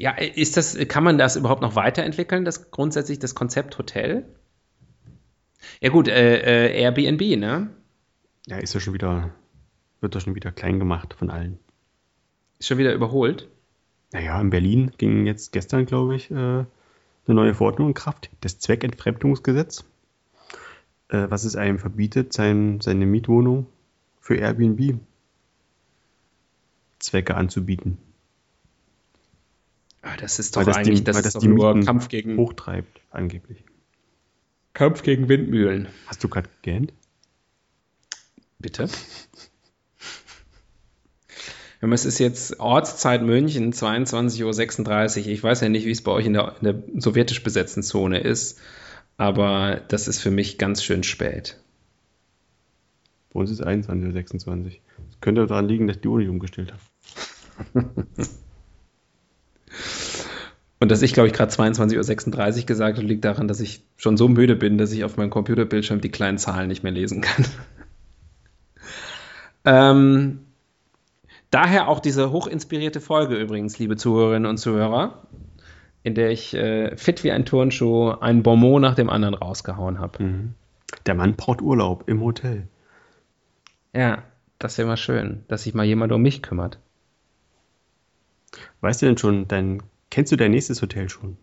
Ja, 0.00 0.12
ist 0.12 0.56
das, 0.56 0.78
kann 0.88 1.04
man 1.04 1.18
das 1.18 1.36
überhaupt 1.36 1.60
noch 1.60 1.74
weiterentwickeln, 1.74 2.46
das 2.46 2.70
grundsätzlich 2.70 3.18
das 3.18 3.34
Konzept 3.34 3.76
Hotel? 3.76 4.24
Ja 5.82 5.90
gut, 5.90 6.08
äh, 6.08 6.68
äh, 6.68 6.80
Airbnb, 6.80 7.20
ne? 7.38 7.68
Ja, 8.46 8.56
ist 8.56 8.72
ja 8.72 8.80
schon 8.80 8.94
wieder, 8.94 9.34
wird 10.00 10.14
doch 10.14 10.22
schon 10.22 10.34
wieder 10.34 10.52
klein 10.52 10.78
gemacht 10.78 11.12
von 11.12 11.28
allen. 11.28 11.58
Ist 12.58 12.68
schon 12.68 12.78
wieder 12.78 12.94
überholt? 12.94 13.50
Naja, 14.10 14.40
in 14.40 14.48
Berlin 14.48 14.92
ging 14.96 15.26
jetzt 15.26 15.52
gestern, 15.52 15.84
glaube 15.84 16.16
ich, 16.16 16.30
äh, 16.30 16.34
eine 16.34 16.66
neue 17.26 17.52
Verordnung 17.52 17.88
in 17.88 17.94
Kraft, 17.94 18.30
das 18.40 18.58
Zweckentfremdungsgesetz, 18.58 19.84
äh, 21.08 21.26
was 21.28 21.44
es 21.44 21.56
einem 21.56 21.78
verbietet, 21.78 22.32
sein, 22.32 22.80
seine 22.80 23.04
Mietwohnung 23.04 23.66
für 24.18 24.36
Airbnb 24.36 24.98
Zwecke 27.00 27.34
anzubieten. 27.34 27.98
Ah, 30.02 30.16
das 30.16 30.38
ist 30.38 30.56
doch 30.56 30.66
eigentlich, 30.66 31.04
das, 31.04 31.16
weil 31.16 31.22
das 31.22 31.34
die 31.34 31.48
nur 31.48 31.78
Kampf 31.80 32.08
gegen 32.08 32.36
hochtreibt, 32.36 33.00
angeblich. 33.10 33.64
Kampf 34.72 35.02
gegen 35.02 35.28
Windmühlen. 35.28 35.88
Hast 36.06 36.24
du 36.24 36.28
gerade 36.28 36.48
gegähnt? 36.62 36.92
Bitte? 38.58 38.88
Es 41.82 42.04
ist 42.04 42.18
jetzt 42.18 42.60
Ortszeit 42.60 43.22
München, 43.22 43.72
22.36 43.72 45.20
Uhr. 45.20 45.26
Ich 45.28 45.42
weiß 45.42 45.62
ja 45.62 45.68
nicht, 45.70 45.86
wie 45.86 45.90
es 45.90 46.02
bei 46.02 46.12
euch 46.12 46.26
in 46.26 46.34
der, 46.34 46.56
in 46.60 46.64
der 46.64 46.82
sowjetisch 47.00 47.42
besetzten 47.42 47.82
Zone 47.82 48.20
ist, 48.20 48.60
aber 49.16 49.80
das 49.88 50.06
ist 50.06 50.20
für 50.20 50.30
mich 50.30 50.58
ganz 50.58 50.82
schön 50.84 51.02
spät. 51.02 51.58
Bei 53.32 53.40
uns 53.40 53.50
ist 53.50 53.66
21.26 53.66 54.46
Uhr. 54.46 54.64
Das 54.64 55.20
könnte 55.20 55.46
daran 55.46 55.68
liegen, 55.68 55.86
dass 55.86 55.96
ich 55.96 56.02
die 56.02 56.08
Uhr 56.08 56.18
nicht 56.18 56.28
umgestellt 56.28 56.74
habe. 57.74 57.86
Und 60.80 60.90
dass 60.90 61.02
ich, 61.02 61.12
glaube 61.12 61.26
ich, 61.26 61.34
gerade 61.34 61.52
22.36 61.52 62.60
Uhr 62.60 62.66
gesagt 62.66 62.96
habe, 62.96 63.06
liegt 63.06 63.24
daran, 63.24 63.48
dass 63.48 63.60
ich 63.60 63.84
schon 63.96 64.16
so 64.16 64.28
müde 64.28 64.56
bin, 64.56 64.78
dass 64.78 64.92
ich 64.92 65.04
auf 65.04 65.18
meinem 65.18 65.28
Computerbildschirm 65.28 66.00
die 66.00 66.10
kleinen 66.10 66.38
Zahlen 66.38 66.68
nicht 66.68 66.82
mehr 66.82 66.92
lesen 66.92 67.20
kann. 67.20 67.44
ähm, 69.66 70.40
daher 71.50 71.88
auch 71.88 72.00
diese 72.00 72.32
hochinspirierte 72.32 73.00
Folge 73.02 73.36
übrigens, 73.36 73.78
liebe 73.78 73.96
Zuhörerinnen 73.96 74.48
und 74.48 74.56
Zuhörer, 74.56 75.26
in 76.02 76.14
der 76.14 76.30
ich 76.30 76.54
äh, 76.54 76.96
fit 76.96 77.24
wie 77.24 77.30
ein 77.30 77.44
Turnschuh 77.44 78.12
ein 78.12 78.42
Bonbon 78.42 78.80
nach 78.80 78.94
dem 78.94 79.10
anderen 79.10 79.34
rausgehauen 79.34 79.98
habe. 79.98 80.22
Mhm. 80.22 80.54
Der 81.04 81.14
Mann 81.14 81.36
braucht 81.36 81.60
Urlaub 81.60 82.04
im 82.08 82.22
Hotel. 82.22 82.68
Ja, 83.92 84.22
das 84.58 84.78
wäre 84.78 84.88
mal 84.88 84.96
schön, 84.96 85.44
dass 85.48 85.64
sich 85.64 85.74
mal 85.74 85.84
jemand 85.84 86.12
um 86.12 86.22
mich 86.22 86.42
kümmert. 86.42 86.78
Weißt 88.80 89.02
du 89.02 89.06
denn 89.06 89.18
schon, 89.18 89.46
dein, 89.48 89.82
kennst 90.10 90.32
du 90.32 90.36
dein 90.36 90.50
nächstes 90.50 90.80
Hotel 90.82 91.08
schon? 91.08 91.36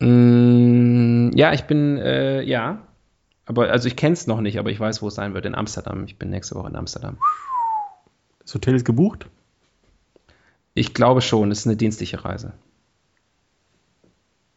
Mm, 0.00 1.30
ja, 1.36 1.52
ich 1.52 1.64
bin, 1.64 1.96
äh, 1.98 2.42
ja. 2.42 2.86
Aber, 3.46 3.70
also 3.70 3.88
ich 3.88 3.96
kenne 3.96 4.12
es 4.12 4.26
noch 4.26 4.40
nicht, 4.40 4.58
aber 4.58 4.70
ich 4.70 4.78
weiß, 4.78 5.00
wo 5.00 5.08
es 5.08 5.14
sein 5.14 5.34
wird. 5.34 5.46
In 5.46 5.54
Amsterdam. 5.54 6.04
Ich 6.04 6.18
bin 6.18 6.30
nächste 6.30 6.54
Woche 6.54 6.68
in 6.68 6.76
Amsterdam. 6.76 7.16
Das 8.40 8.54
Hotel 8.54 8.74
ist 8.74 8.84
gebucht? 8.84 9.26
Ich 10.74 10.94
glaube 10.94 11.22
schon, 11.22 11.50
es 11.50 11.60
ist 11.60 11.66
eine 11.66 11.76
dienstliche 11.76 12.24
Reise. 12.24 12.52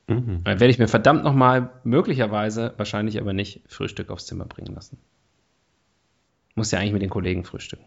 Mhm. 0.07 0.43
Dann 0.43 0.59
werde 0.59 0.71
ich 0.71 0.79
mir 0.79 0.87
verdammt 0.87 1.23
nochmal, 1.23 1.71
möglicherweise, 1.83 2.73
wahrscheinlich 2.77 3.19
aber 3.19 3.33
nicht, 3.33 3.61
Frühstück 3.67 4.09
aufs 4.09 4.25
Zimmer 4.25 4.45
bringen 4.45 4.73
lassen. 4.73 4.97
Muss 6.55 6.71
ja 6.71 6.79
eigentlich 6.79 6.93
mit 6.93 7.01
den 7.01 7.09
Kollegen 7.09 7.45
frühstücken. 7.45 7.85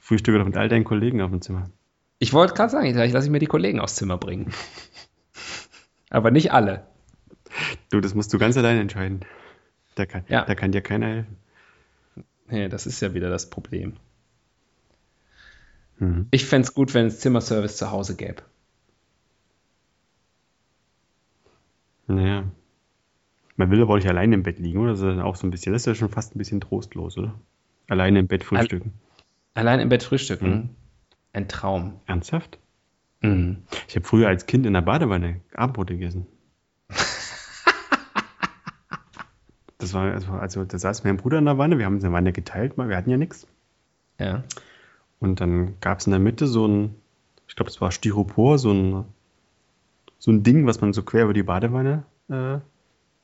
Frühstücke 0.00 0.38
doch 0.38 0.44
mit 0.44 0.56
all 0.56 0.68
deinen 0.68 0.84
Kollegen 0.84 1.22
auf 1.22 1.30
dem 1.30 1.40
Zimmer. 1.40 1.70
Ich 2.18 2.32
wollte 2.32 2.54
gerade 2.54 2.70
sagen, 2.70 2.92
vielleicht 2.92 3.14
lasse 3.14 3.26
ich 3.26 3.30
mir 3.30 3.38
die 3.38 3.46
Kollegen 3.46 3.80
aufs 3.80 3.96
Zimmer 3.96 4.18
bringen. 4.18 4.52
Aber 6.10 6.30
nicht 6.30 6.52
alle. 6.52 6.86
Du, 7.90 8.00
das 8.00 8.14
musst 8.14 8.32
du 8.32 8.38
ganz 8.38 8.56
allein 8.56 8.78
entscheiden. 8.78 9.20
Da 9.94 10.06
kann, 10.06 10.24
ja. 10.28 10.44
da 10.44 10.54
kann 10.54 10.72
dir 10.72 10.80
keiner 10.80 11.06
helfen. 11.06 11.36
Nee, 12.50 12.68
das 12.68 12.86
ist 12.86 13.00
ja 13.00 13.14
wieder 13.14 13.30
das 13.30 13.50
Problem. 13.50 13.94
Mhm. 15.98 16.28
Ich 16.30 16.46
fände 16.46 16.66
es 16.66 16.74
gut, 16.74 16.94
wenn 16.94 17.06
es 17.06 17.20
Zimmerservice 17.20 17.76
zu 17.76 17.90
Hause 17.90 18.16
gäbe. 18.16 18.42
Naja. 22.06 22.44
Man 23.56 23.70
will 23.70 23.82
aber 23.82 23.96
nicht 23.96 24.08
alleine 24.08 24.34
im 24.34 24.44
Bett 24.44 24.58
liegen, 24.58 24.78
oder? 24.78 24.90
Das 24.90 25.00
ist 25.00 25.06
dann 25.06 25.20
auch 25.20 25.36
so 25.36 25.46
ein 25.46 25.50
bisschen, 25.50 25.72
das 25.72 25.82
ist 25.82 25.86
ja 25.86 25.94
schon 25.94 26.08
fast 26.08 26.34
ein 26.34 26.38
bisschen 26.38 26.60
trostlos, 26.60 27.18
oder? 27.18 27.34
Alleine 27.88 28.20
im 28.20 28.28
Bett 28.28 28.44
frühstücken. 28.44 28.92
Allein 29.54 29.80
im 29.80 29.88
Bett 29.88 30.04
frühstücken. 30.04 30.50
Mhm. 30.50 30.70
Ein 31.32 31.48
Traum. 31.48 32.00
Ernsthaft? 32.06 32.58
Mhm. 33.20 33.64
Ich 33.88 33.96
habe 33.96 34.06
früher 34.06 34.28
als 34.28 34.46
Kind 34.46 34.66
in 34.66 34.74
der 34.74 34.82
Badewanne 34.82 35.40
Abendbrot 35.54 35.88
gegessen. 35.88 36.26
das 39.78 39.94
war, 39.94 40.12
also, 40.12 40.32
also 40.32 40.64
da 40.64 40.78
saß 40.78 41.04
mein 41.04 41.16
Bruder 41.16 41.38
in 41.38 41.44
der 41.44 41.58
Wanne, 41.58 41.78
wir 41.78 41.86
haben 41.86 41.94
uns 41.94 42.04
eine 42.04 42.12
Wanne 42.12 42.32
geteilt, 42.32 42.76
wir 42.76 42.96
hatten 42.96 43.10
ja 43.10 43.16
nichts. 43.16 43.46
Ja. 44.18 44.44
Und 45.20 45.40
dann 45.40 45.80
gab 45.80 45.98
es 45.98 46.06
in 46.06 46.12
der 46.12 46.20
Mitte 46.20 46.46
so 46.46 46.66
ein, 46.66 46.94
ich 47.46 47.56
glaube, 47.56 47.70
es 47.70 47.80
war 47.80 47.90
Styropor, 47.90 48.58
so 48.58 48.72
ein, 48.72 49.04
so 50.18 50.30
ein 50.30 50.42
Ding, 50.42 50.66
was 50.66 50.80
man 50.80 50.92
so 50.92 51.02
quer 51.02 51.24
über 51.24 51.34
die 51.34 51.42
Badewanne 51.42 52.04
äh, 52.28 52.58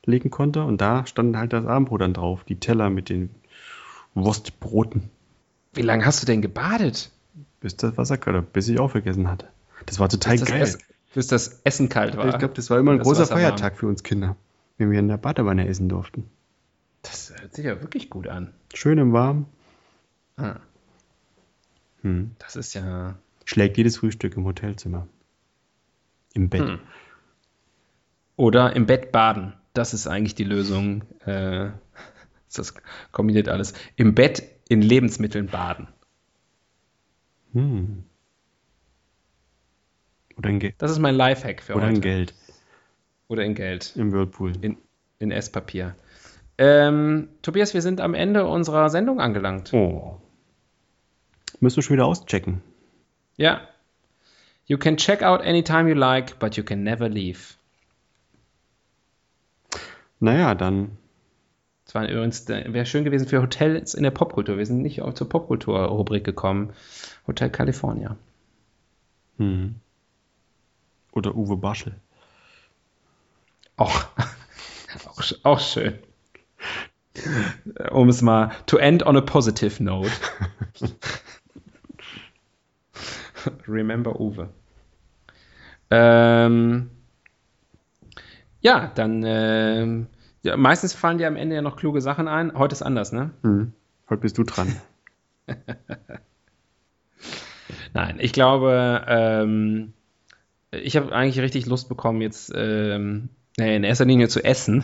legen 0.05 0.29
konnte. 0.29 0.63
Und 0.63 0.81
da 0.81 1.05
stand 1.05 1.37
halt 1.37 1.53
das 1.53 1.65
Abendbrot 1.65 2.01
dann 2.01 2.13
drauf, 2.13 2.43
die 2.43 2.59
Teller 2.59 2.89
mit 2.89 3.09
den 3.09 3.29
Wurstbroten. 4.13 5.09
Wie 5.73 5.81
lange 5.81 6.05
hast 6.05 6.21
du 6.21 6.25
denn 6.25 6.41
gebadet? 6.41 7.11
Bis 7.65 7.75
das 7.77 7.97
Wasser 7.97 8.19
kalt 8.19 8.53
bis 8.53 8.67
ich 8.67 8.79
auch 8.79 8.91
vergessen 8.91 9.27
hatte. 9.27 9.47
Das 9.87 9.99
war 9.99 10.07
total 10.07 10.37
bis 10.37 10.45
geil. 10.45 10.61
Essen, 10.61 10.81
bis 11.15 11.25
das 11.25 11.61
Essen 11.63 11.89
kalt 11.89 12.15
war. 12.15 12.27
Ich 12.27 12.37
glaube, 12.37 12.53
das 12.53 12.69
war 12.69 12.77
immer 12.77 12.91
ein 12.91 12.99
großer 12.99 13.21
Wasser 13.21 13.33
Feiertag 13.33 13.71
warm. 13.73 13.79
für 13.79 13.87
uns 13.87 14.03
Kinder, 14.03 14.35
wenn 14.77 14.91
wir 14.91 14.99
in 14.99 15.07
der 15.07 15.17
Badewanne 15.17 15.67
essen 15.67 15.89
durften. 15.89 16.29
Das 17.01 17.33
hört 17.35 17.55
sich 17.55 17.65
ja 17.65 17.81
wirklich 17.81 18.11
gut 18.11 18.27
an. 18.27 18.53
Schön 18.71 18.99
im 18.99 19.13
Warm. 19.13 19.47
Ah. 20.37 20.57
Hm. 22.03 22.35
Das 22.37 22.55
ist 22.55 22.75
ja. 22.75 23.15
Schlägt 23.45 23.77
jedes 23.77 23.97
Frühstück 23.97 24.37
im 24.37 24.45
Hotelzimmer. 24.45 25.07
Im 26.35 26.49
Bett. 26.49 26.67
Hm. 26.67 26.79
Oder 28.35 28.75
im 28.75 28.85
Bett 28.85 29.11
baden. 29.11 29.53
Das 29.73 29.95
ist 29.95 30.05
eigentlich 30.05 30.35
die 30.35 30.43
Lösung. 30.43 31.03
Äh, 31.25 31.71
das 32.55 32.75
kombiniert 33.11 33.49
alles. 33.49 33.73
Im 33.95 34.13
Bett 34.13 34.43
in 34.69 34.83
Lebensmitteln 34.83 35.47
baden. 35.47 35.87
Hm. 37.55 38.03
Oder 40.37 40.49
in, 40.49 40.59
Ge 40.59 40.73
Das 40.77 40.91
ist 40.91 40.99
mein 40.99 41.15
Lifehack 41.15 41.61
für 41.61 41.73
oder 41.75 41.85
heute. 41.85 41.95
in 41.95 42.01
Geld 42.01 42.33
Oder 43.29 43.43
in 43.45 43.55
Geld. 43.55 43.93
im 43.95 44.11
Whirlpool. 44.11 44.51
In, 44.61 44.77
in 45.19 45.31
Esspapier. 45.31 45.95
Ähm, 46.57 47.29
Tobias, 47.41 47.73
wir 47.73 47.81
sind 47.81 48.01
am 48.01 48.13
Ende 48.13 48.45
unserer 48.45 48.89
Sendung 48.89 49.19
angelangt. 49.21 49.73
Oh. 49.73 50.19
Müssen 51.61 51.77
wir 51.77 51.83
schon 51.83 51.95
wieder 51.95 52.05
auschecken. 52.05 52.61
Ja. 53.37 53.61
You 54.65 54.77
can 54.77 54.97
check 54.97 55.21
out 55.23 55.41
anytime 55.41 55.87
you 55.89 55.95
like, 55.95 56.37
but 56.39 56.57
you 56.57 56.63
can 56.63 56.83
never 56.83 57.07
leave. 57.07 57.55
Naja, 60.19 60.55
dann 60.55 60.97
war 61.95 62.07
übrigens, 62.07 62.47
wäre 62.47 62.85
schön 62.85 63.05
gewesen 63.05 63.27
für 63.27 63.41
Hotels 63.41 63.93
in 63.93 64.03
der 64.03 64.11
Popkultur. 64.11 64.57
Wir 64.57 64.65
sind 64.65 64.81
nicht 64.81 65.01
auch 65.01 65.13
zur 65.13 65.29
Popkultur-Rubrik 65.29 66.23
gekommen. 66.23 66.73
Hotel 67.25 67.49
California. 67.49 68.17
hm. 69.37 69.75
oder 71.11 71.35
Uwe 71.35 71.57
Baschel. 71.57 71.95
Auch, 73.77 74.05
auch, 75.05 75.21
auch 75.43 75.59
schön. 75.59 75.99
Um 77.91 78.07
es 78.07 78.21
mal 78.21 78.51
to 78.67 78.77
end 78.77 79.05
on 79.05 79.17
a 79.17 79.21
positive 79.21 79.83
note. 79.83 80.09
Remember 83.67 84.17
Uwe. 84.17 84.47
Ähm, 85.91 86.89
ja, 88.61 88.89
dann 88.95 89.23
ähm, 89.25 90.07
ja, 90.45 90.55
meistens 90.57 90.93
fallen 90.93 91.17
dir 91.17 91.27
am 91.27 91.35
Ende 91.35 91.55
ja 91.55 91.63
noch 91.63 91.75
kluge 91.75 92.01
Sachen 92.01 92.27
ein. 92.27 92.53
Heute 92.55 92.73
ist 92.73 92.83
anders, 92.83 93.11
ne? 93.11 93.31
Hm. 93.41 93.73
Heute 94.07 94.21
bist 94.21 94.37
du 94.37 94.43
dran. 94.43 94.75
Nein, 97.95 98.17
ich 98.19 98.31
glaube, 98.31 99.03
ähm, 99.07 99.93
ich 100.69 100.97
habe 100.97 101.11
eigentlich 101.13 101.39
richtig 101.39 101.65
Lust 101.65 101.89
bekommen, 101.89 102.21
jetzt 102.21 102.51
ähm, 102.55 103.29
in 103.57 103.83
erster 103.83 104.05
Linie 104.05 104.27
zu 104.27 104.43
essen, 104.43 104.83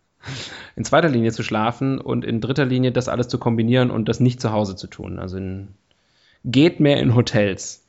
in 0.76 0.84
zweiter 0.84 1.10
Linie 1.10 1.32
zu 1.32 1.42
schlafen 1.42 2.00
und 2.00 2.24
in 2.24 2.40
dritter 2.40 2.64
Linie 2.64 2.90
das 2.90 3.08
alles 3.08 3.28
zu 3.28 3.38
kombinieren 3.38 3.90
und 3.90 4.08
das 4.08 4.20
nicht 4.20 4.40
zu 4.40 4.52
Hause 4.52 4.74
zu 4.74 4.86
tun. 4.86 5.18
Also 5.18 5.36
in, 5.36 5.68
geht 6.46 6.80
mehr 6.80 6.98
in 6.98 7.14
Hotels. 7.14 7.84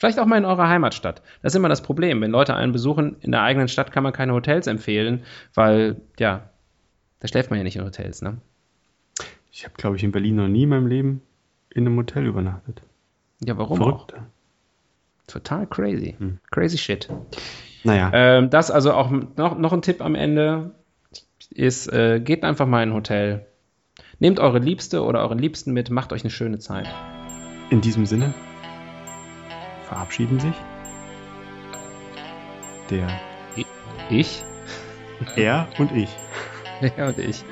Vielleicht 0.00 0.18
auch 0.18 0.24
mal 0.24 0.38
in 0.38 0.46
eurer 0.46 0.66
Heimatstadt. 0.66 1.20
Das 1.42 1.52
ist 1.52 1.56
immer 1.56 1.68
das 1.68 1.82
Problem. 1.82 2.22
Wenn 2.22 2.30
Leute 2.30 2.56
einen 2.56 2.72
besuchen, 2.72 3.16
in 3.20 3.32
der 3.32 3.42
eigenen 3.42 3.68
Stadt 3.68 3.92
kann 3.92 4.02
man 4.02 4.14
keine 4.14 4.32
Hotels 4.32 4.66
empfehlen, 4.66 5.24
weil, 5.52 6.00
ja, 6.18 6.48
da 7.20 7.28
schläft 7.28 7.50
man 7.50 7.58
ja 7.58 7.64
nicht 7.64 7.76
in 7.76 7.84
Hotels, 7.84 8.22
ne? 8.22 8.38
Ich 9.52 9.64
habe, 9.64 9.74
glaube 9.76 9.96
ich, 9.96 10.02
in 10.02 10.10
Berlin 10.10 10.36
noch 10.36 10.48
nie 10.48 10.62
in 10.62 10.70
meinem 10.70 10.86
Leben 10.86 11.20
in 11.68 11.86
einem 11.86 11.98
Hotel 11.98 12.24
übernachtet. 12.24 12.80
Ja, 13.44 13.58
warum 13.58 13.82
auch? 13.82 14.08
Verrückt. 14.08 14.14
Total 15.26 15.66
crazy. 15.66 16.16
Hm. 16.18 16.38
Crazy 16.50 16.78
shit. 16.78 17.10
Naja, 17.84 18.10
Ähm, 18.14 18.48
das 18.48 18.70
also 18.70 18.94
auch 18.94 19.10
noch, 19.10 19.58
noch 19.58 19.72
ein 19.74 19.82
Tipp 19.82 20.00
am 20.00 20.14
Ende 20.14 20.70
ist, 21.50 21.92
äh, 21.92 22.20
geht 22.20 22.42
einfach 22.42 22.66
mal 22.66 22.82
in 22.82 22.88
ein 22.88 22.94
Hotel. 22.94 23.46
Nehmt 24.18 24.40
eure 24.40 24.60
Liebste 24.60 25.04
oder 25.04 25.20
euren 25.20 25.38
Liebsten 25.38 25.72
mit, 25.74 25.90
macht 25.90 26.14
euch 26.14 26.22
eine 26.22 26.30
schöne 26.30 26.58
Zeit. 26.58 26.88
in 27.68 27.82
diesem 27.82 28.06
Sinne 28.06 28.32
verabschieden 29.90 30.38
sich 30.38 30.54
der 32.90 33.08
Ich? 34.08 34.44
er 35.36 35.68
und 35.78 35.92
ich. 35.92 36.08
Er 36.96 37.08
und 37.08 37.18
ich. 37.18 37.44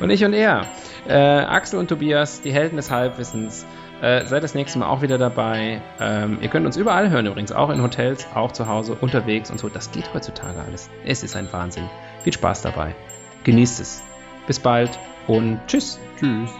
Und 0.00 0.10
ich 0.10 0.22
und 0.22 0.34
er. 0.34 0.66
Äh, 1.08 1.14
Axel 1.14 1.78
und 1.78 1.88
Tobias, 1.88 2.42
die 2.42 2.52
Helden 2.52 2.76
des 2.76 2.90
Halbwissens. 2.90 3.64
Äh, 4.02 4.26
seid 4.26 4.44
das 4.44 4.54
nächste 4.54 4.78
Mal 4.78 4.86
auch 4.86 5.00
wieder 5.00 5.16
dabei. 5.16 5.80
Ähm, 5.98 6.36
ihr 6.42 6.48
könnt 6.48 6.66
uns 6.66 6.76
überall 6.76 7.08
hören 7.08 7.24
übrigens, 7.24 7.52
auch 7.52 7.70
in 7.70 7.82
Hotels, 7.82 8.26
auch 8.34 8.52
zu 8.52 8.68
Hause, 8.68 8.98
unterwegs 9.00 9.50
und 9.50 9.58
so. 9.58 9.70
Das 9.70 9.90
geht 9.92 10.12
heutzutage 10.12 10.60
alles. 10.60 10.90
Es 11.06 11.22
ist 11.22 11.36
ein 11.36 11.50
Wahnsinn. 11.50 11.88
Viel 12.22 12.34
Spaß 12.34 12.60
dabei. 12.60 12.94
Genießt 13.44 13.80
es. 13.80 14.02
Bis 14.46 14.58
bald 14.58 14.90
und 15.26 15.58
tschüss. 15.66 15.98
Tschüss. 16.18 16.50